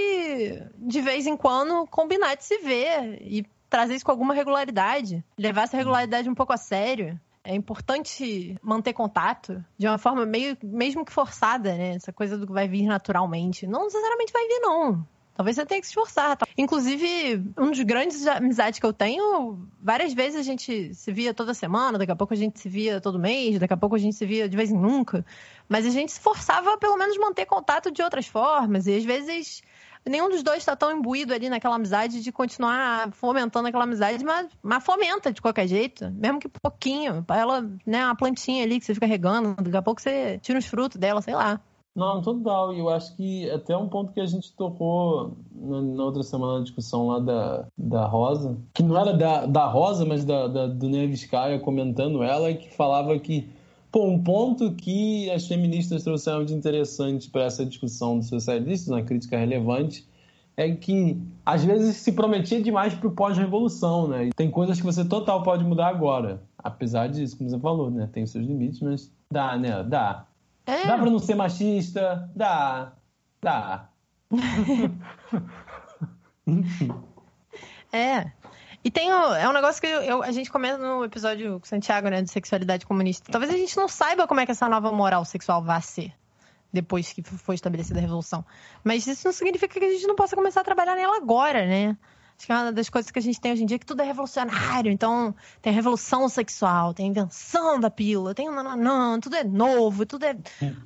[0.76, 5.24] de vez em quando, combinar de se ver e trazer isso com alguma regularidade.
[5.38, 7.18] Levar essa regularidade um pouco a sério.
[7.44, 11.94] É importante manter contato de uma forma meio, mesmo que forçada, né?
[11.94, 13.68] Essa coisa do que vai vir naturalmente.
[13.68, 15.06] Não necessariamente vai vir, não.
[15.36, 16.36] Talvez você tenha que se esforçar.
[16.36, 16.46] Tá?
[16.56, 21.52] Inclusive, um dos grandes amizades que eu tenho, várias vezes a gente se via toda
[21.52, 24.16] semana, daqui a pouco a gente se via todo mês, daqui a pouco a gente
[24.16, 25.26] se via de vez em nunca.
[25.68, 28.86] Mas a gente se forçava pelo menos manter contato de outras formas.
[28.86, 29.62] E às vezes
[30.08, 34.48] nenhum dos dois está tão imbuído ali naquela amizade de continuar fomentando aquela amizade, mas,
[34.62, 37.24] mas fomenta de qualquer jeito, mesmo que pouquinho.
[37.28, 40.66] Ela, né, uma plantinha ali que você fica regando, daqui a pouco você tira os
[40.66, 41.60] frutos dela, sei lá.
[41.96, 42.74] Não, total.
[42.74, 46.58] E eu acho que até um ponto que a gente tocou na, na, outra semana
[46.58, 50.66] na discussão lá da, da Rosa, que não era da, da Rosa, mas da, da,
[50.66, 53.48] do Nevskaya comentando ela, que falava que
[53.90, 59.02] pô, um ponto que as feministas trouxeram de interessante para essa discussão dos socialistas, uma
[59.02, 60.06] crítica relevante,
[60.54, 64.26] é que às vezes se prometia demais para o pós-revolução, né?
[64.26, 66.42] E tem coisas que você total pode mudar agora.
[66.58, 68.06] Apesar disso, como você falou, né?
[68.12, 69.82] Tem os seus limites, mas dá, né?
[69.82, 70.26] Dá.
[70.66, 70.86] É.
[70.86, 72.30] Dá pra não ser machista?
[72.34, 72.92] Dá.
[73.40, 73.88] Dá.
[77.92, 78.30] é.
[78.84, 82.22] E tem é um negócio que eu, a gente comenta no episódio com Santiago, né,
[82.22, 83.32] de sexualidade comunista.
[83.32, 86.12] Talvez a gente não saiba como é que essa nova moral sexual vai ser
[86.72, 88.44] depois que foi estabelecida a revolução.
[88.84, 91.96] Mas isso não significa que a gente não possa começar a trabalhar nela agora, né?
[92.38, 93.86] Acho que é uma das coisas que a gente tem hoje em dia é que
[93.86, 94.92] tudo é revolucionário.
[94.92, 99.44] Então, tem a revolução sexual, tem a invenção da pílula, tem não, não, tudo é
[99.44, 100.36] novo, tudo é.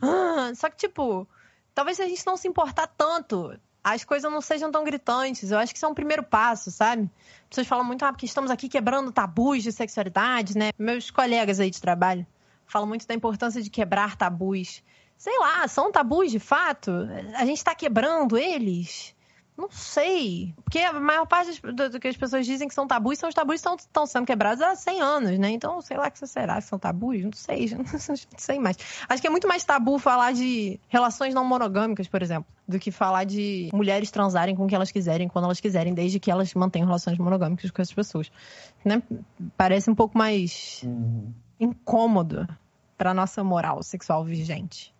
[0.00, 1.26] Ah, só que, tipo,
[1.74, 5.50] talvez a gente não se importar tanto, as coisas não sejam tão gritantes.
[5.50, 7.10] Eu acho que isso é um primeiro passo, sabe?
[7.42, 10.70] As pessoas falam muito, ah, porque estamos aqui quebrando tabus de sexualidade, né?
[10.78, 12.26] Meus colegas aí de trabalho
[12.70, 14.82] falam muito da importância de quebrar tabus.
[15.18, 16.92] Sei lá, são tabus de fato?
[17.34, 19.14] A gente está quebrando eles?
[19.60, 20.54] Não sei.
[20.64, 23.60] Porque a maior parte do, que as pessoas dizem que são tabus são os tabus
[23.60, 25.50] que estão sendo quebrados há 100 anos, né?
[25.50, 27.22] Então, sei lá que será que são tabus?
[27.22, 28.78] Não sei, não sei mais.
[29.06, 32.90] Acho que é muito mais tabu falar de relações não monogâmicas, por exemplo, do que
[32.90, 36.86] falar de mulheres transarem com quem elas quiserem, quando elas quiserem, desde que elas mantenham
[36.86, 38.32] relações monogâmicas com essas pessoas.
[38.82, 39.02] Né?
[39.58, 41.34] Parece um pouco mais uhum.
[41.60, 42.48] incômodo
[42.96, 44.94] para nossa moral sexual vigente.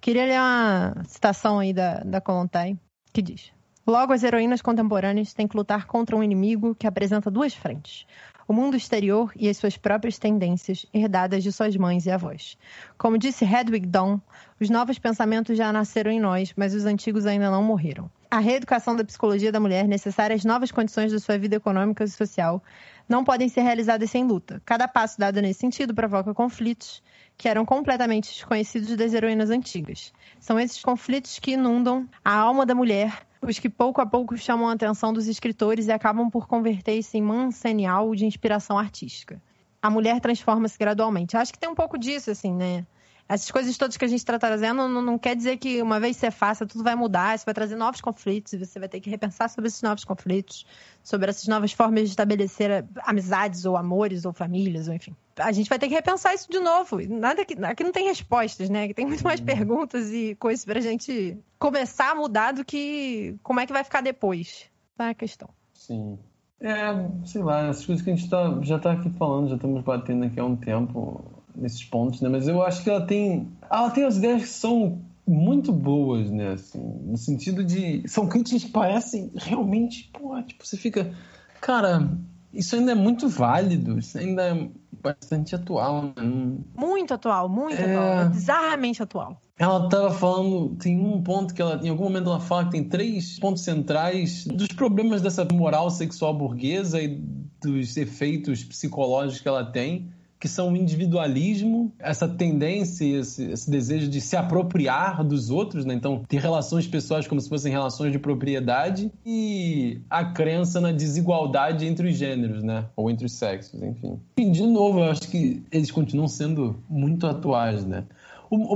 [0.00, 2.76] Queria ler uma citação aí da, da Kolontai,
[3.12, 3.52] que diz...
[3.86, 8.06] Logo, as heroínas contemporâneas têm que lutar contra um inimigo que apresenta duas frentes:
[8.46, 12.56] o mundo exterior e as suas próprias tendências, herdadas de suas mães e avós.
[12.96, 14.20] Como disse Hedwig Dawn,
[14.60, 18.08] os novos pensamentos já nasceram em nós, mas os antigos ainda não morreram.
[18.30, 22.08] A reeducação da psicologia da mulher, necessária às novas condições da sua vida econômica e
[22.08, 22.62] social,
[23.08, 24.62] não podem ser realizadas sem luta.
[24.64, 27.02] Cada passo dado nesse sentido provoca conflitos
[27.42, 30.12] que eram completamente desconhecidos das heroínas antigas.
[30.38, 34.68] São esses conflitos que inundam a alma da mulher os que pouco a pouco chamam
[34.68, 39.42] a atenção dos escritores e acabam por converter-se em mancenial de inspiração artística.
[39.82, 41.36] A mulher transforma-se gradualmente.
[41.36, 42.86] Acho que tem um pouco disso, assim, né?
[43.34, 46.16] Essas coisas todas que a gente está trazendo não, não, quer dizer que uma vez
[46.16, 49.08] que você faça, tudo vai mudar, isso vai trazer novos conflitos, você vai ter que
[49.08, 50.66] repensar sobre esses novos conflitos,
[51.02, 55.16] sobre essas novas formas de estabelecer amizades, ou amores, ou famílias, ou enfim.
[55.38, 57.00] A gente vai ter que repensar isso de novo.
[57.08, 58.92] Nada que, aqui não tem respostas, né?
[58.92, 59.46] Tem muito mais uhum.
[59.46, 63.82] perguntas e coisas para a gente começar a mudar do que como é que vai
[63.82, 64.66] ficar depois.
[64.94, 65.48] Tá a questão.
[65.72, 66.18] Sim.
[66.60, 66.92] É,
[67.24, 70.24] sei lá, essas coisas que a gente tá, já está aqui falando, já estamos batendo
[70.24, 72.28] aqui há um tempo nesses pontos, né?
[72.28, 76.52] Mas eu acho que ela tem, ela tem as ideias que são muito boas, né?
[76.52, 81.12] Assim, no sentido de são críticas que parecem realmente, pô, tipo você fica,
[81.60, 82.10] cara,
[82.52, 84.68] isso ainda é muito válido, isso ainda é
[85.02, 86.12] bastante atual.
[86.16, 86.58] Né?
[86.76, 87.96] Muito atual, muito é...
[87.96, 89.40] atual, é bizarramente atual.
[89.58, 92.84] Ela estava falando, tem um ponto que ela, em algum momento ela fala que tem
[92.84, 97.20] três pontos centrais dos problemas dessa moral sexual burguesa e
[97.60, 100.10] dos efeitos psicológicos que ela tem
[100.42, 105.94] que são o individualismo, essa tendência, esse, esse, desejo de se apropriar dos outros, né?
[105.94, 111.86] Então, ter relações pessoais como se fossem relações de propriedade e a crença na desigualdade
[111.86, 112.86] entre os gêneros, né?
[112.96, 114.18] Ou entre os sexos, enfim.
[114.36, 118.02] E, de novo, eu acho que eles continuam sendo muito atuais, né?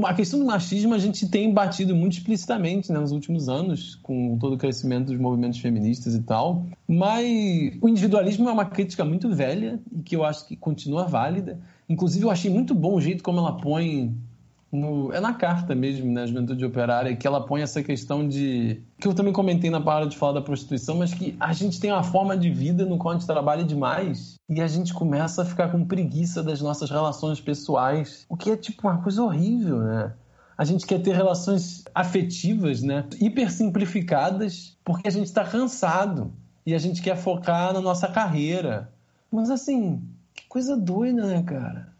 [0.06, 4.38] A questão do machismo a gente tem batido muito explicitamente né, nos últimos anos, com
[4.38, 6.64] todo o crescimento dos movimentos feministas e tal.
[6.88, 11.60] Mas o individualismo é uma crítica muito velha e que eu acho que continua válida.
[11.88, 14.14] Inclusive, eu achei muito bom o jeito como ela põe
[14.70, 18.82] no, é na carta mesmo, né, Juventude Operária, que ela põe essa questão de.
[18.98, 21.92] que eu também comentei na parada de falar da prostituição, mas que a gente tem
[21.92, 25.44] uma forma de vida no qual a gente trabalha demais e a gente começa a
[25.44, 30.12] ficar com preguiça das nossas relações pessoais, o que é tipo uma coisa horrível, né?
[30.58, 33.04] A gente quer ter relações afetivas, né?
[33.20, 36.32] Hiper simplificadas, porque a gente está cansado
[36.64, 38.90] e a gente quer focar na nossa carreira.
[39.30, 40.02] Mas assim,
[40.34, 41.95] que coisa doida, né, cara?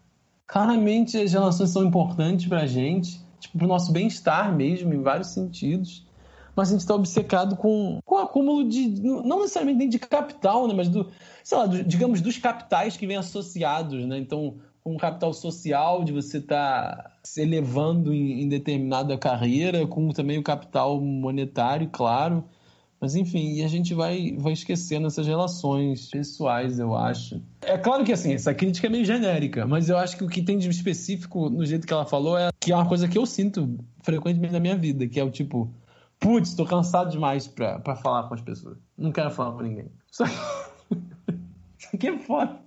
[0.47, 5.01] Claramente as relações são importantes para a gente, tipo, para o nosso bem-estar mesmo, em
[5.01, 6.07] vários sentidos.
[6.55, 10.67] Mas a gente está obcecado com, com o acúmulo de, não necessariamente nem de capital,
[10.67, 11.05] né, mas do,
[11.43, 14.17] sei lá, do, digamos, dos capitais que vêm associados, né?
[14.17, 20.09] Então, um capital social de você estar tá se elevando em, em determinada carreira, com
[20.09, 22.43] também o capital monetário, claro.
[22.99, 27.41] Mas enfim, e a gente vai, vai esquecendo essas relações pessoais, eu acho.
[27.61, 30.41] É claro que assim, essa crítica é meio genérica, mas eu acho que o que
[30.41, 33.25] tem de específico no jeito que ela falou é que é uma coisa que eu
[33.25, 35.71] sinto frequentemente na minha vida, que é o tipo,
[36.19, 38.77] putz, tô cansado demais pra, pra falar com as pessoas.
[38.97, 39.91] Não quero falar com ninguém.
[40.11, 40.25] Só
[41.99, 42.59] que é foda.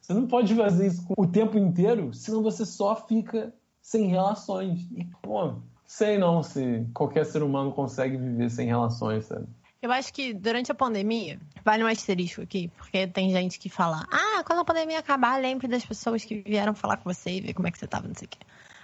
[0.00, 4.80] Você não pode fazer isso o tempo inteiro, senão você só fica sem relações.
[4.92, 5.54] E, pô,
[5.84, 9.46] sei não se qualquer ser humano consegue viver sem relações, sabe?
[9.86, 14.04] Eu acho que durante a pandemia, vale um asterisco aqui, porque tem gente que fala:
[14.10, 17.54] ah, quando a pandemia acabar, lembre das pessoas que vieram falar com você e ver
[17.54, 18.38] como é que você tava, não sei o quê.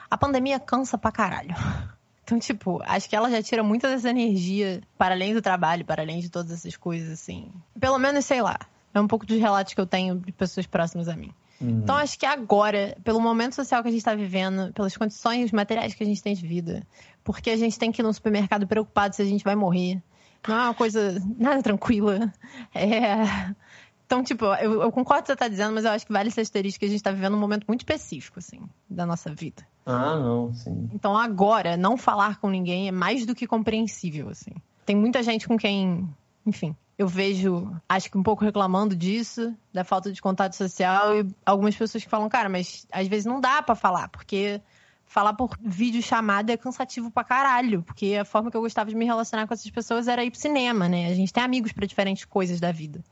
[0.08, 1.54] A pandemia cansa pra caralho.
[2.24, 6.02] Então, tipo, acho que ela já tira muita dessa energia para além do trabalho, para
[6.02, 7.50] além de todas essas coisas, assim.
[7.78, 8.60] Pelo menos, sei lá,
[8.94, 11.32] É um pouco dos relatos que eu tenho de pessoas próximas a mim.
[11.60, 11.80] Uhum.
[11.82, 15.94] Então, acho que agora, pelo momento social que a gente está vivendo, pelas condições materiais
[15.94, 16.86] que a gente tem de vida,
[17.24, 20.00] porque a gente tem que ir no supermercado preocupado se a gente vai morrer.
[20.46, 22.32] Não é uma coisa nada tranquila.
[22.74, 23.54] É...
[24.04, 26.12] Então, tipo, eu, eu, concordo com o que você está dizendo, mas eu acho que
[26.12, 28.60] vale esse asterisco que a gente está vivendo um momento muito específico, assim,
[28.90, 29.66] da nossa vida.
[29.86, 30.90] Ah, não, sim.
[30.92, 34.50] Então, agora, não falar com ninguém é mais do que compreensível, assim.
[34.84, 36.06] Tem muita gente com quem,
[36.44, 41.26] enfim, eu vejo, acho que um pouco reclamando disso, da falta de contato social, e
[41.44, 44.60] algumas pessoas que falam, cara, mas às vezes não dá para falar, porque
[45.12, 48.96] falar por vídeo chamada é cansativo pra caralho, porque a forma que eu gostava de
[48.96, 51.06] me relacionar com essas pessoas era ir pro cinema, né?
[51.08, 53.04] A gente tem amigos para diferentes coisas da vida.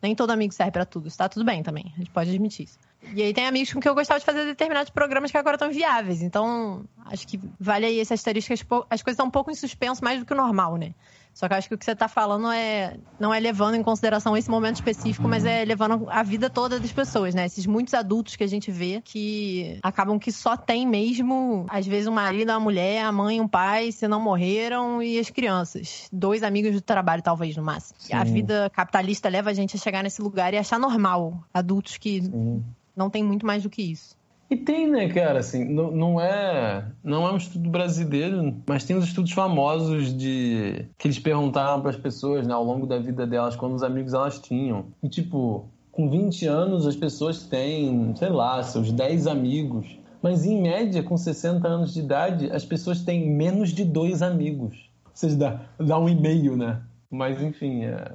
[0.00, 2.78] Nem todo amigo serve para tudo, está tudo bem também, a gente pode admitir isso.
[3.14, 5.72] E aí tem amigos com que eu gostava de fazer determinados programas que agora estão
[5.72, 6.22] viáveis.
[6.22, 8.52] Então, acho que vale aí esse asterisco,
[8.88, 10.94] as coisas estão um pouco em suspenso mais do que o normal, né?
[11.32, 13.82] Só que eu acho que o que você está falando é não é levando em
[13.82, 17.46] consideração esse momento específico, mas é levando a vida toda das pessoas, né?
[17.46, 22.06] Esses muitos adultos que a gente vê que acabam que só tem mesmo, às vezes,
[22.06, 26.08] um marido, uma mulher, a mãe, um pai, se não morreram, e as crianças.
[26.12, 27.96] Dois amigos do trabalho, talvez, no máximo.
[28.00, 28.14] Sim.
[28.14, 32.22] A vida capitalista leva a gente a chegar nesse lugar e achar normal adultos que
[32.22, 32.64] Sim.
[32.94, 34.19] não tem muito mais do que isso.
[34.50, 38.96] E tem, né, cara, assim, não, não, é não é um estudo brasileiro, mas tem
[38.96, 43.24] os estudos famosos de que eles perguntaram para as pessoas, né, ao longo da vida
[43.24, 44.86] delas, quantos amigos elas tinham.
[45.00, 49.96] E tipo, com 20 anos as pessoas têm, sei lá, seus 10 amigos.
[50.20, 54.90] Mas em média, com 60 anos de idade, as pessoas têm menos de dois amigos.
[55.04, 56.80] Ou seja, dá, dá um e-mail, né?
[57.08, 58.14] Mas enfim, é,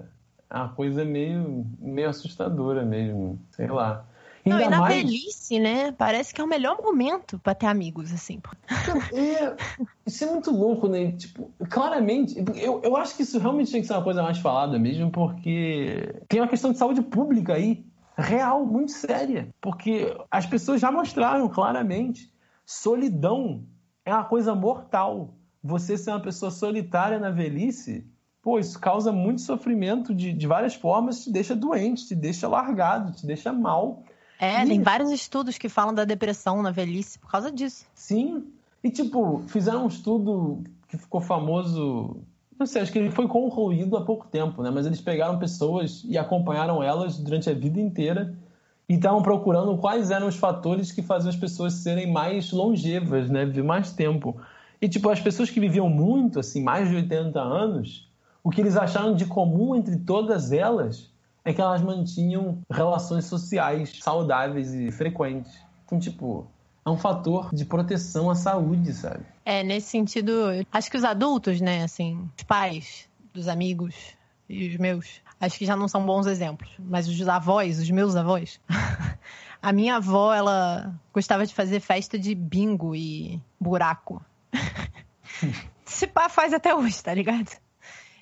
[0.52, 4.06] é coisa meio, meio assustadora mesmo, sei lá.
[4.46, 4.96] Não, e na mais...
[4.96, 5.92] velhice, né?
[5.92, 8.40] Parece que é o melhor momento para ter amigos, assim.
[9.12, 9.56] É,
[10.06, 11.12] isso é muito louco, né?
[11.14, 14.78] Tipo, claramente, eu, eu acho que isso realmente tem que ser uma coisa mais falada
[14.78, 17.84] mesmo, porque tem uma questão de saúde pública aí,
[18.16, 19.50] real, muito séria.
[19.60, 22.32] Porque as pessoas já mostraram claramente,
[22.66, 23.64] solidão
[24.06, 25.34] é uma coisa mortal.
[25.64, 28.08] Você ser uma pessoa solitária na velhice,
[28.44, 33.12] pô, isso causa muito sofrimento de, de várias formas, te deixa doente, te deixa largado,
[33.12, 34.04] te deixa mal.
[34.40, 37.86] É, tem vários estudos que falam da depressão na velhice por causa disso.
[37.94, 38.46] Sim.
[38.84, 42.18] E, tipo, fizeram um estudo que ficou famoso.
[42.58, 44.70] Não sei, acho que ele foi concluído há pouco tempo, né?
[44.70, 48.36] Mas eles pegaram pessoas e acompanharam elas durante a vida inteira
[48.88, 53.46] e estavam procurando quais eram os fatores que faziam as pessoas serem mais longevas, né?
[53.46, 54.38] Viver mais tempo.
[54.82, 58.08] E, tipo, as pessoas que viviam muito, assim, mais de 80 anos,
[58.44, 61.12] o que eles acharam de comum entre todas elas
[61.46, 65.54] é que elas mantinham relações sociais saudáveis e frequentes.
[65.86, 66.48] Então, tipo,
[66.84, 69.24] é um fator de proteção à saúde, sabe?
[69.46, 70.32] É, nesse sentido,
[70.72, 73.96] acho que os adultos, né, assim, os pais dos amigos
[74.50, 78.16] e os meus, acho que já não são bons exemplos, mas os avós, os meus
[78.16, 78.60] avós.
[79.62, 84.24] A minha avó, ela gostava de fazer festa de bingo e buraco.
[85.84, 87.50] Se pá, faz até hoje, tá ligado?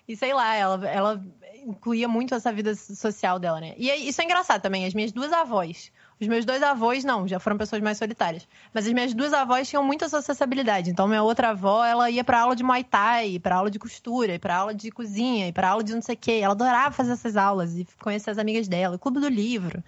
[0.08, 1.26] E sei lá, ela, ela
[1.68, 3.74] incluía muito essa vida social dela, né?
[3.78, 4.86] E isso é engraçado também.
[4.86, 5.92] As minhas duas avós.
[6.20, 8.48] Os meus dois avós, não, já foram pessoas mais solitárias.
[8.74, 10.90] Mas as minhas duas avós tinham muita sociabilidade.
[10.90, 14.38] Então, minha outra avó, ela ia pra aula de Muay Thai, pra aula de costura,
[14.40, 16.40] pra aula de cozinha, pra aula de não sei o quê.
[16.42, 19.84] Ela adorava fazer essas aulas e conhecer as amigas dela, o clube do livro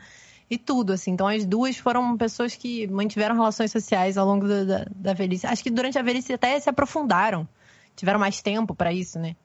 [0.50, 1.12] e tudo, assim.
[1.12, 5.48] Então, as duas foram pessoas que mantiveram relações sociais ao longo da, da, da velhice.
[5.48, 7.48] Acho que durante a velhice até se aprofundaram.
[7.96, 9.36] Tiveram mais tempo para isso, né?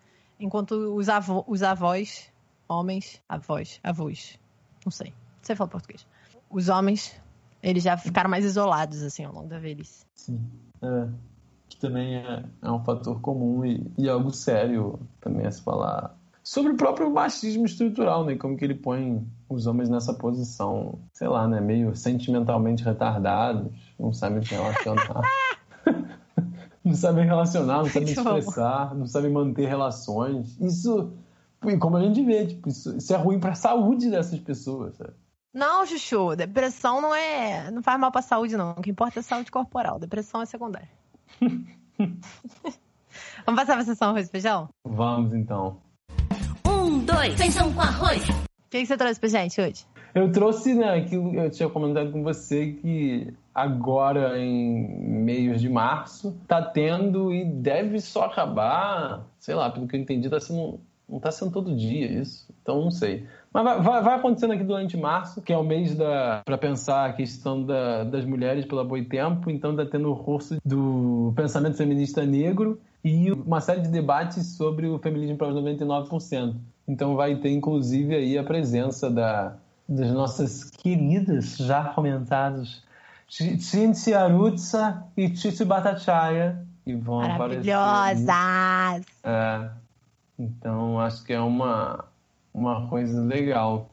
[0.41, 2.33] Enquanto os, avô, os avós,
[2.67, 4.39] homens, avós, avós,
[4.85, 5.12] não sei,
[5.43, 6.07] você fala português.
[6.49, 7.15] Os homens,
[7.62, 10.07] eles já ficaram mais isolados, assim, ao longo da velhice.
[10.15, 10.41] Sim,
[10.83, 11.09] é.
[11.69, 16.17] Que também é, é um fator comum e, e algo sério também a se falar
[16.43, 18.35] sobre o próprio machismo estrutural, né?
[18.35, 21.61] Como que ele põe os homens nessa posição, sei lá, né?
[21.61, 25.23] Meio sentimentalmente retardados, não sabem se relacionar.
[26.85, 30.59] não sabem relacionar, não sabem expressar, não sabem manter relações.
[30.61, 31.12] Isso,
[31.78, 35.12] como a gente vê, tipo, isso, isso é ruim para a saúde dessas pessoas, sabe?
[35.52, 37.70] Não, Chuchu, depressão não é.
[37.73, 38.70] não faz mal pra saúde, não.
[38.70, 39.98] O que importa é a saúde corporal.
[39.98, 40.89] Depressão é secundária.
[43.44, 44.69] Vamos passar pra sessão arroz e feijão?
[44.85, 45.78] Vamos então.
[46.65, 48.28] Um, dois, feijão com arroz.
[48.28, 49.85] O que, que você trouxe pra gente hoje?
[50.15, 55.69] Eu trouxe, né, aquilo que eu tinha comentado com você, que agora em meios de
[55.69, 60.81] março tá tendo e deve só acabar, sei lá, pelo que eu entendi, tá sendo,
[61.09, 63.27] não tá sendo todo dia isso, então não sei.
[63.53, 67.07] Mas vai, vai, vai acontecendo aqui durante março, que é o mês da para pensar
[67.07, 72.24] a questão da, das mulheres pela Boitempo, então tá tendo o curso do pensamento feminista
[72.24, 76.55] negro e uma série de debates sobre o feminismo para os 99%.
[76.87, 79.57] Então vai ter inclusive aí a presença da,
[79.91, 82.83] das nossas queridas, já comentadas,
[83.29, 88.27] Cinti Arutza e Titi Batachaya, que vão Maravilhosas!
[89.25, 89.71] É,
[90.39, 92.05] então acho que é uma,
[92.55, 93.91] uma coisa legal.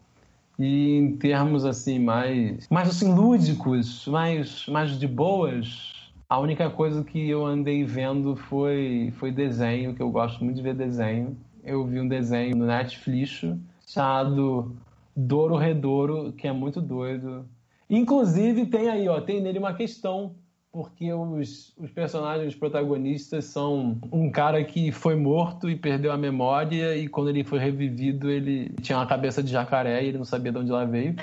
[0.59, 7.03] E em termos assim mais, mais assim lúdicos, mais, mais de boas, a única coisa
[7.03, 11.37] que eu andei vendo foi, foi desenho, que eu gosto muito de ver desenho.
[11.63, 13.43] Eu vi um desenho no Netflix
[13.85, 14.75] chamado
[15.19, 17.49] Douro Redouro, que é muito doido.
[17.89, 20.35] Inclusive tem aí, ó, tem nele uma questão
[20.71, 26.95] porque os, os personagens protagonistas são um cara que foi morto e perdeu a memória
[26.95, 30.51] e quando ele foi revivido ele tinha uma cabeça de jacaré e ele não sabia
[30.51, 31.15] de onde ela veio.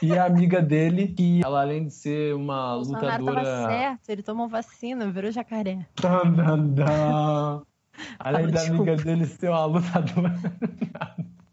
[0.00, 3.42] E a amiga dele, que ela além de ser uma o lutadora...
[3.42, 5.86] Tava certo, ele tomou vacina, virou jacaré.
[8.18, 10.34] Além da amiga dele ser uma lutadora...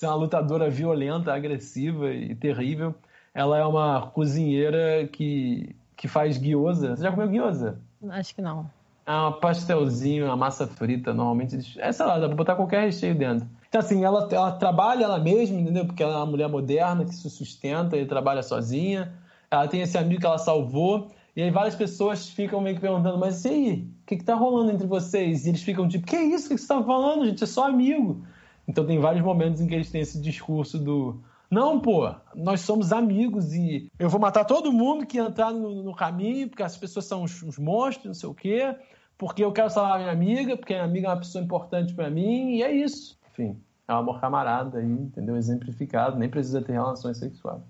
[0.00, 2.94] ser uma lutadora violenta, agressiva e terrível,
[3.34, 6.96] ela é uma cozinheira que que faz guiosa.
[6.96, 7.78] Você já comeu guiosa?
[8.08, 8.70] Acho que não.
[9.04, 11.78] É um pastelzinho, uma massa frita, normalmente.
[11.78, 13.46] É, sei lá, dá pra botar qualquer recheio dentro.
[13.68, 15.84] Então, assim, ela, ela trabalha ela mesma, entendeu?
[15.84, 19.12] Porque ela é uma mulher moderna que se sustenta e trabalha sozinha.
[19.50, 21.10] Ela tem esse amigo que ela salvou.
[21.36, 23.72] E aí várias pessoas ficam meio que perguntando, mas e aí?
[24.02, 25.44] O que, que tá rolando entre vocês?
[25.44, 27.44] E eles ficam tipo, que é isso que você tá falando, gente?
[27.44, 28.24] É só amigo.
[28.70, 31.20] Então tem vários momentos em que eles têm esse discurso do
[31.50, 35.92] não, pô, nós somos amigos e eu vou matar todo mundo que entrar no, no
[35.92, 38.76] caminho, porque as pessoas são uns, uns, monstros, não sei o quê,
[39.18, 42.54] porque eu quero salvar minha amiga, porque minha amiga é uma pessoa importante para mim,
[42.54, 43.18] e é isso.
[43.32, 45.36] Enfim, é um amor camarada aí, entendeu?
[45.36, 47.62] Exemplificado, nem precisa ter relações sexuais.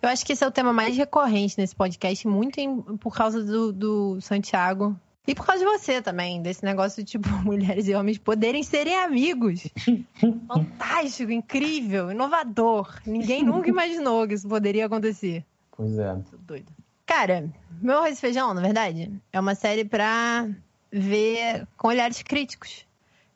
[0.00, 3.42] Eu acho que esse é o tema mais recorrente nesse podcast, muito em, por causa
[3.42, 4.96] do, do Santiago
[5.26, 8.96] e por causa de você também, desse negócio de, tipo, mulheres e homens poderem serem
[8.96, 9.66] amigos.
[10.46, 13.00] Fantástico, incrível, inovador.
[13.04, 15.44] Ninguém nunca imaginou que isso poderia acontecer.
[15.72, 16.14] Pois é.
[16.30, 16.72] Tô doido.
[17.04, 17.48] Cara,
[17.80, 20.48] meu arroz e feijão, na verdade, é uma série pra
[20.90, 22.86] ver com olhares críticos.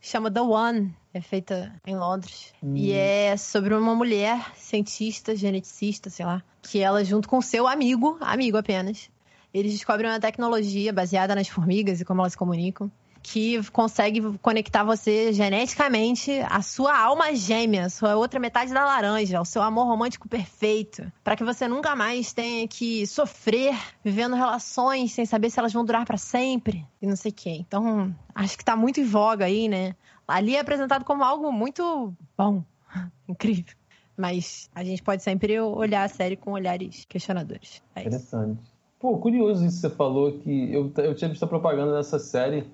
[0.01, 2.53] Chama The One, é feita em Londres.
[2.63, 2.75] Hum.
[2.75, 8.17] E é sobre uma mulher cientista, geneticista, sei lá, que ela, junto com seu amigo,
[8.21, 9.11] amigo apenas,
[9.53, 12.91] eles descobrem uma tecnologia baseada nas formigas e como elas se comunicam,
[13.23, 19.39] que consegue conectar você geneticamente à sua alma gêmea, à sua outra metade da laranja,
[19.39, 25.13] ao seu amor romântico perfeito, para que você nunca mais tenha que sofrer vivendo relações
[25.13, 27.57] sem saber se elas vão durar para sempre e não sei o quê.
[27.61, 29.95] Então, acho que tá muito em voga aí, né?
[30.27, 32.65] Ali é apresentado como algo muito bom,
[33.29, 33.75] incrível.
[34.17, 37.83] Mas a gente pode sempre olhar a série com olhares questionadores.
[37.95, 38.80] É Interessante.
[39.01, 42.65] Pô, curioso isso que você falou, que eu, eu tinha visto a propaganda dessa série,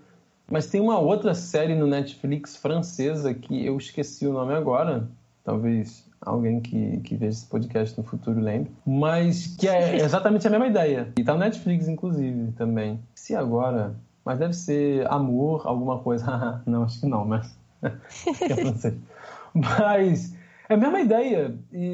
[0.50, 5.08] mas tem uma outra série no Netflix francesa que eu esqueci o nome agora,
[5.44, 10.50] talvez alguém que, que veja esse podcast no futuro lembre, mas que é exatamente a
[10.50, 11.12] mesma ideia.
[11.16, 12.98] E tá no Netflix, inclusive, também.
[13.14, 13.94] Se agora,
[14.24, 16.60] mas deve ser Amor, alguma coisa.
[16.66, 17.56] não, acho que não, mas...
[17.82, 18.94] é francês.
[19.54, 20.35] Mas
[20.68, 21.55] é a mesma ideia.
[21.72, 21.84] E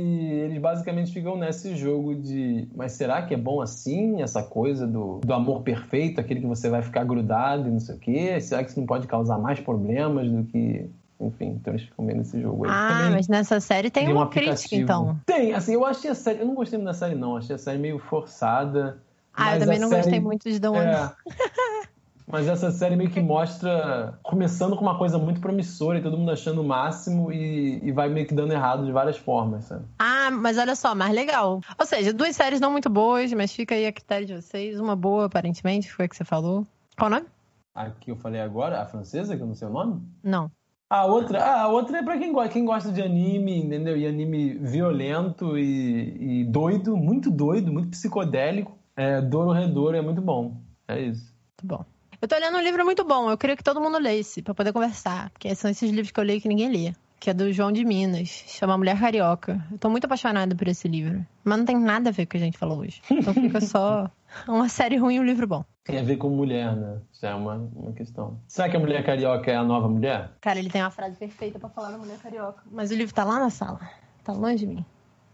[0.44, 2.68] eles basicamente ficam nesse jogo de.
[2.74, 4.22] Mas será que é bom assim?
[4.22, 7.94] Essa coisa do, do amor perfeito, aquele que você vai ficar grudado e não sei
[7.94, 8.40] o quê?
[8.40, 10.88] Será que isso não pode causar mais problemas do que.
[11.20, 12.70] Enfim, então eles ficam vendo esse jogo aí.
[12.72, 15.16] Ah, mas nessa série tem, tem uma um crítica, então.
[15.24, 16.40] Tem, assim, eu achei a série.
[16.40, 17.36] Eu não gostei muito da série, não.
[17.36, 18.98] Achei a série meio forçada.
[19.32, 20.80] Ah, eu também não série, gostei muito de The One.
[20.80, 21.10] É,
[22.32, 26.30] Mas essa série meio que mostra, começando com uma coisa muito promissora e todo mundo
[26.30, 29.84] achando o máximo e, e vai meio que dando errado de várias formas, sabe?
[29.98, 31.60] Ah, mas olha só, mais legal.
[31.78, 34.80] Ou seja, duas séries não muito boas, mas fica aí a critério de vocês.
[34.80, 36.66] Uma boa, aparentemente, foi a que você falou.
[36.96, 37.26] Qual o nome?
[37.74, 40.00] A que eu falei agora, a francesa, que eu não sei o nome?
[40.22, 40.50] Não.
[40.88, 43.94] A outra, ah, a outra é pra quem gosta, quem gosta de anime, entendeu?
[43.94, 48.72] E anime violento e, e doido, muito doido, muito psicodélico.
[48.96, 50.56] É, Douro Redouro é muito bom.
[50.88, 51.30] É isso.
[51.62, 51.91] Muito bom.
[52.22, 54.72] Eu tô lendo um livro muito bom, eu queria que todo mundo lesse, pra poder
[54.72, 55.28] conversar.
[55.30, 56.94] Porque são esses livros que eu leio que ninguém lê.
[57.18, 59.60] Que é do João de Minas, chama Mulher Carioca.
[59.72, 61.26] Eu tô muito apaixonada por esse livro.
[61.42, 63.02] Mas não tem nada a ver com o que a gente falou hoje.
[63.10, 64.08] Então fica só
[64.46, 65.64] uma série ruim e um livro bom.
[65.82, 67.00] Tem a ver com mulher, né?
[67.12, 68.38] Isso é uma, uma questão.
[68.46, 70.30] Será que a mulher carioca é a nova mulher?
[70.40, 72.62] Cara, ele tem uma frase perfeita para falar da mulher carioca.
[72.70, 73.80] Mas o livro tá lá na sala.
[74.22, 74.84] Tá longe de mim.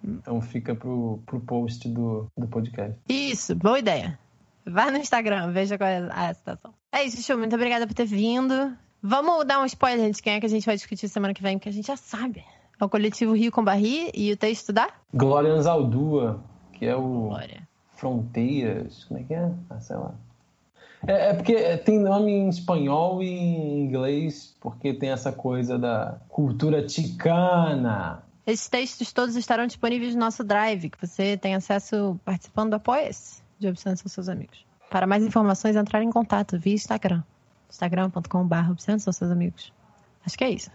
[0.02, 2.98] Então fica pro, pro post do, do podcast.
[3.06, 4.18] Isso, boa ideia.
[4.70, 6.72] Vai no Instagram, veja qual é a situação.
[6.92, 7.38] É isso, Chu.
[7.38, 8.76] Muito obrigada por ter vindo.
[9.02, 11.56] Vamos dar um spoiler de quem é que a gente vai discutir semana que vem,
[11.56, 12.44] porque a gente já sabe.
[12.80, 14.88] É o coletivo Rio com Barri e o texto da?
[15.12, 16.42] Glória Anzaldúa,
[16.72, 17.66] que é o Glória.
[17.94, 19.04] Fronteiras.
[19.04, 19.50] Como é que é?
[19.70, 20.14] Ah, sei lá.
[21.06, 26.18] É, é, porque tem nome em espanhol e em inglês, porque tem essa coisa da
[26.28, 28.22] cultura ticana.
[28.46, 33.47] Esses textos todos estarão disponíveis no nosso Drive, que você tem acesso participando do Apoia-se
[33.58, 34.64] de Obsessão com seus amigos.
[34.90, 37.22] Para mais informações, entrar em contato via Instagram.
[37.68, 39.72] instagram.com.br Obsessão com seus amigos.
[40.24, 40.70] Acho que é isso.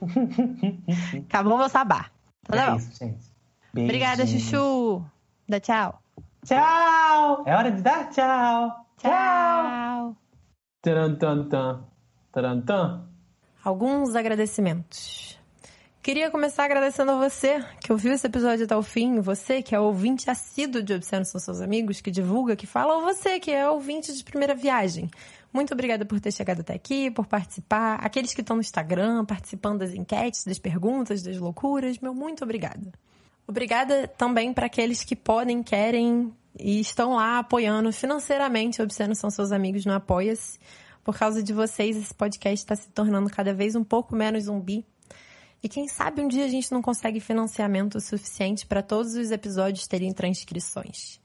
[1.28, 2.10] Acabou meu sabá.
[2.44, 2.76] Tá é bom.
[2.76, 3.30] isso, gente.
[3.72, 5.04] Obrigada, Chuchu.
[5.48, 6.00] Dá tchau.
[6.44, 7.44] Tchau!
[7.46, 8.86] É hora de dar tchau.
[8.96, 10.16] Tchau.
[10.82, 11.84] Tarantantan.
[12.32, 13.08] Tarantan.
[13.62, 15.39] Alguns agradecimentos.
[16.02, 19.78] Queria começar agradecendo a você que ouviu esse episódio até o fim, você que é
[19.80, 23.68] ouvinte assíduo de Obsceno São Seus Amigos, que divulga, que fala, ou você que é
[23.68, 25.10] ouvinte de primeira viagem.
[25.52, 27.96] Muito obrigada por ter chegado até aqui, por participar.
[27.96, 32.90] Aqueles que estão no Instagram, participando das enquetes, das perguntas, das loucuras, meu muito obrigada.
[33.46, 39.52] Obrigada também para aqueles que podem, querem e estão lá apoiando financeiramente Obsceno São Seus
[39.52, 40.58] Amigos no Apoia-se.
[41.04, 44.86] Por causa de vocês, esse podcast está se tornando cada vez um pouco menos zumbi.
[45.62, 49.86] E quem sabe um dia a gente não consegue financiamento suficiente para todos os episódios
[49.86, 51.20] terem transcrições.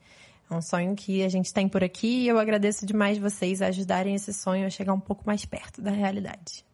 [0.50, 3.68] É um sonho que a gente tem por aqui e eu agradeço demais vocês a
[3.68, 6.66] ajudarem esse sonho a chegar um pouco mais perto da realidade.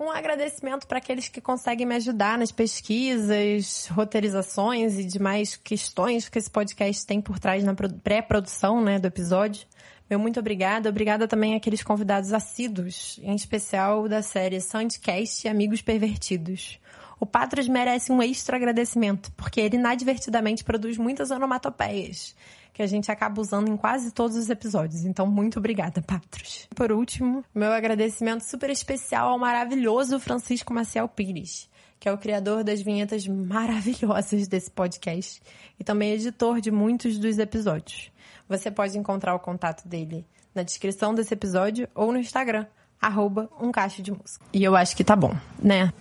[0.00, 6.38] Um agradecimento para aqueles que conseguem me ajudar nas pesquisas, roteirizações e demais questões que
[6.38, 7.72] esse podcast tem por trás na
[8.02, 9.64] pré-produção né, do episódio.
[10.12, 10.90] Meu muito obrigada.
[10.90, 16.78] Obrigada também àqueles convidados assíduos, em especial da série Soundcast e Amigos Pervertidos.
[17.18, 22.36] O Patros merece um extra agradecimento, porque ele inadvertidamente produz muitas onomatopeias
[22.74, 25.06] que a gente acaba usando em quase todos os episódios.
[25.06, 26.68] Então, muito obrigada, Patros.
[26.76, 31.70] Por último, meu agradecimento super especial ao maravilhoso Francisco Maciel Pires,
[32.02, 35.40] que é o criador das vinhetas maravilhosas desse podcast
[35.78, 38.10] e também editor de muitos dos episódios.
[38.48, 42.66] Você pode encontrar o contato dele na descrição desse episódio ou no Instagram,
[43.00, 43.70] arroba um
[44.02, 44.44] de música.
[44.52, 45.92] E eu acho que tá bom, né?